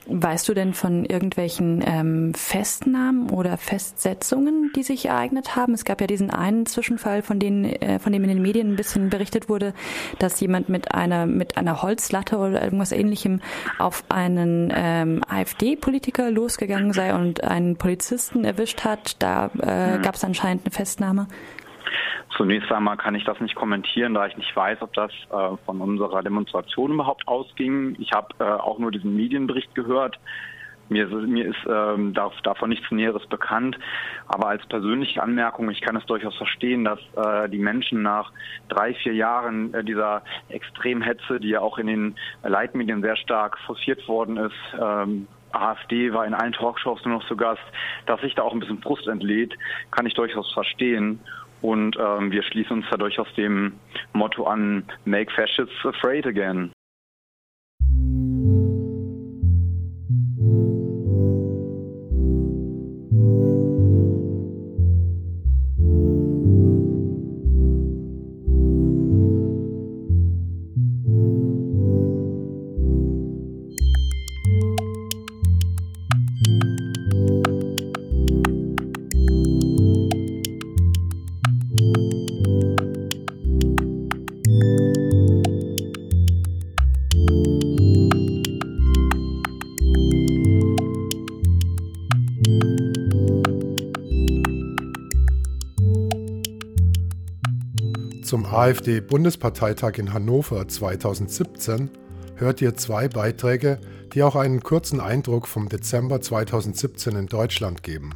Weißt 0.07 0.49
du 0.49 0.55
denn 0.55 0.73
von 0.73 1.05
irgendwelchen 1.05 1.83
ähm, 1.85 2.33
Festnahmen 2.33 3.29
oder 3.29 3.57
Festsetzungen, 3.57 4.71
die 4.75 4.81
sich 4.81 5.05
ereignet 5.05 5.55
haben? 5.55 5.75
Es 5.75 5.85
gab 5.85 6.01
ja 6.01 6.07
diesen 6.07 6.31
einen 6.31 6.65
Zwischenfall, 6.65 7.21
von, 7.21 7.39
denen, 7.39 7.65
äh, 7.65 7.99
von 7.99 8.11
dem 8.11 8.23
in 8.23 8.29
den 8.29 8.41
Medien 8.41 8.73
ein 8.73 8.75
bisschen 8.75 9.11
berichtet 9.11 9.47
wurde, 9.47 9.75
dass 10.17 10.39
jemand 10.39 10.69
mit 10.69 10.91
einer, 10.93 11.27
mit 11.27 11.55
einer 11.55 11.83
Holzlatte 11.83 12.37
oder 12.37 12.63
irgendwas 12.63 12.91
ähnlichem 12.91 13.41
auf 13.77 14.03
einen 14.09 14.73
ähm, 14.75 15.21
AfD-Politiker 15.27 16.31
losgegangen 16.31 16.93
sei 16.93 17.13
und 17.13 17.43
einen 17.43 17.75
Polizisten 17.75 18.43
erwischt 18.43 18.83
hat. 18.83 19.17
Da 19.19 19.51
äh, 19.61 19.97
mhm. 19.97 20.01
gab 20.01 20.15
es 20.15 20.23
anscheinend 20.23 20.65
eine 20.65 20.71
Festnahme. 20.71 21.27
Zunächst 22.41 22.71
einmal 22.71 22.97
kann 22.97 23.13
ich 23.13 23.23
das 23.23 23.39
nicht 23.39 23.53
kommentieren, 23.53 24.15
da 24.15 24.25
ich 24.25 24.35
nicht 24.35 24.55
weiß, 24.55 24.81
ob 24.81 24.91
das 24.93 25.11
äh, 25.29 25.57
von 25.63 25.79
unserer 25.79 26.23
Demonstration 26.23 26.91
überhaupt 26.91 27.27
ausging. 27.27 27.95
Ich 27.99 28.13
habe 28.13 28.29
äh, 28.39 28.43
auch 28.43 28.79
nur 28.79 28.89
diesen 28.89 29.15
Medienbericht 29.15 29.75
gehört. 29.75 30.19
Mir, 30.89 31.05
mir 31.05 31.45
ist 31.45 31.59
ähm, 31.69 32.15
davon 32.15 32.69
nichts 32.71 32.89
Näheres 32.89 33.27
bekannt. 33.27 33.77
Aber 34.27 34.47
als 34.47 34.65
persönliche 34.65 35.21
Anmerkung, 35.21 35.69
ich 35.69 35.81
kann 35.81 35.95
es 35.95 36.05
durchaus 36.07 36.35
verstehen, 36.35 36.83
dass 36.83 36.99
äh, 37.15 37.47
die 37.47 37.59
Menschen 37.59 38.01
nach 38.01 38.31
drei, 38.69 38.95
vier 38.95 39.13
Jahren 39.13 39.71
äh, 39.75 39.83
dieser 39.83 40.23
Extremhetze, 40.49 41.39
die 41.39 41.49
ja 41.49 41.59
auch 41.59 41.77
in 41.77 41.85
den 41.85 42.15
Leitmedien 42.41 43.03
sehr 43.03 43.17
stark 43.17 43.59
forciert 43.67 44.07
worden 44.07 44.37
ist, 44.37 44.79
ähm, 44.81 45.27
AfD 45.53 46.13
war 46.13 46.25
in 46.25 46.33
allen 46.33 46.53
Talkshows 46.53 47.03
nur 47.05 47.19
noch 47.19 47.27
zu 47.27 47.35
Gast, 47.35 47.61
dass 48.05 48.21
sich 48.21 48.35
da 48.35 48.43
auch 48.43 48.53
ein 48.53 48.59
bisschen 48.59 48.79
Brust 48.79 49.07
entlädt, 49.07 49.53
kann 49.91 50.05
ich 50.05 50.13
durchaus 50.13 50.51
verstehen. 50.53 51.19
Und 51.61 51.95
ähm, 51.99 52.31
wir 52.31 52.43
schließen 52.43 52.77
uns 52.77 52.85
dadurch 52.89 53.19
aus 53.19 53.31
dem 53.35 53.73
Motto 54.13 54.45
an, 54.45 54.83
Make 55.05 55.31
Fascists 55.31 55.85
Afraid 55.85 56.25
Again. 56.25 56.71
AfD-Bundesparteitag 98.51 99.97
in 99.97 100.11
Hannover 100.11 100.67
2017 100.67 101.89
hört 102.35 102.61
ihr 102.61 102.75
zwei 102.75 103.07
Beiträge, 103.07 103.79
die 104.13 104.23
auch 104.23 104.35
einen 104.35 104.61
kurzen 104.61 104.99
Eindruck 104.99 105.47
vom 105.47 105.69
Dezember 105.69 106.19
2017 106.19 107.15
in 107.15 107.27
Deutschland 107.27 107.81
geben. 107.81 108.11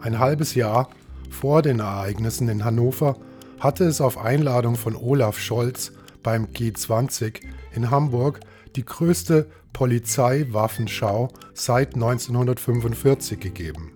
Ein 0.00 0.18
halbes 0.18 0.54
Jahr 0.54 0.90
vor 1.30 1.62
den 1.62 1.80
Ereignissen 1.80 2.50
in 2.50 2.62
Hannover 2.62 3.16
hatte 3.58 3.84
es 3.84 4.02
auf 4.02 4.18
Einladung 4.18 4.76
von 4.76 4.94
Olaf 4.94 5.38
Scholz 5.38 5.92
beim 6.22 6.48
G20 6.48 7.40
in 7.74 7.90
Hamburg 7.90 8.40
die 8.76 8.84
größte 8.84 9.46
Polizeiwaffenschau 9.72 11.28
seit 11.54 11.94
1945 11.94 13.40
gegeben. 13.40 13.92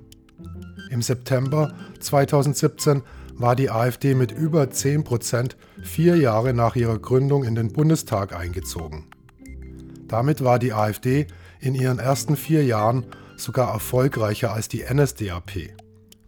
Im 0.88 1.02
September 1.02 1.74
2017 2.00 3.02
war 3.42 3.56
die 3.56 3.70
AfD 3.70 4.14
mit 4.14 4.30
über 4.30 4.70
10 4.70 5.02
Prozent 5.02 5.56
vier 5.82 6.16
Jahre 6.16 6.54
nach 6.54 6.76
ihrer 6.76 6.98
Gründung 6.98 7.42
in 7.42 7.56
den 7.56 7.72
Bundestag 7.72 8.34
eingezogen. 8.34 9.08
Damit 10.06 10.44
war 10.44 10.60
die 10.60 10.72
AfD 10.72 11.26
in 11.58 11.74
ihren 11.74 11.98
ersten 11.98 12.36
vier 12.36 12.64
Jahren 12.64 13.04
sogar 13.36 13.72
erfolgreicher 13.72 14.52
als 14.52 14.68
die 14.68 14.84
NSDAP. 14.84 15.74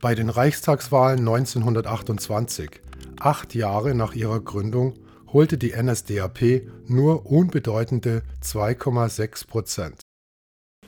Bei 0.00 0.16
den 0.16 0.28
Reichstagswahlen 0.28 1.20
1928, 1.20 2.80
acht 3.20 3.54
Jahre 3.54 3.94
nach 3.94 4.14
ihrer 4.14 4.40
Gründung, 4.40 4.94
holte 5.32 5.56
die 5.56 5.72
NSDAP 5.72 6.62
nur 6.86 7.26
unbedeutende 7.26 8.22
2,6 8.42 9.46
Prozent. 9.46 10.03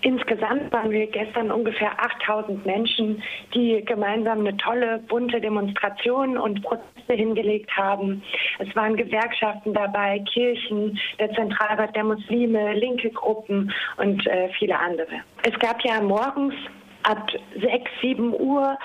Insgesamt 0.07 0.73
waren 0.73 0.93
wir 0.93 1.09
gestern 1.09 1.51
ungefähr 1.51 1.91
8000 2.01 2.65
Menschen, 2.65 3.21
die 3.53 3.85
gemeinsam 3.85 4.39
eine 4.39 4.57
tolle, 4.57 5.01
bunte 5.09 5.41
Demonstration 5.41 6.39
und 6.39 6.63
Proteste 6.63 7.15
hingelegt 7.15 7.77
haben. 7.77 8.23
Es 8.61 8.77
waren 8.77 8.95
Gewerkschaften 8.95 9.75
dabei, 9.75 10.21
Kirchen, 10.33 10.97
der 11.19 11.33
Zentralrat 11.33 11.97
der 11.97 12.05
Muslime, 12.05 12.75
linke 12.75 13.11
Gruppen 13.11 13.73
und 13.97 14.25
äh, 14.29 14.49
viele 14.57 14.79
andere. 14.79 15.23
Es 15.43 15.59
gab 15.59 15.85
ja 15.85 16.01
morgens 16.01 16.55
ab 17.07 17.31
6, 17.55 17.91
7 18.01 18.35
Uhr 18.35 18.77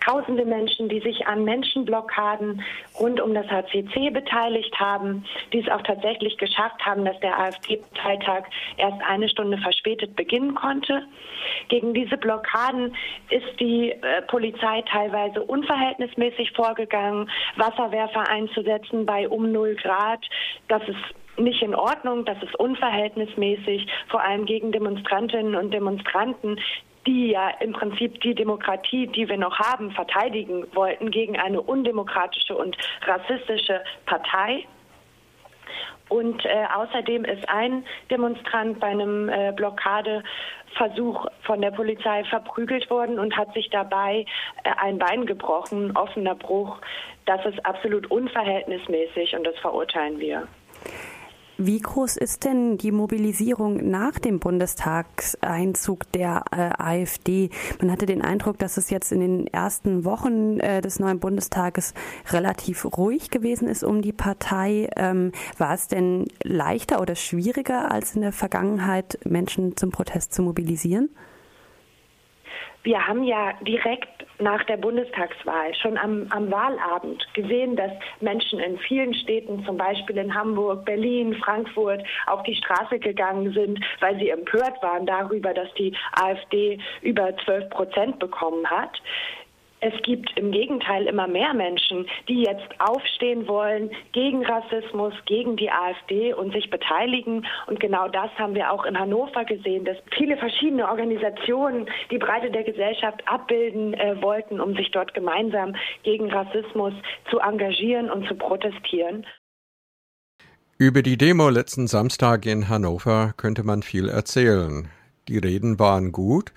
tausende 0.00 0.44
Menschen, 0.44 0.88
die 0.88 1.00
sich 1.00 1.26
an 1.26 1.44
Menschenblockaden 1.44 2.62
rund 2.98 3.20
um 3.20 3.34
das 3.34 3.46
HCC 3.46 4.10
beteiligt 4.10 4.74
haben, 4.80 5.24
die 5.52 5.60
es 5.60 5.68
auch 5.68 5.82
tatsächlich 5.82 6.38
geschafft 6.38 6.84
haben, 6.84 7.04
dass 7.04 7.18
der 7.20 7.38
AfD-Parteitag 7.38 8.44
erst 8.78 9.02
eine 9.06 9.28
Stunde 9.28 9.58
verspätet 9.58 10.16
beginnen 10.16 10.54
konnte. 10.54 11.06
Gegen 11.68 11.92
diese 11.92 12.16
Blockaden 12.16 12.96
ist 13.28 13.60
die 13.60 13.90
äh, 13.90 14.22
Polizei 14.22 14.82
teilweise 14.90 15.42
unverhältnismäßig 15.42 16.52
vorgegangen, 16.52 17.30
Wasserwerfer 17.56 18.28
einzusetzen 18.28 19.04
bei 19.04 19.28
um 19.28 19.52
0 19.52 19.76
Grad. 19.76 20.24
Das 20.68 20.82
ist 20.88 20.96
nicht 21.38 21.62
in 21.62 21.74
Ordnung, 21.74 22.24
das 22.24 22.42
ist 22.42 22.54
unverhältnismäßig, 22.56 23.86
vor 24.08 24.22
allem 24.22 24.44
gegen 24.44 24.72
Demonstrantinnen 24.72 25.54
und 25.54 25.72
Demonstranten, 25.72 26.58
die 27.06 27.30
ja 27.30 27.50
im 27.60 27.72
Prinzip 27.72 28.20
die 28.20 28.34
Demokratie, 28.34 29.06
die 29.06 29.28
wir 29.28 29.36
noch 29.36 29.58
haben, 29.58 29.90
verteidigen 29.92 30.64
wollten 30.74 31.10
gegen 31.10 31.38
eine 31.38 31.60
undemokratische 31.60 32.56
und 32.56 32.76
rassistische 33.06 33.82
Partei. 34.06 34.66
Und 36.08 36.44
äh, 36.44 36.66
außerdem 36.74 37.24
ist 37.24 37.48
ein 37.48 37.84
Demonstrant 38.10 38.78
bei 38.80 38.88
einem 38.88 39.30
äh, 39.30 39.52
Blockadeversuch 39.52 41.26
von 41.40 41.62
der 41.62 41.70
Polizei 41.70 42.24
verprügelt 42.24 42.90
worden 42.90 43.18
und 43.18 43.34
hat 43.36 43.54
sich 43.54 43.70
dabei 43.70 44.26
äh, 44.62 44.70
ein 44.76 44.98
Bein 44.98 45.24
gebrochen, 45.24 45.96
offener 45.96 46.34
Bruch. 46.34 46.78
Das 47.24 47.44
ist 47.46 47.64
absolut 47.64 48.10
unverhältnismäßig 48.10 49.34
und 49.34 49.44
das 49.44 49.58
verurteilen 49.60 50.18
wir. 50.18 50.46
Wie 51.58 51.80
groß 51.80 52.16
ist 52.16 52.44
denn 52.44 52.78
die 52.78 52.92
Mobilisierung 52.92 53.90
nach 53.90 54.18
dem 54.18 54.40
Bundestagseinzug 54.40 56.10
der 56.12 56.44
äh, 56.50 56.70
AfD? 56.78 57.50
Man 57.78 57.90
hatte 57.90 58.06
den 58.06 58.22
Eindruck, 58.22 58.58
dass 58.58 58.78
es 58.78 58.88
jetzt 58.88 59.12
in 59.12 59.20
den 59.20 59.46
ersten 59.48 60.06
Wochen 60.06 60.60
äh, 60.60 60.80
des 60.80 60.98
neuen 60.98 61.20
Bundestages 61.20 61.92
relativ 62.30 62.86
ruhig 62.96 63.30
gewesen 63.30 63.68
ist 63.68 63.84
um 63.84 64.00
die 64.00 64.14
Partei. 64.14 64.88
Ähm, 64.96 65.32
war 65.58 65.74
es 65.74 65.88
denn 65.88 66.26
leichter 66.42 67.02
oder 67.02 67.14
schwieriger 67.14 67.90
als 67.92 68.14
in 68.14 68.22
der 68.22 68.32
Vergangenheit, 68.32 69.18
Menschen 69.24 69.76
zum 69.76 69.90
Protest 69.90 70.32
zu 70.32 70.42
mobilisieren? 70.42 71.10
Wir 72.82 73.06
haben 73.06 73.22
ja 73.22 73.52
direkt 73.62 74.26
nach 74.40 74.64
der 74.64 74.76
Bundestagswahl 74.76 75.74
schon 75.74 75.96
am, 75.96 76.26
am, 76.30 76.50
Wahlabend 76.50 77.24
gesehen, 77.32 77.76
dass 77.76 77.92
Menschen 78.20 78.58
in 78.58 78.76
vielen 78.78 79.14
Städten, 79.14 79.64
zum 79.64 79.76
Beispiel 79.76 80.18
in 80.18 80.34
Hamburg, 80.34 80.84
Berlin, 80.84 81.34
Frankfurt, 81.34 82.02
auf 82.26 82.42
die 82.42 82.56
Straße 82.56 82.98
gegangen 82.98 83.52
sind, 83.52 83.78
weil 84.00 84.18
sie 84.18 84.30
empört 84.30 84.82
waren 84.82 85.06
darüber, 85.06 85.54
dass 85.54 85.72
die 85.74 85.94
AfD 86.12 86.78
über 87.02 87.36
12 87.44 87.70
Prozent 87.70 88.18
bekommen 88.18 88.68
hat. 88.68 89.00
Es 89.84 90.00
gibt 90.04 90.30
im 90.38 90.52
Gegenteil 90.52 91.06
immer 91.06 91.26
mehr 91.26 91.52
Menschen, 91.54 92.06
die 92.28 92.44
jetzt 92.44 92.68
aufstehen 92.78 93.48
wollen 93.48 93.90
gegen 94.12 94.46
Rassismus, 94.46 95.12
gegen 95.26 95.56
die 95.56 95.72
AfD 95.72 96.32
und 96.34 96.52
sich 96.52 96.70
beteiligen. 96.70 97.44
Und 97.66 97.80
genau 97.80 98.06
das 98.06 98.30
haben 98.38 98.54
wir 98.54 98.70
auch 98.70 98.84
in 98.84 98.96
Hannover 98.96 99.44
gesehen, 99.44 99.84
dass 99.84 99.96
viele 100.16 100.36
verschiedene 100.36 100.88
Organisationen 100.88 101.88
die 102.12 102.18
Breite 102.18 102.52
der 102.52 102.62
Gesellschaft 102.62 103.26
abbilden 103.26 103.94
äh, 103.94 104.22
wollten, 104.22 104.60
um 104.60 104.76
sich 104.76 104.92
dort 104.92 105.14
gemeinsam 105.14 105.74
gegen 106.04 106.30
Rassismus 106.30 106.94
zu 107.28 107.40
engagieren 107.40 108.08
und 108.08 108.28
zu 108.28 108.36
protestieren. 108.36 109.26
Über 110.78 111.02
die 111.02 111.18
Demo 111.18 111.48
letzten 111.48 111.88
Samstag 111.88 112.46
in 112.46 112.68
Hannover 112.68 113.34
könnte 113.36 113.64
man 113.64 113.82
viel 113.82 114.08
erzählen. 114.08 114.88
Die 115.26 115.38
Reden 115.38 115.80
waren 115.80 116.12
gut, 116.12 116.52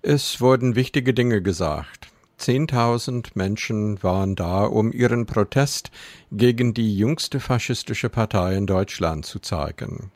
es 0.00 0.40
wurden 0.40 0.76
wichtige 0.76 1.12
Dinge 1.12 1.42
gesagt. 1.42 2.09
Zehntausend 2.40 3.36
Menschen 3.36 4.02
waren 4.02 4.34
da, 4.34 4.64
um 4.64 4.92
ihren 4.92 5.26
Protest 5.26 5.90
gegen 6.32 6.72
die 6.72 6.96
jüngste 6.96 7.38
faschistische 7.38 8.08
Partei 8.08 8.56
in 8.56 8.66
Deutschland 8.66 9.26
zu 9.26 9.40
zeigen. 9.40 10.10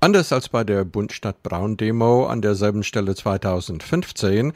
Anders 0.00 0.34
als 0.34 0.50
bei 0.50 0.64
der 0.64 0.84
Bundstadt-Braun-Demo 0.84 2.26
an 2.26 2.42
derselben 2.42 2.82
Stelle 2.82 3.14
2015, 3.14 4.52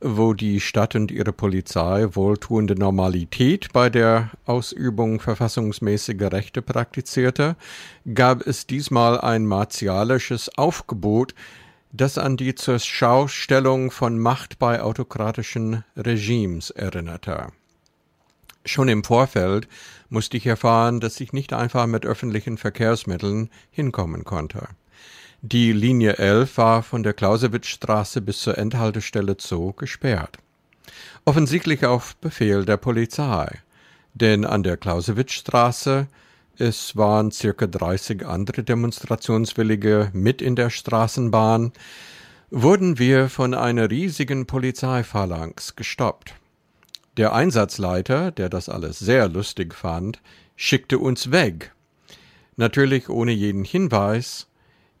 wo 0.00 0.32
die 0.32 0.60
Stadt 0.60 0.94
und 0.94 1.10
ihre 1.10 1.32
Polizei 1.32 2.06
wohltuende 2.12 2.76
Normalität 2.76 3.72
bei 3.72 3.90
der 3.90 4.30
Ausübung 4.46 5.18
verfassungsmäßiger 5.18 6.30
Rechte 6.30 6.62
praktizierte, 6.62 7.56
gab 8.14 8.46
es 8.46 8.68
diesmal 8.68 9.20
ein 9.20 9.46
martialisches 9.46 10.56
Aufgebot 10.56 11.34
das 11.92 12.18
an 12.18 12.36
die 12.36 12.54
Zurschaustellung 12.54 13.90
von 13.90 14.18
Macht 14.18 14.58
bei 14.58 14.82
autokratischen 14.82 15.84
Regimes 15.96 16.70
erinnerte. 16.70 17.48
Schon 18.64 18.88
im 18.88 19.02
Vorfeld 19.02 19.68
musste 20.08 20.36
ich 20.36 20.46
erfahren, 20.46 21.00
dass 21.00 21.20
ich 21.20 21.32
nicht 21.32 21.52
einfach 21.52 21.86
mit 21.86 22.04
öffentlichen 22.04 22.58
Verkehrsmitteln 22.58 23.50
hinkommen 23.70 24.24
konnte. 24.24 24.68
Die 25.42 25.72
Linie 25.72 26.18
11 26.18 26.58
war 26.58 26.82
von 26.82 27.02
der 27.02 27.14
Clausewitz-Straße 27.14 28.20
bis 28.20 28.42
zur 28.42 28.58
Endhaltestelle 28.58 29.36
Zoo 29.40 29.72
gesperrt. 29.72 30.36
Offensichtlich 31.24 31.86
auf 31.86 32.16
Befehl 32.16 32.66
der 32.66 32.76
Polizei, 32.76 33.60
denn 34.12 34.44
an 34.44 34.62
der 34.62 34.76
Clausewitz-Straße 34.76 36.08
es 36.58 36.96
waren 36.96 37.30
circa 37.30 37.66
30 37.66 38.26
andere 38.26 38.62
Demonstrationswillige 38.62 40.10
mit 40.12 40.42
in 40.42 40.56
der 40.56 40.70
Straßenbahn, 40.70 41.72
wurden 42.50 42.98
wir 42.98 43.28
von 43.28 43.54
einer 43.54 43.90
riesigen 43.90 44.46
Polizeiphalanx 44.46 45.76
gestoppt. 45.76 46.34
Der 47.16 47.32
Einsatzleiter, 47.32 48.30
der 48.30 48.48
das 48.48 48.68
alles 48.68 48.98
sehr 48.98 49.28
lustig 49.28 49.74
fand, 49.74 50.20
schickte 50.56 50.98
uns 50.98 51.30
weg. 51.30 51.72
Natürlich 52.56 53.08
ohne 53.08 53.32
jeden 53.32 53.64
Hinweis, 53.64 54.48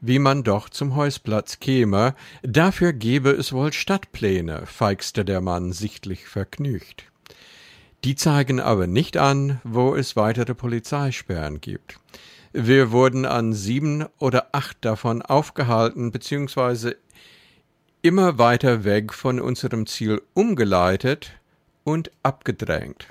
wie 0.00 0.18
man 0.18 0.42
doch 0.42 0.70
zum 0.70 0.96
Heusplatz 0.96 1.60
käme, 1.60 2.14
dafür 2.42 2.92
gebe 2.92 3.30
es 3.30 3.52
wohl 3.52 3.72
Stadtpläne, 3.72 4.64
feixte 4.64 5.24
der 5.24 5.40
Mann 5.40 5.72
sichtlich 5.72 6.26
vergnügt. 6.26 7.09
Die 8.04 8.14
zeigen 8.14 8.60
aber 8.60 8.86
nicht 8.86 9.16
an, 9.16 9.60
wo 9.62 9.94
es 9.94 10.16
weitere 10.16 10.54
Polizeisperren 10.54 11.60
gibt. 11.60 11.98
Wir 12.52 12.90
wurden 12.92 13.26
an 13.26 13.52
sieben 13.52 14.06
oder 14.18 14.48
acht 14.52 14.78
davon 14.80 15.22
aufgehalten 15.22 16.10
bzw. 16.10 16.94
immer 18.02 18.38
weiter 18.38 18.84
weg 18.84 19.12
von 19.12 19.38
unserem 19.38 19.86
Ziel 19.86 20.22
umgeleitet 20.34 21.32
und 21.84 22.10
abgedrängt. 22.22 23.08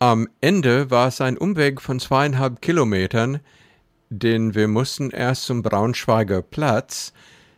Am 0.00 0.28
Ende 0.40 0.90
war 0.90 1.08
es 1.08 1.20
ein 1.20 1.38
Umweg 1.38 1.80
von 1.80 2.00
zweieinhalb 2.00 2.60
Kilometern, 2.60 3.40
denn 4.10 4.54
wir 4.54 4.68
mussten 4.68 5.10
erst 5.10 5.44
zum 5.44 5.62
Braunschweiger 5.62 6.42
Platz, 6.42 7.12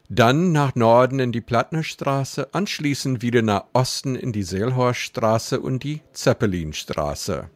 dann 0.09 0.53
nach 0.53 0.75
Norden 0.75 1.19
in 1.19 1.33
die 1.33 1.40
Plattnerstraße, 1.40 2.55
anschließend 2.55 3.23
wieder 3.23 3.42
nach 3.42 3.64
Osten 3.73 4.14
in 4.14 4.33
die 4.33 4.42
Seelhorststraße 4.42 5.61
und 5.61 5.83
die 5.83 6.01
Zeppelinstraße. 6.12 7.51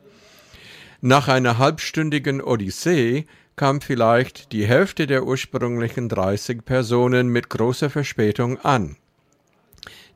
Nach 1.01 1.29
einer 1.29 1.59
halbstündigen 1.59 2.43
Odyssee 2.43 3.27
kam 3.57 3.81
vielleicht 3.81 4.53
die 4.53 4.67
Hälfte 4.67 5.07
der 5.07 5.25
ursprünglichen 5.25 6.09
30 6.09 6.65
Personen 6.65 7.29
mit 7.29 7.51
großer 7.51 7.91
Verspätung 7.91 8.59
an. 8.59 8.97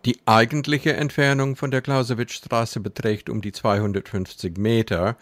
Die 0.05 0.19
eigentliche 0.27 0.93
Entfernung 0.95 1.57
von 1.57 1.71
der 1.71 1.81
Clausewitz-Straße 1.81 2.81
beträgt 2.81 3.31
um 3.31 3.41
die 3.41 3.53
250 3.53 4.59
Meter, 4.59 5.17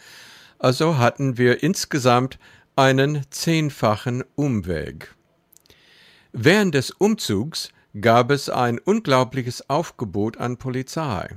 also 0.58 0.98
hatten 0.98 1.38
wir 1.38 1.62
insgesamt 1.62 2.38
einen 2.74 3.22
zehnfachen 3.30 4.24
Umweg. 4.34 5.14
Während 6.32 6.74
des 6.74 6.90
Umzugs 6.90 7.68
gab 8.00 8.30
es 8.30 8.48
ein 8.48 8.78
unglaubliches 8.78 9.68
Aufgebot 9.68 10.38
an 10.38 10.56
Polizei. 10.56 11.28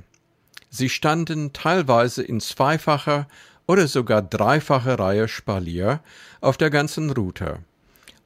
Sie 0.70 0.88
standen 0.88 1.52
teilweise 1.52 2.22
in 2.22 2.40
zweifacher 2.40 3.28
oder 3.66 3.88
sogar 3.88 4.22
dreifacher 4.22 4.98
Reihe 4.98 5.28
Spalier 5.28 6.00
auf 6.40 6.56
der 6.56 6.70
ganzen 6.70 7.10
Route. 7.10 7.58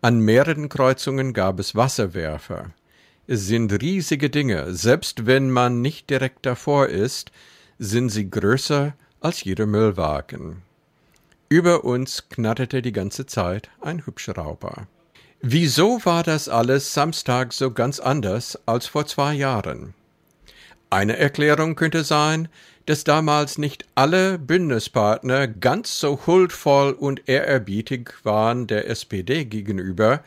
An 0.00 0.20
mehreren 0.20 0.68
Kreuzungen 0.68 1.32
gab 1.32 1.58
es 1.58 1.74
Wasserwerfer. 1.74 2.70
Es 3.26 3.46
sind 3.46 3.72
riesige 3.82 4.30
Dinge, 4.30 4.72
selbst 4.72 5.26
wenn 5.26 5.50
man 5.50 5.82
nicht 5.82 6.08
direkt 6.08 6.46
davor 6.46 6.86
ist, 6.86 7.32
sind 7.78 8.10
sie 8.10 8.30
größer 8.30 8.94
als 9.20 9.42
jeder 9.42 9.66
Müllwagen. 9.66 10.62
Über 11.48 11.84
uns 11.84 12.28
knatterte 12.28 12.80
die 12.80 12.92
ganze 12.92 13.26
Zeit 13.26 13.70
ein 13.80 14.06
Hubschrauber. 14.06 14.86
Wieso 15.42 16.04
war 16.04 16.22
das 16.22 16.50
alles 16.50 16.92
Samstag 16.92 17.54
so 17.54 17.70
ganz 17.70 17.98
anders 17.98 18.58
als 18.66 18.86
vor 18.86 19.06
zwei 19.06 19.32
Jahren? 19.32 19.94
Eine 20.90 21.16
Erklärung 21.16 21.76
könnte 21.76 22.04
sein, 22.04 22.50
dass 22.84 23.04
damals 23.04 23.56
nicht 23.56 23.86
alle 23.94 24.38
Bündnispartner 24.38 25.48
ganz 25.48 25.98
so 25.98 26.20
huldvoll 26.26 26.92
und 26.92 27.26
ehrerbietig 27.26 28.10
waren 28.22 28.66
der 28.66 28.86
SPD 28.90 29.46
gegenüber, 29.46 30.22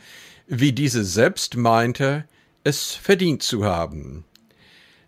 wie 0.48 0.72
diese 0.72 1.04
selbst 1.04 1.56
meinte, 1.56 2.24
es 2.64 2.90
verdient 2.90 3.44
zu 3.44 3.64
haben. 3.64 4.24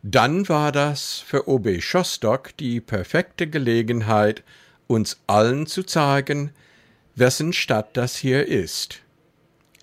Dann 0.05 0.49
war 0.49 0.71
das 0.71 1.19
für 1.27 1.49
OB 1.49 1.81
Schostock 1.83 2.57
die 2.59 2.81
perfekte 2.81 3.49
Gelegenheit, 3.49 4.45
uns 4.87 5.19
allen 5.27 5.67
zu 5.67 5.83
zeigen, 5.83 6.53
wessen 7.17 7.53
Stadt 7.53 7.97
das 7.97 8.15
hier 8.15 8.47
ist 8.47 9.01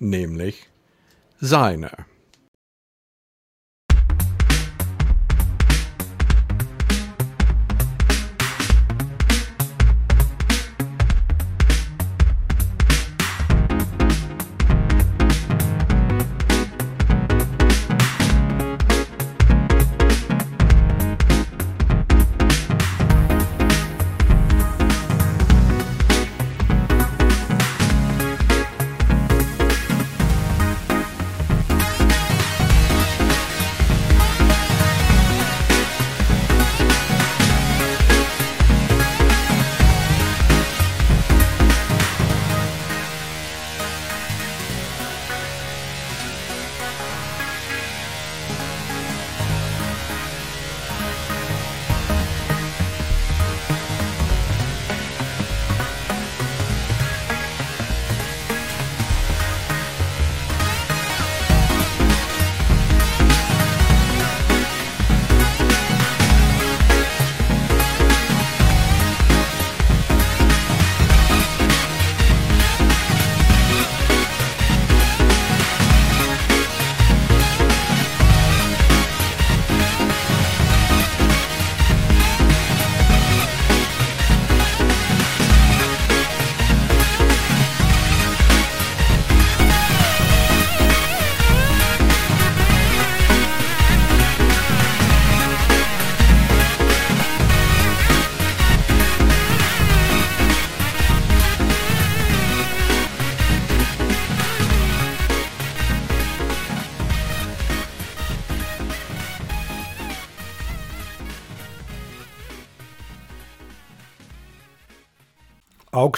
nämlich 0.03 0.69
seine. 1.39 1.91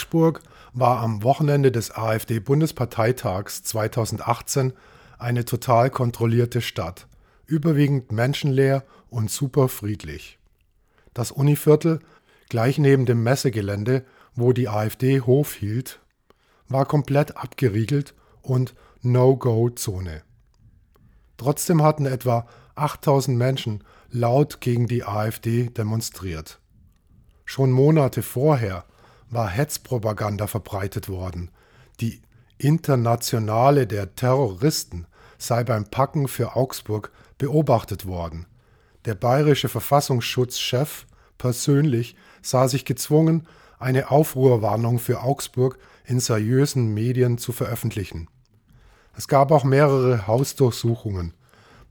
Augsburg 0.05 0.41
war 0.73 0.99
am 0.99 1.23
Wochenende 1.23 1.71
des 1.71 1.89
AfD-Bundesparteitags 1.89 3.63
2018 3.63 4.73
eine 5.17 5.45
total 5.45 5.89
kontrollierte 5.89 6.61
Stadt, 6.61 7.07
überwiegend 7.47 8.11
menschenleer 8.11 8.83
und 9.09 9.31
super 9.31 9.67
friedlich. 9.67 10.37
Das 11.15 11.31
Univiertel, 11.31 12.01
gleich 12.49 12.77
neben 12.77 13.07
dem 13.07 13.23
Messegelände, 13.23 14.05
wo 14.35 14.53
die 14.53 14.69
AfD 14.69 15.21
Hof 15.21 15.55
hielt, 15.55 15.99
war 16.67 16.85
komplett 16.85 17.35
abgeriegelt 17.35 18.13
und 18.43 18.75
No-Go-Zone. 19.01 20.21
Trotzdem 21.37 21.81
hatten 21.81 22.05
etwa 22.05 22.45
8000 22.75 23.35
Menschen 23.35 23.83
laut 24.11 24.61
gegen 24.61 24.85
die 24.85 25.03
AfD 25.03 25.69
demonstriert. 25.69 26.59
Schon 27.43 27.71
Monate 27.71 28.21
vorher 28.21 28.85
war 29.35 29.49
Hetzpropaganda 29.49 30.47
verbreitet 30.47 31.09
worden. 31.09 31.51
Die 31.99 32.21
Internationale 32.57 33.85
der 33.85 34.15
Terroristen 34.15 35.05
sei 35.37 35.63
beim 35.63 35.85
Packen 35.85 36.27
für 36.27 36.55
Augsburg 36.55 37.11
beobachtet 37.37 38.07
worden. 38.07 38.47
Der 39.03 39.13
bayerische 39.13 39.69
Verfassungsschutzchef 39.69 41.05
persönlich 41.37 42.15
sah 42.41 42.67
sich 42.67 42.85
gezwungen, 42.85 43.47
eine 43.77 44.09
Aufruhrwarnung 44.09 44.99
für 44.99 45.21
Augsburg 45.21 45.77
in 46.05 46.19
seriösen 46.19 46.93
Medien 46.93 47.37
zu 47.37 47.51
veröffentlichen. 47.51 48.29
Es 49.17 49.27
gab 49.27 49.51
auch 49.51 49.63
mehrere 49.63 50.27
Hausdurchsuchungen 50.27 51.33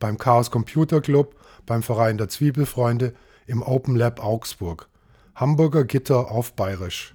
beim 0.00 0.18
Chaos 0.18 0.50
Computer 0.50 1.00
Club, 1.00 1.36
beim 1.66 1.82
Verein 1.82 2.18
der 2.18 2.28
Zwiebelfreunde, 2.28 3.14
im 3.46 3.62
Open 3.62 3.96
Lab 3.96 4.22
Augsburg. 4.22 4.88
Hamburger 5.34 5.84
Gitter 5.84 6.30
auf 6.30 6.54
Bayerisch. 6.54 7.13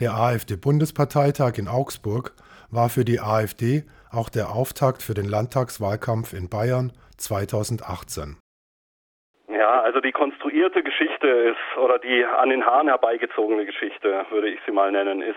Der 0.00 0.14
AfD-Bundesparteitag 0.14 1.58
in 1.58 1.68
Augsburg 1.68 2.32
war 2.70 2.88
für 2.88 3.04
die 3.04 3.20
AfD 3.20 3.84
auch 4.10 4.30
der 4.30 4.48
Auftakt 4.48 5.02
für 5.02 5.12
den 5.12 5.28
Landtagswahlkampf 5.28 6.32
in 6.32 6.48
Bayern 6.48 6.92
2018. 7.18 8.38
Ja, 9.52 9.82
also 9.82 10.00
die 10.00 10.12
konstruierte 10.12 10.82
Geschichte 10.82 11.26
ist, 11.26 11.76
oder 11.76 11.98
die 11.98 12.24
an 12.24 12.48
den 12.48 12.64
Haaren 12.64 12.88
herbeigezogene 12.88 13.66
Geschichte, 13.66 14.24
würde 14.30 14.48
ich 14.48 14.58
sie 14.64 14.72
mal 14.72 14.90
nennen, 14.90 15.20
ist, 15.20 15.36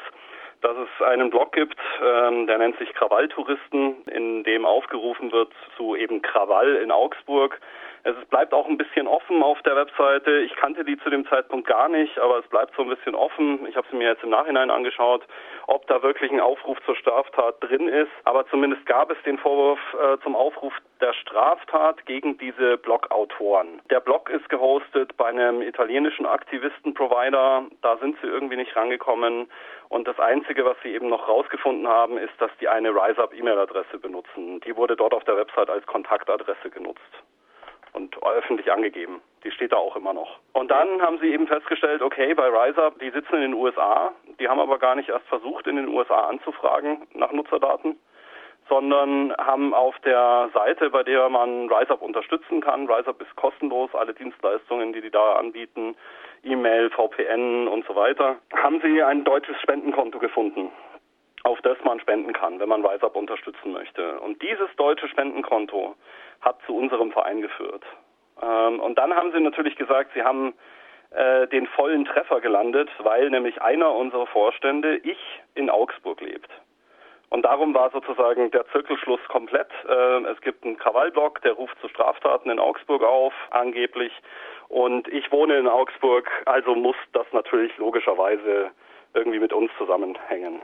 dass 0.63 0.77
es 0.77 1.05
einen 1.05 1.29
Blog 1.29 1.51
gibt, 1.51 1.77
ähm, 2.01 2.47
der 2.47 2.57
nennt 2.57 2.77
sich 2.79 2.93
Krawalltouristen, 2.93 4.03
in 4.05 4.43
dem 4.43 4.65
aufgerufen 4.65 5.31
wird 5.31 5.51
zu 5.77 5.95
eben 5.95 6.21
Krawall 6.21 6.75
in 6.77 6.91
Augsburg. 6.91 7.59
Es 8.05 8.15
bleibt 8.25 8.53
auch 8.53 8.67
ein 8.67 8.77
bisschen 8.77 9.07
offen 9.07 9.41
auf 9.43 9.61
der 9.61 9.77
Webseite. 9.77 10.39
Ich 10.39 10.53
kannte 10.57 10.83
die 10.83 10.97
zu 10.97 11.09
dem 11.09 11.25
Zeitpunkt 11.27 11.67
gar 11.67 11.87
nicht, 11.87 12.19
aber 12.19 12.39
es 12.39 12.47
bleibt 12.47 12.75
so 12.75 12.81
ein 12.81 12.89
bisschen 12.89 13.15
offen. 13.15 13.65
Ich 13.65 13.77
habe 13.77 13.87
sie 13.89 13.95
mir 13.95 14.09
jetzt 14.09 14.23
im 14.23 14.29
Nachhinein 14.29 14.69
angeschaut, 14.69 15.25
ob 15.67 15.87
da 15.87 16.03
wirklich 16.03 16.29
ein 16.29 16.41
Aufruf 16.41 16.77
zur 16.85 16.97
Straftat 16.97 17.55
drin 17.61 17.87
ist. 17.87 18.11
Aber 18.25 18.45
zumindest 18.47 18.85
gab 18.87 19.09
es 19.09 19.17
den 19.25 19.37
Vorwurf 19.37 19.79
äh, 19.93 20.17
zum 20.21 20.35
Aufruf 20.35 20.73
der 20.99 21.13
Straftat 21.13 22.05
gegen 22.05 22.37
diese 22.37 22.77
Blog-Autoren. 22.77 23.81
Der 23.89 24.01
Blog 24.01 24.29
ist 24.29 24.49
gehostet 24.49 25.15
bei 25.15 25.27
einem 25.27 25.61
italienischen 25.61 26.25
Aktivisten-Provider. 26.25 27.63
Da 27.81 27.97
sind 27.97 28.17
sie 28.21 28.27
irgendwie 28.27 28.57
nicht 28.57 28.75
rangekommen. 28.75 29.47
Und 29.93 30.07
das 30.07 30.19
Einzige, 30.19 30.65
was 30.65 30.75
sie 30.81 30.95
eben 30.95 31.07
noch 31.07 31.27
rausgefunden 31.27 31.87
haben, 31.87 32.17
ist, 32.17 32.33
dass 32.39 32.49
die 32.59 32.67
eine 32.67 32.89
RiseUp-E-Mail-Adresse 32.89 33.99
benutzen. 33.99 34.59
Die 34.61 34.75
wurde 34.75 34.95
dort 34.95 35.13
auf 35.13 35.23
der 35.25 35.37
Website 35.37 35.69
als 35.69 35.85
Kontaktadresse 35.85 36.71
genutzt 36.71 37.13
und 37.91 38.17
öffentlich 38.23 38.71
angegeben. 38.71 39.21
Die 39.43 39.51
steht 39.51 39.71
da 39.71 39.77
auch 39.77 39.95
immer 39.95 40.13
noch. 40.13 40.39
Und 40.53 40.71
dann 40.71 40.99
haben 40.99 41.19
sie 41.19 41.31
eben 41.31 41.45
festgestellt, 41.45 42.01
okay, 42.01 42.33
bei 42.33 42.47
RiseUp, 42.47 42.97
die 42.97 43.11
sitzen 43.11 43.35
in 43.35 43.41
den 43.41 43.53
USA, 43.53 44.13
die 44.39 44.49
haben 44.49 44.59
aber 44.59 44.79
gar 44.79 44.95
nicht 44.95 45.09
erst 45.09 45.27
versucht, 45.27 45.67
in 45.67 45.75
den 45.75 45.89
USA 45.89 46.27
anzufragen 46.27 47.05
nach 47.13 47.31
Nutzerdaten, 47.31 47.99
sondern 48.69 49.35
haben 49.37 49.73
auf 49.73 49.97
der 49.99 50.49
Seite, 50.53 50.89
bei 50.89 51.03
der 51.03 51.29
man 51.29 51.69
RiseUp 51.69 52.01
unterstützen 52.01 52.61
kann, 52.61 52.87
RiseUp 52.87 53.21
ist 53.21 53.35
kostenlos, 53.35 53.93
alle 53.93 54.13
Dienstleistungen, 54.13 54.93
die 54.93 55.01
die 55.01 55.11
da 55.11 55.33
anbieten, 55.33 55.95
E-Mail, 56.43 56.89
VPN 56.89 57.67
und 57.67 57.85
so 57.85 57.95
weiter, 57.95 58.37
haben 58.55 58.81
sie 58.81 59.01
ein 59.01 59.23
deutsches 59.23 59.59
Spendenkonto 59.61 60.19
gefunden 60.19 60.71
auf 61.43 61.61
das 61.61 61.77
man 61.83 61.99
spenden 61.99 62.33
kann, 62.33 62.59
wenn 62.59 62.69
man 62.69 62.85
RiseUp 62.85 63.15
unterstützen 63.15 63.73
möchte. 63.73 64.19
Und 64.21 64.41
dieses 64.41 64.73
deutsche 64.77 65.07
Spendenkonto 65.09 65.95
hat 66.41 66.57
zu 66.65 66.75
unserem 66.75 67.11
Verein 67.11 67.41
geführt. 67.41 67.83
Ähm, 68.41 68.79
und 68.79 68.97
dann 68.97 69.13
haben 69.13 69.31
sie 69.31 69.39
natürlich 69.39 69.75
gesagt, 69.75 70.11
sie 70.13 70.23
haben 70.23 70.53
äh, 71.11 71.47
den 71.47 71.67
vollen 71.67 72.05
Treffer 72.05 72.41
gelandet, 72.41 72.89
weil 72.99 73.29
nämlich 73.29 73.61
einer 73.61 73.93
unserer 73.93 74.27
Vorstände, 74.27 74.97
ich, 74.97 75.19
in 75.53 75.69
Augsburg 75.69 76.21
lebt. 76.21 76.49
Und 77.33 77.41
darum 77.45 77.73
war 77.73 77.89
sozusagen 77.89 78.51
der 78.51 78.63
Zirkelschluss 78.67 79.19
komplett. 79.27 79.67
Äh, 79.89 80.31
es 80.31 80.39
gibt 80.41 80.63
einen 80.63 80.77
Krawallblock, 80.77 81.41
der 81.41 81.53
ruft 81.53 81.75
zu 81.81 81.89
Straftaten 81.89 82.51
in 82.51 82.59
Augsburg 82.59 83.01
auf, 83.01 83.33
angeblich. 83.49 84.11
Und 84.67 85.07
ich 85.07 85.31
wohne 85.31 85.57
in 85.57 85.67
Augsburg, 85.67 86.29
also 86.45 86.75
muss 86.75 86.95
das 87.11 87.25
natürlich 87.31 87.75
logischerweise 87.79 88.69
irgendwie 89.15 89.39
mit 89.39 89.51
uns 89.51 89.71
zusammenhängen. 89.79 90.61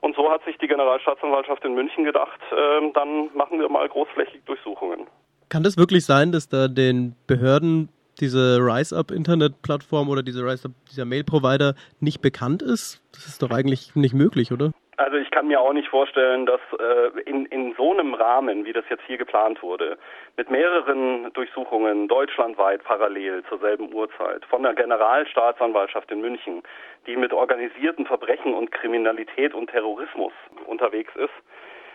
Und 0.00 0.16
so 0.16 0.28
hat 0.28 0.44
sich 0.44 0.58
die 0.58 0.66
Generalstaatsanwaltschaft 0.66 1.64
in 1.64 1.74
München 1.74 2.02
gedacht, 2.02 2.40
äh, 2.50 2.90
dann 2.94 3.30
machen 3.36 3.60
wir 3.60 3.68
mal 3.68 3.88
großflächig 3.88 4.42
Durchsuchungen. 4.44 5.06
Kann 5.50 5.62
das 5.62 5.76
wirklich 5.76 6.04
sein, 6.04 6.32
dass 6.32 6.48
da 6.48 6.66
den 6.66 7.14
Behörden 7.28 7.90
diese 8.20 8.58
RiseUp-Internet-Plattform 8.60 10.08
oder 10.08 10.22
diese 10.22 10.44
RiseUp, 10.44 10.72
dieser 10.90 11.04
Mail-Provider 11.04 11.74
nicht 12.00 12.22
bekannt 12.22 12.62
ist? 12.62 13.02
Das 13.12 13.26
ist 13.26 13.42
doch 13.42 13.50
eigentlich 13.50 13.94
nicht 13.94 14.14
möglich, 14.14 14.52
oder? 14.52 14.72
Also 14.98 15.16
ich 15.16 15.30
kann 15.30 15.48
mir 15.48 15.60
auch 15.60 15.72
nicht 15.72 15.88
vorstellen, 15.88 16.46
dass 16.46 16.60
äh, 16.78 17.20
in, 17.22 17.46
in 17.46 17.74
so 17.76 17.92
einem 17.92 18.14
Rahmen, 18.14 18.64
wie 18.66 18.72
das 18.72 18.84
jetzt 18.90 19.02
hier 19.06 19.16
geplant 19.16 19.62
wurde, 19.62 19.96
mit 20.36 20.50
mehreren 20.50 21.32
Durchsuchungen 21.32 22.08
deutschlandweit 22.08 22.84
parallel 22.84 23.42
zur 23.48 23.58
selben 23.58 23.92
Uhrzeit 23.92 24.44
von 24.44 24.62
der 24.62 24.74
Generalstaatsanwaltschaft 24.74 26.10
in 26.10 26.20
München, 26.20 26.62
die 27.06 27.16
mit 27.16 27.32
organisierten 27.32 28.06
Verbrechen 28.06 28.54
und 28.54 28.70
Kriminalität 28.70 29.54
und 29.54 29.70
Terrorismus 29.70 30.32
unterwegs 30.66 31.12
ist, 31.16 31.34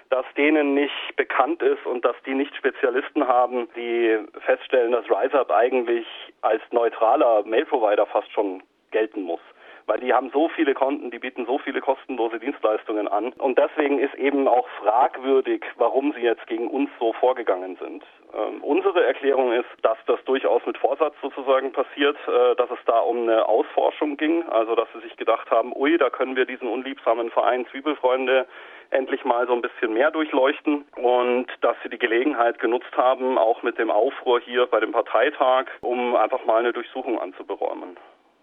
dass 0.10 0.26
denen 0.36 0.74
nicht 0.74 1.16
bekannt 1.16 1.62
ist 1.62 1.86
und 1.86 2.06
dass 2.06 2.16
die 2.26 2.34
nicht 2.34 2.56
Spezialisten 2.56 3.28
haben, 3.28 3.68
die 3.76 4.18
feststellen, 4.46 4.92
dass 4.92 5.06
RiseUp 5.10 5.52
eigentlich 5.52 6.08
als 6.42 6.62
neutraler 6.72 7.44
Mail-Provider 7.44 8.06
fast 8.06 8.32
schon 8.32 8.64
gelten 8.92 9.24
muss 9.24 9.42
weil 9.88 10.02
die 10.02 10.14
haben 10.14 10.30
so 10.32 10.50
viele 10.50 10.74
Konten, 10.74 11.12
die 11.12 11.20
bieten 11.20 11.46
so 11.46 11.58
viele 11.58 11.80
kostenlose 11.80 12.40
Dienstleistungen 12.40 13.08
an. 13.08 13.32
Und 13.34 13.58
deswegen 13.58 14.00
ist 14.00 14.14
eben 14.16 14.48
auch 14.48 14.68
fragwürdig, 14.82 15.64
warum 15.78 16.12
sie 16.12 16.22
jetzt 16.22 16.46
gegen 16.48 16.68
uns 16.68 16.90
so 17.00 17.14
vorgegangen 17.14 17.78
sind. 17.82 18.04
Ähm, 18.36 18.62
unsere 18.62 19.06
Erklärung 19.06 19.54
ist, 19.54 19.70
dass 19.82 19.98
das 20.06 20.24
durchaus 20.26 20.64
mit 20.66 20.78
Vorsatz 20.78 21.16
sozusagen 21.22 21.72
passiert, 21.72 22.18
äh, 22.28 22.56
dass 22.56 22.70
es 22.70 22.80
da 22.86 23.00
um 23.00 23.24
eine 23.24 23.48
Ausforschung 23.48 24.18
ging, 24.18 24.44
also 24.50 24.76
dass 24.76 24.90
sie 24.94 25.00
sich 25.00 25.16
gedacht 25.16 25.50
haben, 25.50 25.74
ui, 25.74 25.98
da 25.98 26.10
können 26.10 26.36
wir 26.36 26.46
diesen 26.46 26.68
unliebsamen 26.68 27.32
Verein 27.32 27.66
Zwiebelfreunde 27.68 28.46
endlich 28.92 29.24
mal 29.26 29.48
so 29.48 29.54
ein 29.54 29.62
bisschen 29.62 29.94
mehr 29.94 30.12
durchleuchten 30.12 30.86
und 30.96 31.48
dass 31.62 31.76
sie 31.84 31.90
die 31.90 31.98
Gelegenheit 31.98 32.60
genutzt 32.60 32.96
haben, 32.96 33.38
auch 33.38 33.64
mit 33.64 33.78
dem 33.78 33.92
Aufruhr 33.92 34.40
hier 34.40 34.66
bei 34.66 34.80
dem 34.80 34.92
Parteitag, 34.92 35.66
um 35.82 36.16
einfach 36.16 36.46
mal 36.46 36.60
eine 36.60 36.74
Durchsuchung 36.74 37.20
anzuberäumen. 37.20 37.98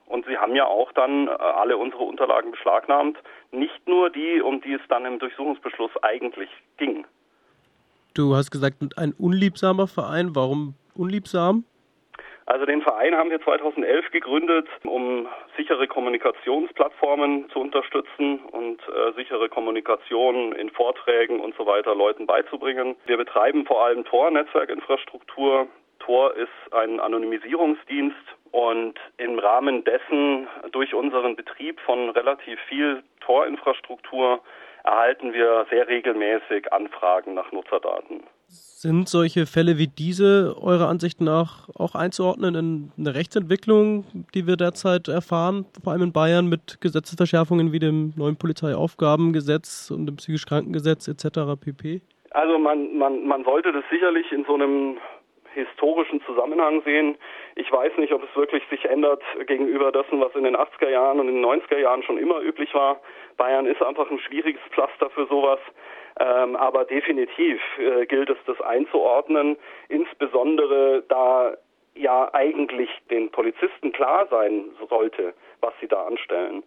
Und 0.07 0.27
sie 0.27 0.37
haben 0.37 0.55
ja 0.55 0.67
auch 0.67 0.93
dann 0.93 1.29
äh, 1.29 1.31
alle 1.31 1.77
unsere 1.77 2.03
Unterlagen 2.05 2.51
beschlagnahmt, 2.51 3.19
nicht 3.53 3.89
nur 3.89 4.11
die, 4.11 4.41
um 4.43 4.61
die 4.61 4.75
es 4.75 4.83
dann 4.89 5.07
im 5.07 5.19
Durchsuchungsbeschluss 5.19 5.91
eigentlich 6.03 6.51
ging. 6.77 7.07
Du 8.15 8.37
hast 8.37 8.51
gesagt, 8.51 8.77
ein 8.97 9.13
unliebsamer 9.13 9.89
Verein. 9.89 10.37
Warum 10.37 10.75
unliebsam? 10.95 11.65
Also 12.47 12.67
den 12.67 12.83
Verein 12.83 13.17
haben 13.17 13.31
wir 13.31 13.41
2011 13.41 14.11
gegründet, 14.11 14.69
um 14.85 15.27
sichere 15.57 15.87
Kommunikationsplattformen 15.87 17.49
zu 17.51 17.61
unterstützen 17.61 18.41
und 18.51 18.81
äh, 18.83 19.13
sichere 19.17 19.49
Kommunikation 19.49 20.53
in 20.53 20.69
Vorträgen 20.71 21.41
und 21.41 21.57
so 21.57 21.67
weiter 21.67 21.95
Leuten 21.95 22.27
beizubringen. 22.27 22.97
Wir 23.07 23.17
betreiben 23.17 23.65
vor 23.65 23.85
allem 23.85 24.05
Tor-Netzwerkinfrastruktur. 24.05 25.69
Tor 26.01 26.35
ist 26.35 26.75
ein 26.75 27.01
Anonymisierungsdienst 27.01 28.17
und 28.51 29.01
im 29.17 29.39
Rahmen 29.39 29.83
dessen 29.85 30.47
durch 30.71 30.93
unseren 30.93 31.37
Betrieb 31.37 31.81
von 31.81 32.11
relativ 32.11 32.61
viel 32.69 33.03
Torinfrastruktur 33.21 34.41
erhalten 34.85 35.33
wir 35.33 35.67
sehr 35.71 35.89
regelmäßig 35.89 36.71
Anfragen 36.73 37.33
nach 37.33 37.51
Nutzerdaten. 37.53 38.23
Sind 38.49 39.09
solche 39.09 39.47
Fälle 39.47 39.79
wie 39.79 39.87
diese 39.87 40.57
eurer 40.61 40.89
Ansicht 40.89 41.21
nach 41.21 41.69
auch 41.75 41.95
einzuordnen 41.95 42.55
in 42.55 42.93
eine 42.99 43.15
Rechtsentwicklung, 43.15 44.05
die 44.35 44.47
wir 44.47 44.57
derzeit 44.57 45.09
erfahren, 45.09 45.65
vor 45.83 45.93
allem 45.95 46.03
in 46.03 46.13
Bayern 46.13 46.49
mit 46.49 46.81
Gesetzesverschärfungen 46.83 47.73
wie 47.73 47.79
dem 47.79 48.13
neuen 48.17 48.37
Polizeiaufgabengesetz 48.37 49.91
und 49.91 50.07
dem 50.07 50.17
psychisch 50.17 50.45
Krankengesetz 50.45 51.09
etc. 51.09 51.59
pp? 51.59 52.03
Also 52.33 52.59
man, 52.59 52.99
man, 52.99 53.27
man 53.27 53.45
sollte 53.45 53.73
das 53.73 53.85
sicherlich 53.91 54.31
in 54.33 54.45
so 54.45 54.55
einem 54.55 54.99
historischen 55.55 56.21
Zusammenhang 56.23 56.83
sehen. 56.85 57.17
Ich 57.55 57.71
weiß 57.71 57.97
nicht, 57.97 58.13
ob 58.13 58.23
es 58.23 58.37
wirklich 58.37 58.63
sich 58.69 58.85
ändert 58.85 59.23
gegenüber 59.47 59.93
dessen, 59.93 60.21
was 60.21 60.35
in 60.35 60.45
den 60.45 60.57
80er 60.57 60.91
Jahren 60.91 61.21
und 61.21 61.29
in 61.29 61.37
den 61.37 61.45
90er 61.45 61.79
Jahren 61.79 62.03
schon 62.03 62.19
immer 62.19 62.41
üblich 62.41 62.75
war. 62.75 63.01
Bayern 63.37 63.67
ist 63.67 63.83
einfach 63.83 64.11
ein 64.11 64.19
schwieriges 64.19 64.61
Pflaster 64.71 65.11
für 65.11 65.27
sowas. 65.27 65.61
Ähm, 66.21 66.55
aber 66.57 66.85
definitiv 66.85 67.61
äh, 67.79 68.07
gilt 68.07 68.31
es, 68.31 68.39
das 68.47 68.61
einzuordnen, 68.61 69.57
insbesondere 69.89 71.03
da 71.09 71.57
ja 71.95 72.33
eigentlich 72.33 72.91
den 73.11 73.31
Polizisten 73.31 73.93
klar 73.93 74.27
sein 74.31 74.67
sollte, 74.89 75.35
was 75.61 75.73
sie 75.81 75.89
da 75.89 76.07
anstellen. 76.07 76.63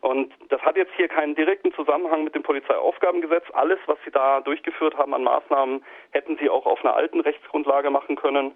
Und 0.00 0.32
das 0.48 0.60
hat 0.62 0.76
jetzt 0.76 0.92
hier 0.96 1.08
keinen 1.08 1.34
direkten 1.34 1.72
Zusammenhang 1.74 2.24
mit 2.24 2.34
dem 2.34 2.42
Polizeiaufgabengesetz. 2.42 3.44
Alles, 3.52 3.78
was 3.86 3.98
Sie 4.04 4.10
da 4.10 4.40
durchgeführt 4.40 4.96
haben 4.96 5.12
an 5.12 5.22
Maßnahmen, 5.22 5.84
hätten 6.12 6.38
Sie 6.38 6.48
auch 6.48 6.64
auf 6.64 6.82
einer 6.82 6.96
alten 6.96 7.20
Rechtsgrundlage 7.20 7.90
machen 7.90 8.16
können. 8.16 8.52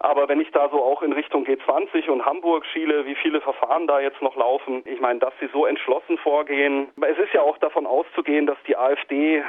Aber 0.00 0.28
wenn 0.28 0.40
ich 0.40 0.50
da 0.52 0.68
so 0.70 0.82
auch 0.82 1.02
in 1.02 1.12
Richtung 1.12 1.44
G20 1.44 2.08
und 2.08 2.24
Hamburg 2.24 2.64
schiele, 2.66 3.04
wie 3.04 3.16
viele 3.16 3.40
Verfahren 3.40 3.86
da 3.86 4.00
jetzt 4.00 4.22
noch 4.22 4.36
laufen, 4.36 4.82
ich 4.84 5.00
meine, 5.00 5.18
dass 5.18 5.34
sie 5.40 5.48
so 5.52 5.66
entschlossen 5.66 6.18
vorgehen. 6.18 6.88
Es 7.00 7.18
ist 7.18 7.32
ja 7.32 7.42
auch 7.42 7.58
davon 7.58 7.84
auszugehen, 7.84 8.46
dass 8.46 8.58
die 8.66 8.76
AfD 8.76 9.42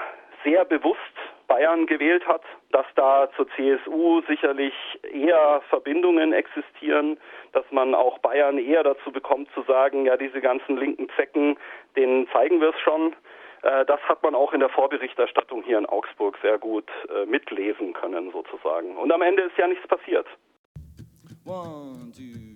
sehr 0.43 0.65
bewusst 0.65 0.99
Bayern 1.47 1.87
gewählt 1.87 2.25
hat, 2.27 2.43
dass 2.71 2.85
da 2.95 3.29
zur 3.35 3.47
CSU 3.55 4.21
sicherlich 4.27 4.73
eher 5.11 5.61
Verbindungen 5.69 6.31
existieren, 6.31 7.17
dass 7.53 7.65
man 7.71 7.95
auch 7.95 8.19
Bayern 8.19 8.59
eher 8.59 8.83
dazu 8.83 9.11
bekommt 9.11 9.49
zu 9.53 9.63
sagen, 9.63 10.05
ja, 10.05 10.15
diese 10.15 10.41
ganzen 10.41 10.77
linken 10.77 11.09
Zecken, 11.15 11.57
denen 11.95 12.27
zeigen 12.29 12.61
wir 12.61 12.69
es 12.69 12.79
schon. 12.79 13.15
Äh, 13.63 13.85
das 13.85 13.99
hat 14.01 14.21
man 14.23 14.35
auch 14.35 14.53
in 14.53 14.59
der 14.59 14.69
Vorberichterstattung 14.69 15.63
hier 15.63 15.79
in 15.79 15.87
Augsburg 15.87 16.37
sehr 16.41 16.59
gut 16.59 16.89
äh, 17.09 17.25
mitlesen 17.25 17.93
können, 17.93 18.31
sozusagen. 18.31 18.95
Und 18.97 19.11
am 19.11 19.21
Ende 19.21 19.43
ist 19.43 19.57
ja 19.57 19.67
nichts 19.67 19.87
passiert. 19.87 20.27
One, 21.45 22.11
two. 22.15 22.48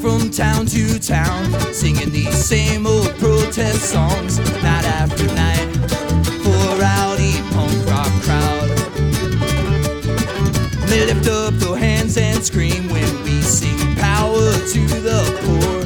From 0.00 0.30
town 0.30 0.66
to 0.66 0.98
town, 1.00 1.52
singing 1.72 2.10
these 2.10 2.36
same 2.44 2.86
old 2.86 3.12
protest 3.18 3.90
songs, 3.90 4.38
night 4.62 4.84
after 4.84 5.26
night, 5.34 5.68
for 6.42 6.54
a 6.54 6.78
rowdy 6.78 7.34
punk 7.52 7.74
rock 7.90 8.12
crowd. 8.22 8.68
They 10.88 11.04
lift 11.06 11.28
up 11.28 11.54
their 11.54 11.76
hands 11.76 12.16
and 12.16 12.44
scream 12.44 12.88
when 12.88 13.22
we 13.24 13.42
sing 13.42 13.78
power 13.96 14.52
to 14.72 14.80
the 15.02 15.20
poor, 15.42 15.82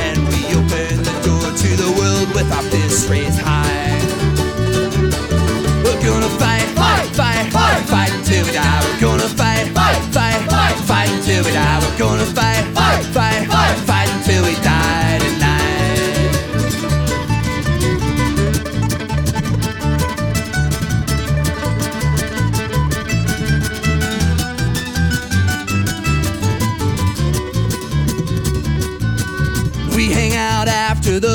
and 0.00 0.18
we 0.28 0.40
open 0.56 1.02
the 1.04 1.16
door 1.22 1.46
to 1.62 1.70
the 1.76 1.92
world 1.98 2.28
with 2.34 2.50
our 2.52 2.62
fists 2.70 3.08
raised 3.08 3.38
high. 3.38 3.98
We're 5.84 6.02
gonna 6.02 6.30
fight, 6.40 6.68
fight, 6.80 7.06
fight, 7.14 7.52
fight, 7.52 7.82
fight 7.84 8.12
until 8.14 8.46
we 8.46 8.52
die. 8.52 8.80
We're 8.84 9.00
gonna 9.00 9.28
fight, 9.28 9.68
fight, 9.74 10.02
fight, 10.14 10.40
fight, 10.48 10.76
fight 10.88 11.10
until 11.10 11.44
we 11.44 11.52
die. 11.52 11.78
We're 11.80 11.98
gonna 11.98 12.26
fight, 12.26 12.49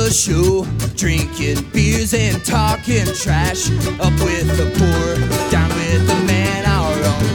the 0.05 0.11
show, 0.11 0.63
drinking 0.95 1.57
beers 1.71 2.13
and 2.13 2.43
talking 2.45 3.05
trash. 3.15 3.71
Up 3.99 4.13
with 4.21 4.47
the 4.55 4.69
poor, 4.77 5.49
down 5.49 5.69
with 5.69 6.05
the 6.05 6.15
man, 6.27 6.63
our 6.65 6.93
Uncle 6.93 7.34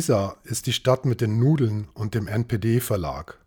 Riesa 0.00 0.36
ist 0.44 0.66
die 0.66 0.72
Stadt 0.72 1.04
mit 1.04 1.20
den 1.20 1.38
Nudeln 1.38 1.88
und 1.92 2.14
dem 2.14 2.26
NPD-Verlag. 2.26 3.38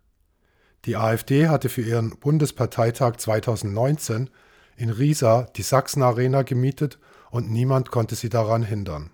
Die 0.84 0.94
AfD 0.94 1.48
hatte 1.48 1.68
für 1.68 1.82
ihren 1.82 2.16
Bundesparteitag 2.20 3.16
2019 3.16 4.30
in 4.76 4.90
Riesa 4.90 5.48
die 5.56 5.62
Sachsen-Arena 5.62 6.42
gemietet 6.42 7.00
und 7.32 7.50
niemand 7.50 7.90
konnte 7.90 8.14
sie 8.14 8.28
daran 8.28 8.62
hindern. 8.62 9.10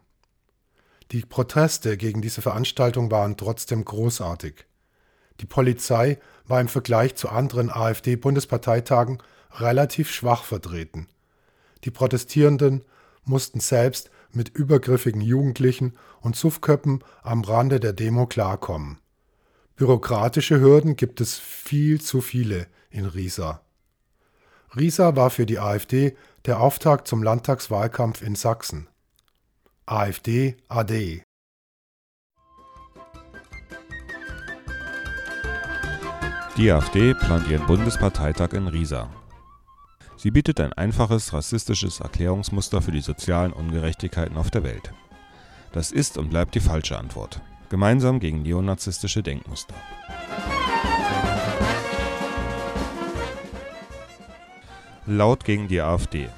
Die 1.13 1.23
Proteste 1.23 1.97
gegen 1.97 2.21
diese 2.21 2.43
Veranstaltung 2.43 3.11
waren 3.11 3.39
trotzdem 3.39 3.87
großartig. 3.87 4.67
Die 5.41 5.47
Polizei 5.47 6.19
war 6.47 6.61
im 6.61 6.69
Vergleich 6.69 7.15
zu 7.15 7.31
anderen 7.31 7.71
AfD-Bundesparteitagen 7.71 9.17
relativ 9.53 10.11
schwach 10.11 10.45
vertreten. 10.45 11.09
Die 11.85 11.91
Protestierenden 11.91 12.85
mussten 13.25 13.61
selbst 13.61 14.11
mit 14.33 14.51
übergriffigen 14.51 15.23
Jugendlichen 15.23 15.97
und 16.21 16.37
Suffköppen 16.37 17.03
am 17.23 17.43
Rande 17.43 17.81
der 17.81 17.93
Demo 17.93 18.27
klarkommen. 18.27 18.99
Bürokratische 19.77 20.61
Hürden 20.61 20.97
gibt 20.97 21.21
es 21.21 21.39
viel 21.39 22.01
zu 22.01 22.21
viele 22.21 22.67
in 22.91 23.07
Riesa. 23.07 23.63
Riesa 24.77 25.17
war 25.17 25.31
für 25.31 25.47
die 25.47 25.59
AfD 25.59 26.17
der 26.45 26.61
Auftakt 26.61 27.09
zum 27.09 27.23
Landtagswahlkampf 27.23 28.23
in 28.23 28.35
Sachsen. 28.35 28.89
AfD 29.87 30.57
AD. 30.69 31.23
Die 36.57 36.71
AfD 36.71 37.15
plant 37.15 37.49
ihren 37.49 37.67
Bundesparteitag 37.67 38.53
in 38.53 38.69
Riesa. 38.69 39.09
Sie 40.17 40.31
bietet 40.31 40.61
ein 40.61 40.75
einfaches 40.75 41.33
rassistisches 41.33 42.01
Erklärungsmuster 42.01 42.83
für 42.83 42.93
die 42.93 43.01
sozialen 43.01 43.55
Ungerechtigkeiten 43.55 44.37
auf 44.37 44.51
der 44.51 44.63
Welt. 44.63 44.93
Das 45.73 45.93
ist 45.93 46.19
und 46.19 46.31
bleibt 46.31 46.55
die 46.55 46.61
falsche 46.61 46.99
Antwort. 46.99 47.41
Gemeinsam 47.69 48.19
gegen 48.19 48.43
neonazistische 48.43 49.23
Denkmuster. 49.23 49.75
Laut 55.07 55.45
gegen 55.45 55.69
die 55.69 55.81
AfD. 55.81 56.29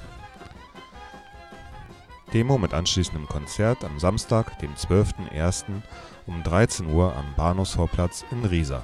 Demo 2.33 2.57
mit 2.57 2.73
anschließendem 2.73 3.27
Konzert 3.27 3.83
am 3.83 3.99
Samstag, 3.99 4.57
dem 4.59 4.73
12.01. 4.73 5.65
um 6.25 6.41
13 6.43 6.91
Uhr 6.91 7.15
am 7.15 7.25
Bahnhofsvorplatz 7.35 8.25
in 8.31 8.45
Riesa. 8.45 8.83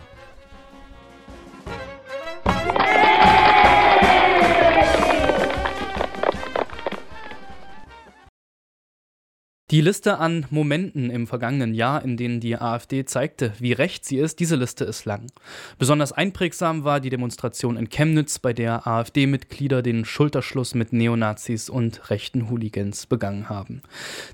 Die 9.72 9.82
Liste 9.82 10.18
an 10.18 10.48
Momenten 10.50 11.12
im 11.12 11.28
vergangenen 11.28 11.76
Jahr, 11.76 12.04
in 12.04 12.18
denen 12.18 12.40
die 12.40 12.58
AfD 12.58 13.06
zeigte, 13.06 13.54
wie 13.60 13.74
recht 13.74 14.04
sie 14.04 14.18
ist, 14.18 14.40
diese 14.40 14.56
Liste 14.56 14.84
ist 14.84 15.06
lang. 15.06 15.32
Besonders 15.78 16.12
einprägsam 16.12 16.86
war 16.86 17.00
die 17.00 17.12
Demonstration 17.12 17.78
in 17.78 17.88
Chemnitz, 17.88 18.40
bei 18.40 18.52
der 18.52 18.88
AfD-Mitglieder 18.88 19.84
den 19.84 20.06
Schulterschluss 20.06 20.74
mit 20.74 20.92
Neonazis 20.92 21.70
und 21.70 22.10
rechten 22.10 22.50
Hooligans 22.50 23.06
begangen 23.06 23.48
haben. 23.48 23.84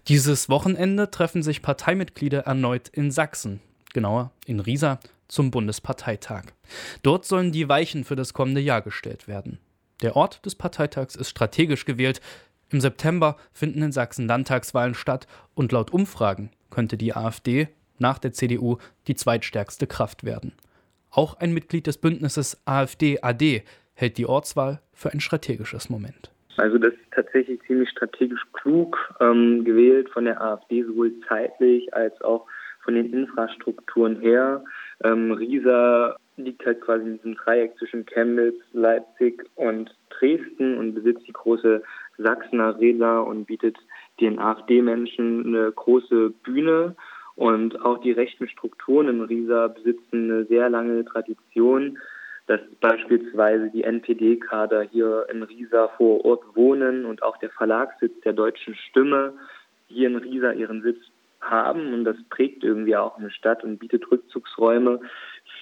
Dieses 0.08 0.48
Wochenende 0.48 1.12
treffen 1.12 1.44
sich 1.44 1.62
Parteimitglieder 1.62 2.44
erneut 2.44 2.88
in 2.88 3.12
Sachsen, 3.12 3.60
genauer 3.92 4.32
in 4.46 4.62
Riesa, 4.62 5.02
zum 5.28 5.52
Bundesparteitag. 5.52 6.44
Dort 7.04 7.26
sollen 7.26 7.52
die 7.52 7.68
Weichen 7.68 8.06
für 8.06 8.16
das 8.16 8.34
kommende 8.34 8.62
Jahr 8.62 8.82
gestellt 8.82 9.28
werden. 9.28 9.60
Der 10.02 10.16
Ort 10.16 10.46
des 10.46 10.56
Parteitags 10.56 11.16
ist 11.16 11.30
strategisch 11.30 11.86
gewählt, 11.86 12.20
im 12.72 12.82
September 12.82 13.38
finden 13.54 13.82
in 13.82 13.92
Sachsen 13.92 14.28
Landtagswahlen 14.28 14.96
statt 14.96 15.28
und 15.54 15.72
laut 15.72 15.92
Umfragen 15.92 16.52
könnte 16.70 16.98
die 16.98 17.16
AfD 17.16 17.68
nach 18.00 18.18
der 18.20 18.34
CDU 18.34 18.78
die 19.08 19.16
zweitstärkste 19.16 19.88
Kraft 19.88 20.24
werden. 20.24 20.54
Auch 21.12 21.40
ein 21.40 21.54
Mitglied 21.54 21.88
des 21.88 21.98
Bündnisses 21.98 22.62
AfD-AD 22.66 23.64
hält 23.94 24.18
die 24.18 24.26
Ortswahl 24.26 24.82
für 24.94 25.12
ein 25.12 25.22
strategisches 25.22 25.90
Moment. 25.90 26.32
Also 26.58 26.78
das 26.78 26.94
ist 26.94 27.12
tatsächlich 27.12 27.62
ziemlich 27.68 27.90
strategisch 27.90 28.42
klug 28.54 28.98
ähm, 29.20 29.64
gewählt 29.64 30.10
von 30.10 30.26
der 30.26 30.42
AfD, 30.42 30.84
sowohl 30.84 31.14
zeitlich 31.28 31.94
als 31.94 32.20
auch 32.22 32.46
von 32.84 32.96
den 32.96 33.12
Infrastrukturen 33.14 34.20
her. 34.20 34.64
Ähm, 35.04 35.32
Riesa 35.32 36.18
liegt 36.38 36.66
halt 36.66 36.82
quasi 36.82 37.06
in 37.06 37.18
diesem 37.18 37.36
Dreieck 37.36 37.78
zwischen 37.78 38.06
Chemnitz, 38.06 38.58
Leipzig 38.74 39.46
und 39.56 39.96
Dresden 40.10 40.78
und 40.78 40.94
besitzt 40.94 41.28
die 41.28 41.34
große 41.34 41.82
Sachsen 42.18 42.62
Arena 42.62 43.20
und 43.20 43.46
bietet 43.46 43.78
den 44.20 44.40
AfD-Menschen 44.40 45.46
eine 45.48 45.72
große 45.72 46.32
Bühne. 46.44 46.96
Und 47.36 47.82
auch 47.82 48.00
die 48.00 48.12
rechten 48.12 48.48
Strukturen 48.48 49.10
in 49.10 49.22
Riesa 49.22 49.68
besitzen 49.68 50.32
eine 50.32 50.46
sehr 50.46 50.70
lange 50.70 51.04
Tradition, 51.04 51.98
dass 52.48 52.62
beispielsweise 52.80 53.70
die 53.72 53.84
NPD-Kader 53.84 54.84
hier 54.84 55.26
in 55.32 55.44
Riesa 55.44 55.90
vor 55.98 56.24
Ort 56.24 56.44
wohnen 56.56 57.06
und 57.06 57.24
auch 57.24 57.38
der 57.38 57.50
Verlagssitz 57.50 58.14
der 58.22 58.34
Deutschen 58.34 58.76
Stimme 58.76 59.34
hier 59.88 60.08
in 60.08 60.16
Riesa 60.16 60.52
ihren 60.52 60.82
Sitz 60.82 61.00
haben. 61.42 61.94
Und 61.94 62.06
das 62.06 62.18
prägt 62.30 62.64
irgendwie 62.64 62.96
auch 62.96 63.18
eine 63.18 63.32
Stadt 63.32 63.64
und 63.64 63.80
bietet 63.80 64.10
Rückzugsräume 64.10 65.02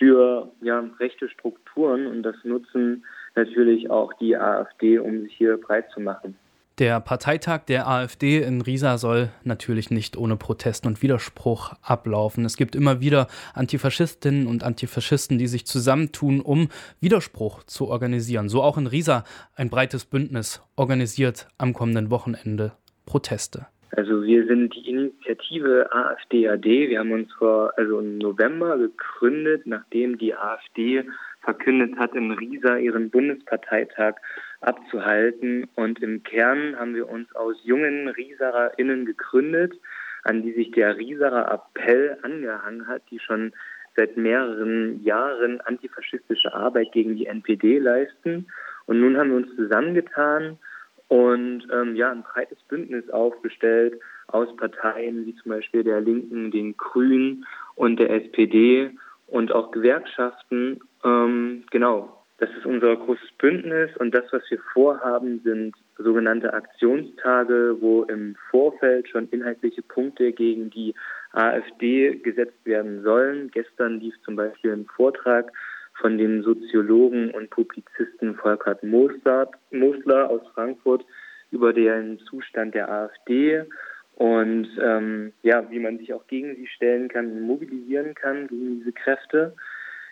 für 0.04 0.52
ja, 0.62 0.84
rechte 1.00 1.30
Strukturen. 1.30 2.08
Und 2.08 2.24
das 2.24 2.36
nutzen 2.44 3.06
natürlich 3.36 3.90
auch 3.90 4.12
die 4.20 4.36
AfD, 4.36 5.00
um 5.00 5.22
sich 5.22 5.34
hier 5.34 5.58
breit 5.58 5.90
zu 5.94 6.02
machen. 6.02 6.36
Der 6.80 7.00
Parteitag 7.00 7.66
der 7.68 7.88
AfD 7.88 8.42
in 8.42 8.60
Riesa 8.60 8.98
soll 8.98 9.30
natürlich 9.44 9.92
nicht 9.92 10.18
ohne 10.18 10.36
Protest 10.36 10.86
und 10.88 11.02
Widerspruch 11.04 11.74
ablaufen. 11.84 12.44
Es 12.46 12.58
gibt 12.58 12.76
immer 12.76 13.00
wieder 13.00 13.28
Antifaschistinnen 13.54 14.48
und 14.48 14.64
Antifaschisten, 14.64 15.38
die 15.38 15.48
sich 15.48 15.68
zusammentun, 15.68 16.42
um 16.42 16.70
Widerspruch 17.00 17.64
zu 17.64 17.88
organisieren. 17.88 18.50
So 18.50 18.62
auch 18.64 18.78
in 18.78 18.88
Riesa 18.88 19.24
ein 19.56 19.70
breites 19.70 20.06
Bündnis 20.06 20.62
organisiert 20.76 21.48
am 21.60 21.74
kommenden 21.74 22.10
Wochenende 22.10 22.74
Proteste. 23.06 23.68
Also 23.96 24.24
wir 24.24 24.48
sind 24.48 24.74
die 24.74 24.90
Initiative 24.90 25.88
AfD-AD. 25.92 26.90
Wir 26.90 27.00
haben 27.00 27.12
uns 27.12 27.32
vor, 27.34 27.74
also 27.78 28.00
im 28.00 28.18
November 28.18 28.76
gegründet, 28.78 29.68
nachdem 29.68 30.18
die 30.18 30.34
AfD 30.34 31.04
verkündet 31.42 32.00
hat, 32.00 32.16
in 32.16 32.32
Riesa 32.32 32.78
ihren 32.78 33.12
Bundesparteitag 33.12 34.16
abzuhalten. 34.62 35.68
Und 35.76 36.02
im 36.02 36.24
Kern 36.24 36.76
haben 36.76 36.96
wir 36.96 37.08
uns 37.08 37.36
aus 37.36 37.56
jungen 37.64 38.08
RiesererInnen 38.08 39.06
gegründet, 39.06 39.74
an 40.24 40.42
die 40.42 40.54
sich 40.54 40.72
der 40.72 40.98
Rieserer 40.98 41.52
Appell 41.52 42.18
angehangen 42.24 42.88
hat, 42.88 43.04
die 43.12 43.20
schon 43.20 43.54
seit 43.96 44.18
mehreren 44.18 45.04
Jahren 45.04 45.62
antifaschistische 45.62 46.52
Arbeit 46.52 46.94
gegen 46.94 47.16
die 47.16 47.28
NPD 47.28 47.78
leisten. 47.78 48.48
Und 48.88 49.02
nun 49.02 49.18
haben 49.18 49.30
wir 49.30 49.38
uns 49.38 49.56
zusammengetan 49.56 50.58
und 51.14 51.68
ähm, 51.72 51.96
ja 51.96 52.10
ein 52.10 52.24
breites 52.24 52.58
Bündnis 52.64 53.08
aufgestellt 53.12 54.00
aus 54.30 54.48
Parteien 54.58 55.28
wie 55.28 55.36
zum 55.36 55.52
Beispiel 55.52 55.84
der 55.84 56.02
Linken, 56.02 56.50
den 56.50 56.76
Grünen 56.76 57.46
und 57.76 58.00
der 58.00 58.10
SPD 58.10 58.90
und 59.28 59.52
auch 59.52 59.70
Gewerkschaften. 59.70 60.80
Ähm, 61.04 61.66
genau, 61.70 62.26
das 62.40 62.50
ist 62.58 62.66
unser 62.66 62.96
großes 62.96 63.30
Bündnis 63.38 63.96
und 63.98 64.16
das, 64.16 64.24
was 64.32 64.42
wir 64.50 64.58
vorhaben, 64.74 65.40
sind 65.44 65.76
sogenannte 66.00 66.52
Aktionstage, 66.52 67.78
wo 67.80 68.06
im 68.06 68.36
Vorfeld 68.50 69.08
schon 69.08 69.30
inhaltliche 69.30 69.84
Punkte 69.84 70.32
gegen 70.32 70.72
die 70.72 70.96
AfD 71.32 72.16
gesetzt 72.16 72.66
werden 72.66 73.04
sollen. 73.04 73.52
Gestern 73.52 74.00
lief 74.00 74.16
zum 74.26 74.36
Beispiel 74.36 74.72
ein 74.72 74.88
Vortrag 74.88 75.52
von 76.00 76.18
dem 76.18 76.44
Soziologen 76.44 77.32
und 77.32 77.50
Publizisten 77.50 78.36
Volkert 78.36 78.84
Mosler, 78.84 79.50
aus 80.30 80.42
Frankfurt 80.54 81.06
über 81.52 81.74
den 81.74 82.20
Zustand 82.20 82.74
der 82.74 82.92
AfD 82.92 83.64
und 84.16 84.68
ähm, 84.82 85.34
ja, 85.42 85.70
wie 85.72 85.80
man 85.80 85.98
sich 85.98 86.14
auch 86.14 86.28
gegen 86.28 86.56
sie 86.56 86.68
stellen 86.68 87.08
kann 87.08 87.42
mobilisieren 87.42 88.14
kann 88.14 88.48
gegen 88.48 88.80
diese 88.80 88.92
Kräfte. 88.92 89.56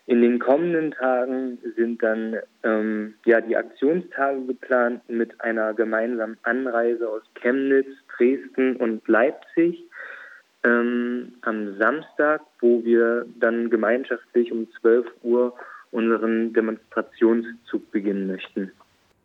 In 0.07 0.21
den 0.21 0.39
kommenden 0.39 0.91
Tagen 0.91 1.59
sind 1.75 2.01
dann 2.01 2.38
ähm, 2.63 3.13
ja 3.25 3.39
die 3.41 3.55
Aktionstage 3.55 4.41
geplant 4.41 5.07
mit 5.07 5.39
einer 5.41 5.73
gemeinsamen 5.73 6.38
Anreise 6.43 7.07
aus 7.07 7.21
Chemnitz, 7.36 7.88
Dresden 8.17 8.75
und 8.77 9.07
Leipzig 9.07 9.84
ähm, 10.63 11.34
am 11.41 11.77
Samstag, 11.77 12.41
wo 12.59 12.84
wir 12.84 13.25
dann 13.39 13.69
gemeinschaftlich 13.69 14.51
um 14.51 14.67
12 14.82 15.07
Uhr 15.23 15.55
unseren 15.91 16.53
Demonstrationszug 16.53 17.91
beginnen 17.91 18.27
möchten. 18.27 18.71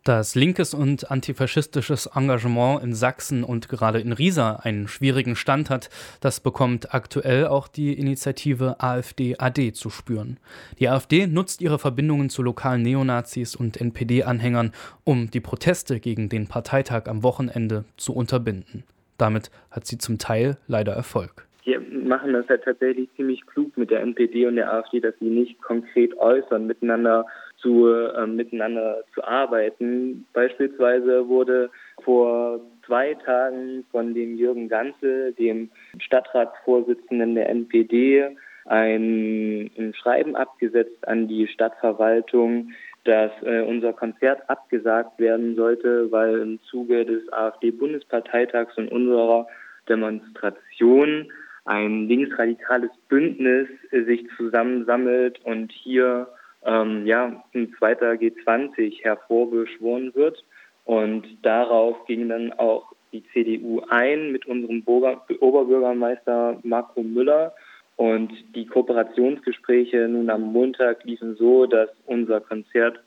Dass 0.06 0.36
linkes 0.36 0.72
und 0.72 1.10
antifaschistisches 1.10 2.06
Engagement 2.14 2.80
in 2.80 2.94
Sachsen 2.94 3.42
und 3.42 3.68
gerade 3.68 3.98
in 3.98 4.12
Riesa 4.12 4.54
einen 4.62 4.86
schwierigen 4.86 5.34
Stand 5.34 5.68
hat, 5.68 5.90
das 6.20 6.38
bekommt 6.38 6.94
aktuell 6.94 7.48
auch 7.48 7.66
die 7.66 7.92
Initiative 7.92 8.76
AfD-AD 8.78 9.72
zu 9.72 9.90
spüren. 9.90 10.38
Die 10.78 10.88
AfD 10.88 11.26
nutzt 11.26 11.60
ihre 11.60 11.80
Verbindungen 11.80 12.30
zu 12.30 12.44
lokalen 12.44 12.82
Neonazis 12.82 13.56
und 13.56 13.80
NPD-Anhängern, 13.80 14.70
um 15.02 15.28
die 15.28 15.40
Proteste 15.40 15.98
gegen 15.98 16.28
den 16.28 16.46
Parteitag 16.46 17.08
am 17.08 17.24
Wochenende 17.24 17.84
zu 17.96 18.14
unterbinden. 18.14 18.84
Damit 19.18 19.50
hat 19.72 19.88
sie 19.88 19.98
zum 19.98 20.18
Teil 20.18 20.56
leider 20.68 20.92
Erfolg. 20.92 21.45
Wir 21.66 21.80
machen 21.80 22.32
das 22.32 22.46
ja 22.48 22.58
tatsächlich 22.58 23.08
ziemlich 23.16 23.44
klug 23.44 23.76
mit 23.76 23.90
der 23.90 24.00
NPD 24.00 24.46
und 24.46 24.54
der 24.54 24.72
AfD, 24.72 25.00
dass 25.00 25.18
sie 25.18 25.28
nicht 25.28 25.60
konkret 25.60 26.16
äußern, 26.16 26.64
miteinander 26.64 27.26
zu, 27.56 27.88
äh, 27.88 28.24
miteinander 28.24 29.02
zu 29.12 29.24
arbeiten. 29.24 30.24
Beispielsweise 30.32 31.26
wurde 31.26 31.68
vor 32.04 32.60
zwei 32.86 33.14
Tagen 33.14 33.84
von 33.90 34.14
dem 34.14 34.36
Jürgen 34.36 34.68
Ganze, 34.68 35.32
dem 35.32 35.68
Stadtratsvorsitzenden 35.98 37.34
der 37.34 37.48
NPD, 37.48 38.36
ein, 38.66 39.68
ein 39.76 39.92
Schreiben 39.94 40.36
abgesetzt 40.36 41.08
an 41.08 41.26
die 41.26 41.48
Stadtverwaltung, 41.48 42.70
dass 43.02 43.32
äh, 43.42 43.62
unser 43.62 43.92
Konzert 43.92 44.48
abgesagt 44.48 45.18
werden 45.18 45.56
sollte, 45.56 46.12
weil 46.12 46.38
im 46.38 46.60
Zuge 46.70 47.04
des 47.04 47.32
AfD-Bundesparteitags 47.32 48.76
und 48.78 48.92
unserer 48.92 49.48
Demonstration 49.88 51.28
ein 51.66 52.08
linksradikales 52.08 52.90
Bündnis 53.08 53.68
äh, 53.90 54.02
sich 54.04 54.24
zusammensammelt 54.36 55.40
und 55.44 55.72
hier 55.72 56.28
ähm, 56.64 57.06
ja, 57.06 57.44
ein 57.54 57.74
zweiter 57.78 58.12
G20 58.12 59.02
hervorbeschworen 59.02 60.14
wird. 60.14 60.44
Und 60.84 61.26
darauf 61.42 62.06
ging 62.06 62.28
dann 62.28 62.52
auch 62.52 62.92
die 63.12 63.24
CDU 63.32 63.82
ein 63.88 64.32
mit 64.32 64.46
unserem 64.46 64.82
Oberbürgermeister 64.86 66.58
Marco 66.62 67.02
Müller. 67.02 67.54
Und 67.96 68.30
die 68.54 68.66
Kooperationsgespräche 68.66 70.06
nun 70.08 70.30
am 70.30 70.42
Montag 70.52 71.02
liefen 71.04 71.34
so, 71.36 71.66
dass 71.66 71.88
unser 72.04 72.40
Konzert, 72.40 73.00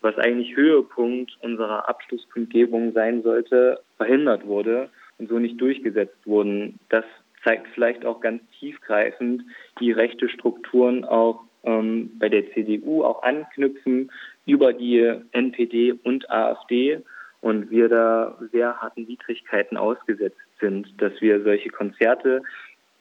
was 0.00 0.16
eigentlich 0.18 0.54
Höhepunkt 0.54 1.36
unserer 1.40 1.88
Abschlusskundgebung 1.88 2.92
sein 2.92 3.22
sollte, 3.22 3.80
verhindert 3.96 4.46
wurde 4.46 4.90
und 5.18 5.28
so 5.28 5.38
nicht 5.38 5.60
durchgesetzt 5.60 6.26
wurden. 6.26 6.78
Das 6.90 7.04
zeigt 7.48 7.68
vielleicht 7.68 8.04
auch 8.04 8.20
ganz 8.20 8.42
tiefgreifend, 8.60 9.42
wie 9.78 9.92
rechte 9.92 10.28
Strukturen 10.28 11.04
auch 11.06 11.44
ähm, 11.64 12.10
bei 12.18 12.28
der 12.28 12.52
CDU 12.52 13.04
auch 13.04 13.22
anknüpfen 13.22 14.10
über 14.44 14.74
die 14.74 15.14
NPD 15.32 15.92
und 15.92 16.30
AfD 16.30 17.00
und 17.40 17.70
wir 17.70 17.88
da 17.88 18.36
sehr 18.52 18.76
harten 18.82 19.08
Widrigkeiten 19.08 19.78
ausgesetzt 19.78 20.36
sind, 20.60 20.88
dass 21.00 21.18
wir 21.22 21.42
solche 21.42 21.70
Konzerte, 21.70 22.42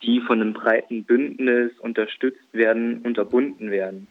die 0.02 0.22
von 0.22 0.40
einem 0.40 0.54
breiten 0.54 1.04
Bündnis 1.04 1.72
unterstützt 1.80 2.54
werden, 2.54 3.02
unterbunden 3.04 3.70
werden. 3.70 4.08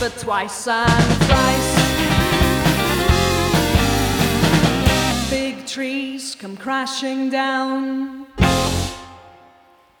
But 0.00 0.16
twice 0.16 0.66
and 0.66 1.14
thrice. 1.24 1.90
Big 5.30 5.66
trees 5.66 6.34
come 6.34 6.56
crashing 6.56 7.28
down. 7.28 8.26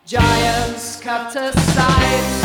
Giants 0.06 1.00
cut 1.00 1.36
aside. 1.36 2.39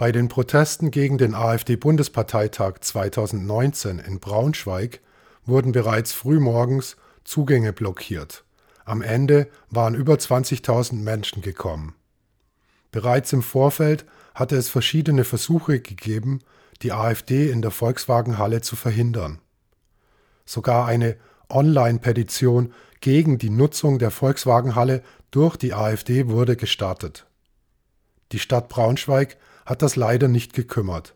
Bei 0.00 0.12
den 0.12 0.28
Protesten 0.28 0.90
gegen 0.90 1.18
den 1.18 1.34
AfD-Bundesparteitag 1.34 2.78
2019 2.80 3.98
in 3.98 4.18
Braunschweig 4.18 5.00
wurden 5.44 5.72
bereits 5.72 6.14
frühmorgens 6.14 6.96
Zugänge 7.22 7.74
blockiert. 7.74 8.44
Am 8.86 9.02
Ende 9.02 9.48
waren 9.68 9.94
über 9.94 10.14
20.000 10.14 10.94
Menschen 10.94 11.42
gekommen. 11.42 11.96
Bereits 12.90 13.34
im 13.34 13.42
Vorfeld 13.42 14.06
hatte 14.34 14.56
es 14.56 14.70
verschiedene 14.70 15.24
Versuche 15.24 15.80
gegeben, 15.80 16.38
die 16.80 16.92
AfD 16.92 17.50
in 17.50 17.60
der 17.60 17.70
Volkswagenhalle 17.70 18.62
zu 18.62 18.76
verhindern. 18.76 19.38
Sogar 20.46 20.86
eine 20.86 21.18
Online-Petition 21.50 22.72
gegen 23.02 23.36
die 23.36 23.50
Nutzung 23.50 23.98
der 23.98 24.10
Volkswagenhalle 24.10 25.02
durch 25.30 25.58
die 25.58 25.74
AfD 25.74 26.28
wurde 26.28 26.56
gestartet. 26.56 27.26
Die 28.32 28.38
Stadt 28.38 28.70
Braunschweig 28.70 29.36
hat 29.70 29.82
das 29.82 29.94
leider 29.94 30.26
nicht 30.26 30.52
gekümmert. 30.52 31.14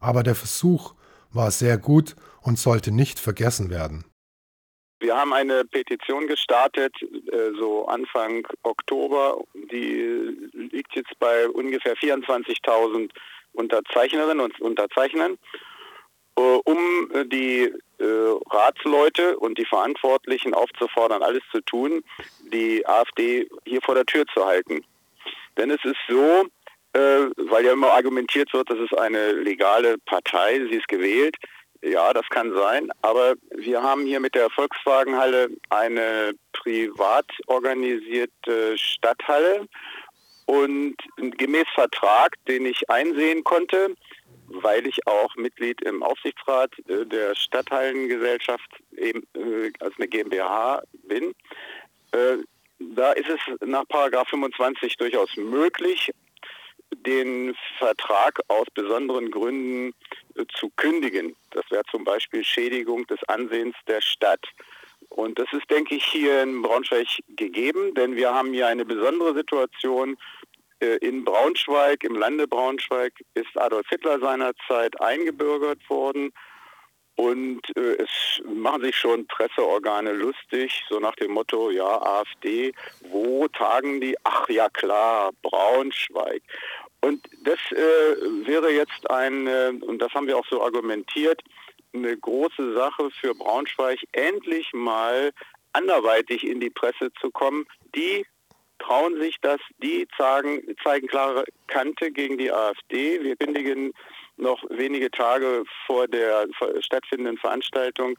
Aber 0.00 0.22
der 0.22 0.34
Versuch 0.34 0.94
war 1.30 1.50
sehr 1.50 1.76
gut 1.76 2.16
und 2.40 2.58
sollte 2.58 2.90
nicht 2.90 3.20
vergessen 3.20 3.68
werden. 3.68 4.06
Wir 4.98 5.14
haben 5.14 5.34
eine 5.34 5.66
Petition 5.66 6.26
gestartet, 6.26 6.94
äh, 7.02 7.50
so 7.58 7.86
Anfang 7.86 8.46
Oktober. 8.62 9.42
Die 9.70 10.50
liegt 10.54 10.94
jetzt 10.94 11.18
bei 11.18 11.46
ungefähr 11.50 11.94
24.000 11.96 13.10
Unterzeichnerinnen 13.52 14.40
und 14.40 14.58
Unterzeichnern, 14.60 15.36
äh, 16.36 16.40
um 16.40 17.10
die 17.26 17.74
äh, 17.98 18.04
Ratsleute 18.50 19.38
und 19.38 19.58
die 19.58 19.66
Verantwortlichen 19.66 20.54
aufzufordern, 20.54 21.22
alles 21.22 21.42
zu 21.50 21.60
tun, 21.60 22.02
die 22.52 22.86
AfD 22.86 23.50
hier 23.66 23.82
vor 23.82 23.96
der 23.96 24.06
Tür 24.06 24.24
zu 24.32 24.46
halten. 24.46 24.82
Denn 25.58 25.70
es 25.70 25.84
ist 25.84 26.00
so, 26.08 26.46
weil 26.92 27.64
ja 27.64 27.72
immer 27.72 27.92
argumentiert 27.92 28.52
wird, 28.52 28.68
das 28.70 28.78
ist 28.78 28.96
eine 28.98 29.32
legale 29.32 29.96
Partei, 29.98 30.60
sie 30.70 30.76
ist 30.76 30.88
gewählt. 30.88 31.36
Ja, 31.84 32.12
das 32.12 32.28
kann 32.28 32.52
sein, 32.54 32.90
aber 33.02 33.34
wir 33.50 33.82
haben 33.82 34.06
hier 34.06 34.20
mit 34.20 34.36
der 34.36 34.50
Volkswagenhalle 34.50 35.48
eine 35.68 36.32
privat 36.52 37.26
organisierte 37.48 38.78
Stadthalle 38.78 39.66
und 40.46 40.96
gemäß 41.16 41.66
Vertrag, 41.74 42.36
den 42.46 42.66
ich 42.66 42.88
einsehen 42.88 43.42
konnte, 43.42 43.96
weil 44.46 44.86
ich 44.86 45.06
auch 45.06 45.34
Mitglied 45.36 45.80
im 45.82 46.02
Aufsichtsrat 46.02 46.72
äh, 46.88 47.06
der 47.06 47.34
Stadthallengesellschaft 47.34 48.70
eben 48.96 49.22
äh, 49.34 49.72
als 49.80 49.94
eine 49.96 50.08
GmbH 50.08 50.82
bin. 51.04 51.34
Äh, 52.12 52.38
da 52.78 53.12
ist 53.12 53.28
es 53.28 53.40
nach 53.66 53.86
Paragraph 53.88 54.28
25 54.28 54.96
durchaus 54.96 55.36
möglich, 55.36 56.10
den 57.06 57.54
Vertrag 57.78 58.38
aus 58.48 58.66
besonderen 58.74 59.30
Gründen 59.30 59.94
zu 60.54 60.70
kündigen. 60.76 61.36
Das 61.50 61.64
wäre 61.70 61.84
zum 61.90 62.04
Beispiel 62.04 62.44
Schädigung 62.44 63.06
des 63.06 63.22
Ansehens 63.24 63.76
der 63.86 64.00
Stadt. 64.00 64.44
Und 65.08 65.38
das 65.38 65.52
ist, 65.52 65.70
denke 65.70 65.94
ich, 65.94 66.04
hier 66.04 66.42
in 66.42 66.62
Braunschweig 66.62 67.06
gegeben, 67.36 67.94
denn 67.94 68.16
wir 68.16 68.34
haben 68.34 68.52
hier 68.52 68.66
eine 68.66 68.84
besondere 68.84 69.34
Situation. 69.34 70.16
Äh, 70.80 70.96
in 70.96 71.24
Braunschweig, 71.24 72.02
im 72.04 72.16
Lande 72.16 72.48
Braunschweig, 72.48 73.12
ist 73.34 73.56
Adolf 73.56 73.86
Hitler 73.88 74.18
seinerzeit 74.20 74.98
eingebürgert 75.00 75.78
worden. 75.90 76.32
Und 77.16 77.60
äh, 77.76 78.02
es 78.02 78.42
machen 78.44 78.82
sich 78.82 78.96
schon 78.96 79.26
Presseorgane 79.26 80.12
lustig, 80.12 80.82
so 80.88 80.98
nach 80.98 81.14
dem 81.16 81.32
Motto, 81.32 81.70
ja, 81.70 82.00
AfD, 82.00 82.72
wo 83.10 83.46
tagen 83.48 84.00
die? 84.00 84.16
Ach 84.24 84.48
ja 84.48 84.70
klar, 84.70 85.30
Braunschweig. 85.42 86.42
Und 87.02 87.28
das 87.42 87.58
äh, 87.72 88.46
wäre 88.46 88.70
jetzt 88.70 89.10
ein, 89.10 89.46
äh, 89.46 89.72
und 89.80 89.98
das 89.98 90.12
haben 90.14 90.28
wir 90.28 90.38
auch 90.38 90.46
so 90.48 90.62
argumentiert, 90.62 91.42
eine 91.92 92.16
große 92.16 92.74
Sache 92.74 93.10
für 93.10 93.34
Braunschweig, 93.34 93.98
endlich 94.12 94.72
mal 94.72 95.32
anderweitig 95.72 96.46
in 96.46 96.60
die 96.60 96.70
Presse 96.70 97.12
zu 97.20 97.30
kommen. 97.30 97.66
Die 97.94 98.24
trauen 98.78 99.20
sich 99.20 99.36
das, 99.40 99.60
die 99.78 100.06
zeigen, 100.16 100.62
zeigen 100.82 101.08
klare 101.08 101.44
Kante 101.66 102.10
gegen 102.12 102.38
die 102.38 102.52
AfD. 102.52 103.22
Wir 103.22 103.36
kündigen 103.36 103.92
noch 104.36 104.62
wenige 104.70 105.10
Tage 105.10 105.64
vor 105.86 106.06
der 106.06 106.46
stattfindenden 106.80 107.36
Veranstaltung 107.38 108.16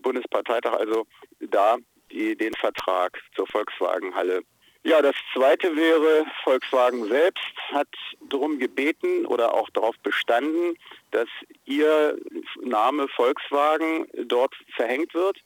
Bundesparteitag, 0.00 0.72
also 0.72 1.06
da 1.40 1.76
die, 2.10 2.36
den 2.36 2.54
Vertrag 2.54 3.20
zur 3.36 3.46
Volkswagenhalle. 3.46 4.42
Ja, 4.86 5.00
das 5.00 5.16
zweite 5.32 5.74
wäre, 5.76 6.26
Volkswagen 6.42 7.08
selbst 7.08 7.56
hat 7.72 7.88
darum 8.28 8.58
gebeten 8.58 9.24
oder 9.24 9.54
auch 9.54 9.70
darauf 9.70 9.96
bestanden, 10.00 10.76
dass 11.10 11.28
ihr 11.64 12.18
Name 12.60 13.08
Volkswagen 13.08 14.06
dort 14.26 14.54
verhängt 14.76 15.14
wird. 15.14 15.38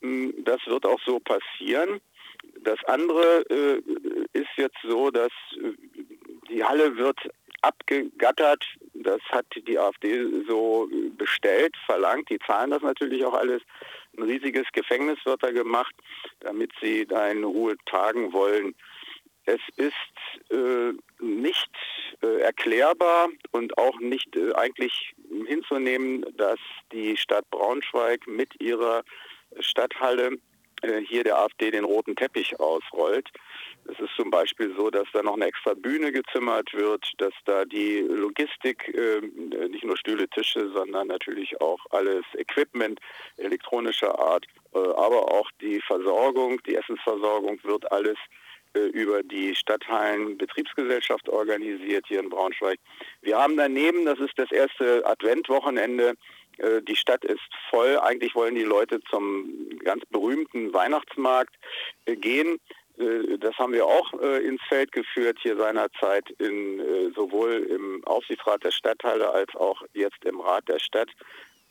Hm, 0.00 0.34
das 0.44 0.60
wird 0.66 0.86
auch 0.86 1.00
so 1.06 1.20
passieren. 1.20 2.00
Das 2.62 2.82
andere 2.86 3.48
äh, 3.48 3.80
ist 4.32 4.50
jetzt 4.56 4.78
so, 4.82 5.10
dass 5.12 5.30
äh, 5.52 5.72
die 6.48 6.64
Halle 6.64 6.96
wird 6.96 7.18
abgegattert. 7.62 8.64
Das 8.94 9.20
hat 9.30 9.46
die 9.66 9.78
AfD 9.78 10.24
so 10.46 10.88
bestellt, 11.16 11.74
verlangt. 11.86 12.30
Die 12.30 12.38
zahlen 12.38 12.70
das 12.70 12.82
natürlich 12.82 13.24
auch 13.24 13.34
alles. 13.34 13.62
Ein 14.16 14.24
riesiges 14.24 14.66
Gefängnis 14.72 15.18
wird 15.24 15.42
da 15.42 15.50
gemacht, 15.50 15.94
damit 16.40 16.70
sie 16.80 17.04
da 17.04 17.28
in 17.28 17.42
Ruhe 17.42 17.76
tagen 17.86 18.32
wollen. 18.32 18.74
Es 19.46 19.60
ist 19.76 20.50
äh, 20.50 20.92
nicht 21.20 21.70
äh, 22.22 22.40
erklärbar 22.40 23.28
und 23.50 23.76
auch 23.76 23.98
nicht 23.98 24.34
äh, 24.36 24.54
eigentlich 24.54 25.14
hinzunehmen, 25.46 26.24
dass 26.36 26.58
die 26.92 27.16
Stadt 27.16 27.48
Braunschweig 27.50 28.26
mit 28.26 28.58
ihrer 28.60 29.02
Stadthalle 29.60 30.38
hier 31.06 31.24
der 31.24 31.38
AfD 31.38 31.70
den 31.70 31.84
roten 31.84 32.16
Teppich 32.16 32.58
ausrollt. 32.60 33.28
Es 33.86 33.98
ist 34.00 34.14
zum 34.16 34.30
Beispiel 34.30 34.74
so, 34.76 34.90
dass 34.90 35.06
da 35.12 35.22
noch 35.22 35.34
eine 35.34 35.46
extra 35.46 35.74
Bühne 35.74 36.10
gezimmert 36.10 36.72
wird, 36.72 37.12
dass 37.18 37.34
da 37.44 37.64
die 37.64 37.98
Logistik, 37.98 38.88
äh, 38.88 39.20
nicht 39.68 39.84
nur 39.84 39.96
Stühle, 39.96 40.28
Tische, 40.28 40.70
sondern 40.70 41.08
natürlich 41.08 41.60
auch 41.60 41.80
alles 41.90 42.24
Equipment 42.34 42.98
elektronischer 43.36 44.18
Art, 44.18 44.46
äh, 44.74 44.78
aber 44.78 45.30
auch 45.32 45.50
die 45.60 45.80
Versorgung, 45.82 46.62
die 46.66 46.76
Essensversorgung 46.76 47.58
wird 47.64 47.90
alles 47.92 48.16
äh, 48.16 48.43
über 48.74 49.22
die 49.22 49.54
Stadtteilen 49.54 50.36
Betriebsgesellschaft 50.36 51.28
organisiert 51.28 52.06
hier 52.08 52.20
in 52.20 52.28
Braunschweig. 52.28 52.78
Wir 53.22 53.38
haben 53.38 53.56
daneben, 53.56 54.04
das 54.04 54.18
ist 54.18 54.36
das 54.36 54.50
erste 54.50 55.06
Adventwochenende, 55.06 56.14
äh, 56.58 56.82
die 56.82 56.96
Stadt 56.96 57.24
ist 57.24 57.40
voll. 57.70 57.98
Eigentlich 57.98 58.34
wollen 58.34 58.54
die 58.54 58.62
Leute 58.62 59.00
zum 59.10 59.78
ganz 59.84 60.04
berühmten 60.06 60.72
Weihnachtsmarkt 60.72 61.54
äh, 62.06 62.16
gehen. 62.16 62.58
Äh, 62.98 63.38
das 63.38 63.56
haben 63.58 63.72
wir 63.72 63.86
auch 63.86 64.12
ins 64.12 64.62
Feld 64.68 64.92
geführt 64.92 65.38
hier 65.42 65.56
seinerzeit 65.56 66.30
in, 66.38 67.12
sowohl 67.14 67.66
im 67.70 68.04
Aufsichtsrat 68.04 68.64
der 68.64 68.70
Stadtteile 68.70 69.30
als 69.30 69.54
auch 69.56 69.82
jetzt 69.92 70.24
im 70.24 70.40
Rat 70.40 70.68
der 70.68 70.78
Stadt 70.78 71.10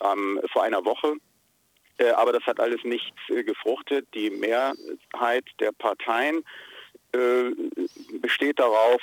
ähm, 0.02 0.42
vor 0.52 0.64
einer 0.64 0.84
Woche. 0.86 1.16
aber 2.16 2.34
das 2.34 2.44
hat 2.46 2.60
alles 2.60 2.84
nichts 2.84 3.22
gefruchtet. 3.28 4.08
Die 4.14 4.30
Mehrheit 4.30 5.46
der 5.60 5.72
Parteien 5.72 6.44
besteht 8.22 8.60
darauf, 8.60 9.02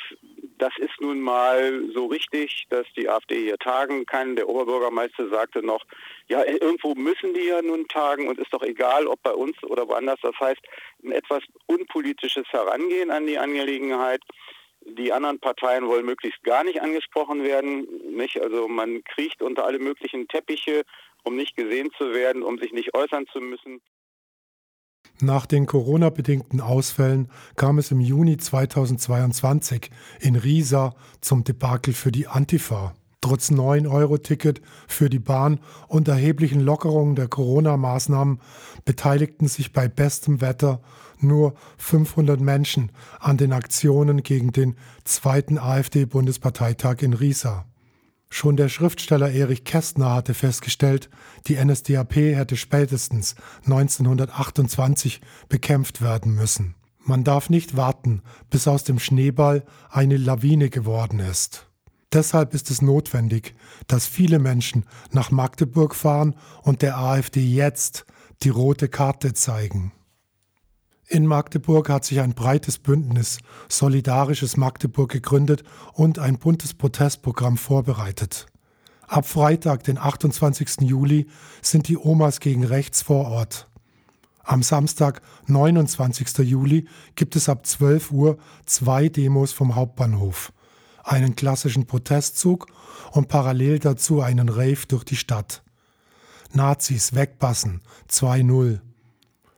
das 0.58 0.76
ist 0.76 1.00
nun 1.00 1.20
mal 1.20 1.84
so 1.94 2.06
richtig, 2.06 2.66
dass 2.68 2.86
die 2.94 3.08
AfD 3.08 3.40
hier 3.40 3.56
tagen 3.56 4.04
kann. 4.04 4.36
Der 4.36 4.48
Oberbürgermeister 4.48 5.28
sagte 5.28 5.62
noch, 5.64 5.84
ja, 6.28 6.44
irgendwo 6.44 6.94
müssen 6.94 7.32
die 7.32 7.46
ja 7.46 7.62
nun 7.62 7.88
tagen 7.88 8.28
und 8.28 8.38
ist 8.38 8.52
doch 8.52 8.62
egal, 8.62 9.06
ob 9.06 9.22
bei 9.22 9.32
uns 9.32 9.56
oder 9.62 9.88
woanders. 9.88 10.18
Das 10.22 10.38
heißt, 10.38 10.60
ein 11.02 11.12
etwas 11.12 11.42
unpolitisches 11.66 12.46
Herangehen 12.50 13.10
an 13.10 13.26
die 13.26 13.38
Angelegenheit. 13.38 14.22
Die 14.82 15.12
anderen 15.12 15.40
Parteien 15.40 15.86
wollen 15.88 16.06
möglichst 16.06 16.42
gar 16.42 16.64
nicht 16.64 16.82
angesprochen 16.82 17.42
werden. 17.42 17.86
Nicht? 18.14 18.40
Also 18.40 18.68
man 18.68 19.02
kriecht 19.04 19.42
unter 19.42 19.64
alle 19.64 19.78
möglichen 19.78 20.28
Teppiche, 20.28 20.82
um 21.24 21.36
nicht 21.36 21.56
gesehen 21.56 21.90
zu 21.96 22.12
werden, 22.12 22.42
um 22.42 22.58
sich 22.58 22.72
nicht 22.72 22.94
äußern 22.94 23.26
zu 23.32 23.40
müssen. 23.40 23.80
Nach 25.22 25.44
den 25.44 25.66
Corona-bedingten 25.66 26.62
Ausfällen 26.62 27.28
kam 27.56 27.78
es 27.78 27.90
im 27.90 28.00
Juni 28.00 28.38
2022 28.38 29.90
in 30.20 30.34
Riesa 30.34 30.94
zum 31.20 31.44
Debakel 31.44 31.92
für 31.92 32.10
die 32.10 32.26
Antifa. 32.26 32.94
Trotz 33.20 33.50
9-Euro-Ticket 33.50 34.62
für 34.88 35.10
die 35.10 35.18
Bahn 35.18 35.60
und 35.88 36.08
erheblichen 36.08 36.60
Lockerungen 36.60 37.16
der 37.16 37.28
Corona-Maßnahmen 37.28 38.40
beteiligten 38.86 39.46
sich 39.46 39.74
bei 39.74 39.88
bestem 39.88 40.40
Wetter 40.40 40.80
nur 41.18 41.52
500 41.76 42.40
Menschen 42.40 42.90
an 43.18 43.36
den 43.36 43.52
Aktionen 43.52 44.22
gegen 44.22 44.52
den 44.52 44.74
zweiten 45.04 45.58
AfD-Bundesparteitag 45.58 47.02
in 47.02 47.12
Riesa. 47.12 47.66
Schon 48.32 48.56
der 48.56 48.68
Schriftsteller 48.68 49.30
Erich 49.30 49.64
Kästner 49.64 50.14
hatte 50.14 50.34
festgestellt, 50.34 51.10
die 51.46 51.62
NSDAP 51.62 52.14
hätte 52.14 52.56
spätestens 52.56 53.34
1928 53.64 55.20
bekämpft 55.48 56.00
werden 56.00 56.34
müssen. 56.34 56.76
Man 56.98 57.24
darf 57.24 57.50
nicht 57.50 57.76
warten, 57.76 58.22
bis 58.48 58.68
aus 58.68 58.84
dem 58.84 59.00
Schneeball 59.00 59.64
eine 59.90 60.16
Lawine 60.16 60.70
geworden 60.70 61.18
ist. 61.18 61.66
Deshalb 62.12 62.54
ist 62.54 62.70
es 62.70 62.82
notwendig, 62.82 63.54
dass 63.88 64.06
viele 64.06 64.38
Menschen 64.38 64.84
nach 65.10 65.30
Magdeburg 65.30 65.94
fahren 65.94 66.36
und 66.62 66.82
der 66.82 66.98
AfD 66.98 67.40
jetzt 67.40 68.06
die 68.42 68.48
rote 68.48 68.88
Karte 68.88 69.32
zeigen. 69.32 69.92
In 71.12 71.26
Magdeburg 71.26 71.88
hat 71.88 72.04
sich 72.04 72.20
ein 72.20 72.34
breites 72.34 72.78
Bündnis 72.78 73.40
Solidarisches 73.68 74.56
Magdeburg 74.56 75.10
gegründet 75.10 75.64
und 75.92 76.20
ein 76.20 76.38
buntes 76.38 76.72
Protestprogramm 76.72 77.56
vorbereitet. 77.56 78.46
Ab 79.08 79.26
Freitag, 79.26 79.82
den 79.82 79.98
28. 79.98 80.82
Juli, 80.82 81.26
sind 81.62 81.88
die 81.88 81.98
Omas 81.98 82.38
gegen 82.38 82.62
rechts 82.62 83.02
vor 83.02 83.26
Ort. 83.26 83.68
Am 84.44 84.62
Samstag, 84.62 85.20
29. 85.48 86.48
Juli, 86.48 86.86
gibt 87.16 87.34
es 87.34 87.48
ab 87.48 87.66
12 87.66 88.12
Uhr 88.12 88.38
zwei 88.64 89.08
Demos 89.08 89.50
vom 89.50 89.74
Hauptbahnhof, 89.74 90.52
einen 91.02 91.34
klassischen 91.34 91.88
Protestzug 91.88 92.68
und 93.10 93.26
parallel 93.26 93.80
dazu 93.80 94.20
einen 94.20 94.48
Rave 94.48 94.86
durch 94.86 95.02
die 95.02 95.16
Stadt. 95.16 95.64
Nazis 96.52 97.16
wegpassen 97.16 97.80
2-0. 98.08 98.78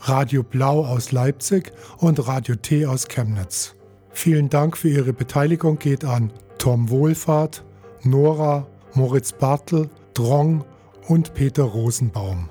Radio 0.01 0.43
Blau 0.43 0.85
aus 0.85 1.11
Leipzig 1.11 1.73
und 1.97 2.27
Radio 2.27 2.53
T 2.53 2.85
aus 2.85 3.07
Chemnitz. 3.07 3.73
Vielen 4.11 4.51
Dank 4.51 4.77
für 4.77 4.89
Ihre 4.89 5.13
Beteiligung 5.13 5.79
geht 5.79 6.05
an 6.05 6.31
Tom 6.59 6.91
Wohlfahrt, 6.91 7.63
Nora, 8.03 8.67
Moritz 8.93 9.31
Bartel, 9.31 9.89
Drong 10.13 10.65
und 11.07 11.33
Peter 11.33 11.63
Rosenbaum. 11.63 12.49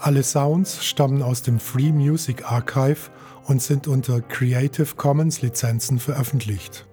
Alle 0.00 0.22
Sounds 0.22 0.84
stammen 0.84 1.22
aus 1.22 1.42
dem 1.42 1.58
Free 1.60 1.92
Music 1.92 2.50
Archive 2.50 3.10
und 3.46 3.62
sind 3.62 3.86
unter 3.86 4.20
Creative 4.20 4.94
Commons 4.96 5.42
Lizenzen 5.42 5.98
veröffentlicht. 5.98 6.86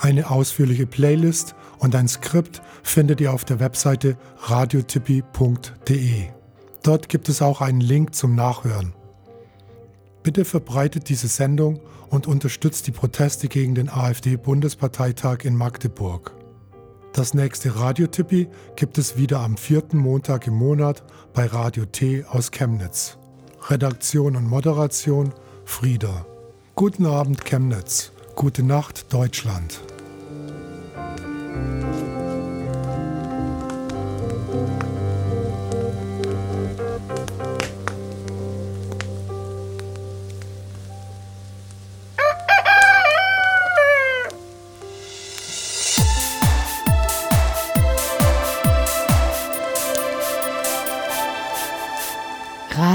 Eine 0.00 0.30
ausführliche 0.30 0.86
Playlist 0.86 1.54
und 1.78 1.94
ein 1.94 2.08
Skript 2.08 2.62
findet 2.82 3.20
ihr 3.20 3.32
auf 3.32 3.44
der 3.44 3.60
Webseite 3.60 4.16
radiotippi.de. 4.38 6.28
Dort 6.82 7.08
gibt 7.08 7.28
es 7.28 7.42
auch 7.42 7.60
einen 7.60 7.80
Link 7.80 8.14
zum 8.14 8.34
Nachhören. 8.34 8.94
Bitte 10.22 10.44
verbreitet 10.44 11.08
diese 11.08 11.28
Sendung 11.28 11.80
und 12.10 12.26
unterstützt 12.26 12.86
die 12.86 12.92
Proteste 12.92 13.48
gegen 13.48 13.74
den 13.74 13.88
AfD-Bundesparteitag 13.88 15.44
in 15.44 15.56
Magdeburg. 15.56 16.34
Das 17.12 17.34
nächste 17.34 17.76
Radiotippi 17.76 18.48
gibt 18.74 18.96
es 18.96 19.18
wieder 19.18 19.40
am 19.40 19.58
vierten 19.58 19.98
Montag 19.98 20.46
im 20.46 20.54
Monat 20.54 21.02
bei 21.34 21.44
Radio 21.44 21.84
T 21.84 22.24
aus 22.24 22.50
Chemnitz. 22.50 23.18
Redaktion 23.68 24.34
und 24.34 24.48
Moderation 24.48 25.34
Frieda. 25.66 26.24
Guten 26.74 27.04
Abend 27.04 27.44
Chemnitz. 27.44 28.12
Gute 28.34 28.62
Nacht 28.62 29.12
Deutschland. 29.12 29.82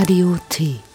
Radio 0.07 0.39
T. 0.47 0.86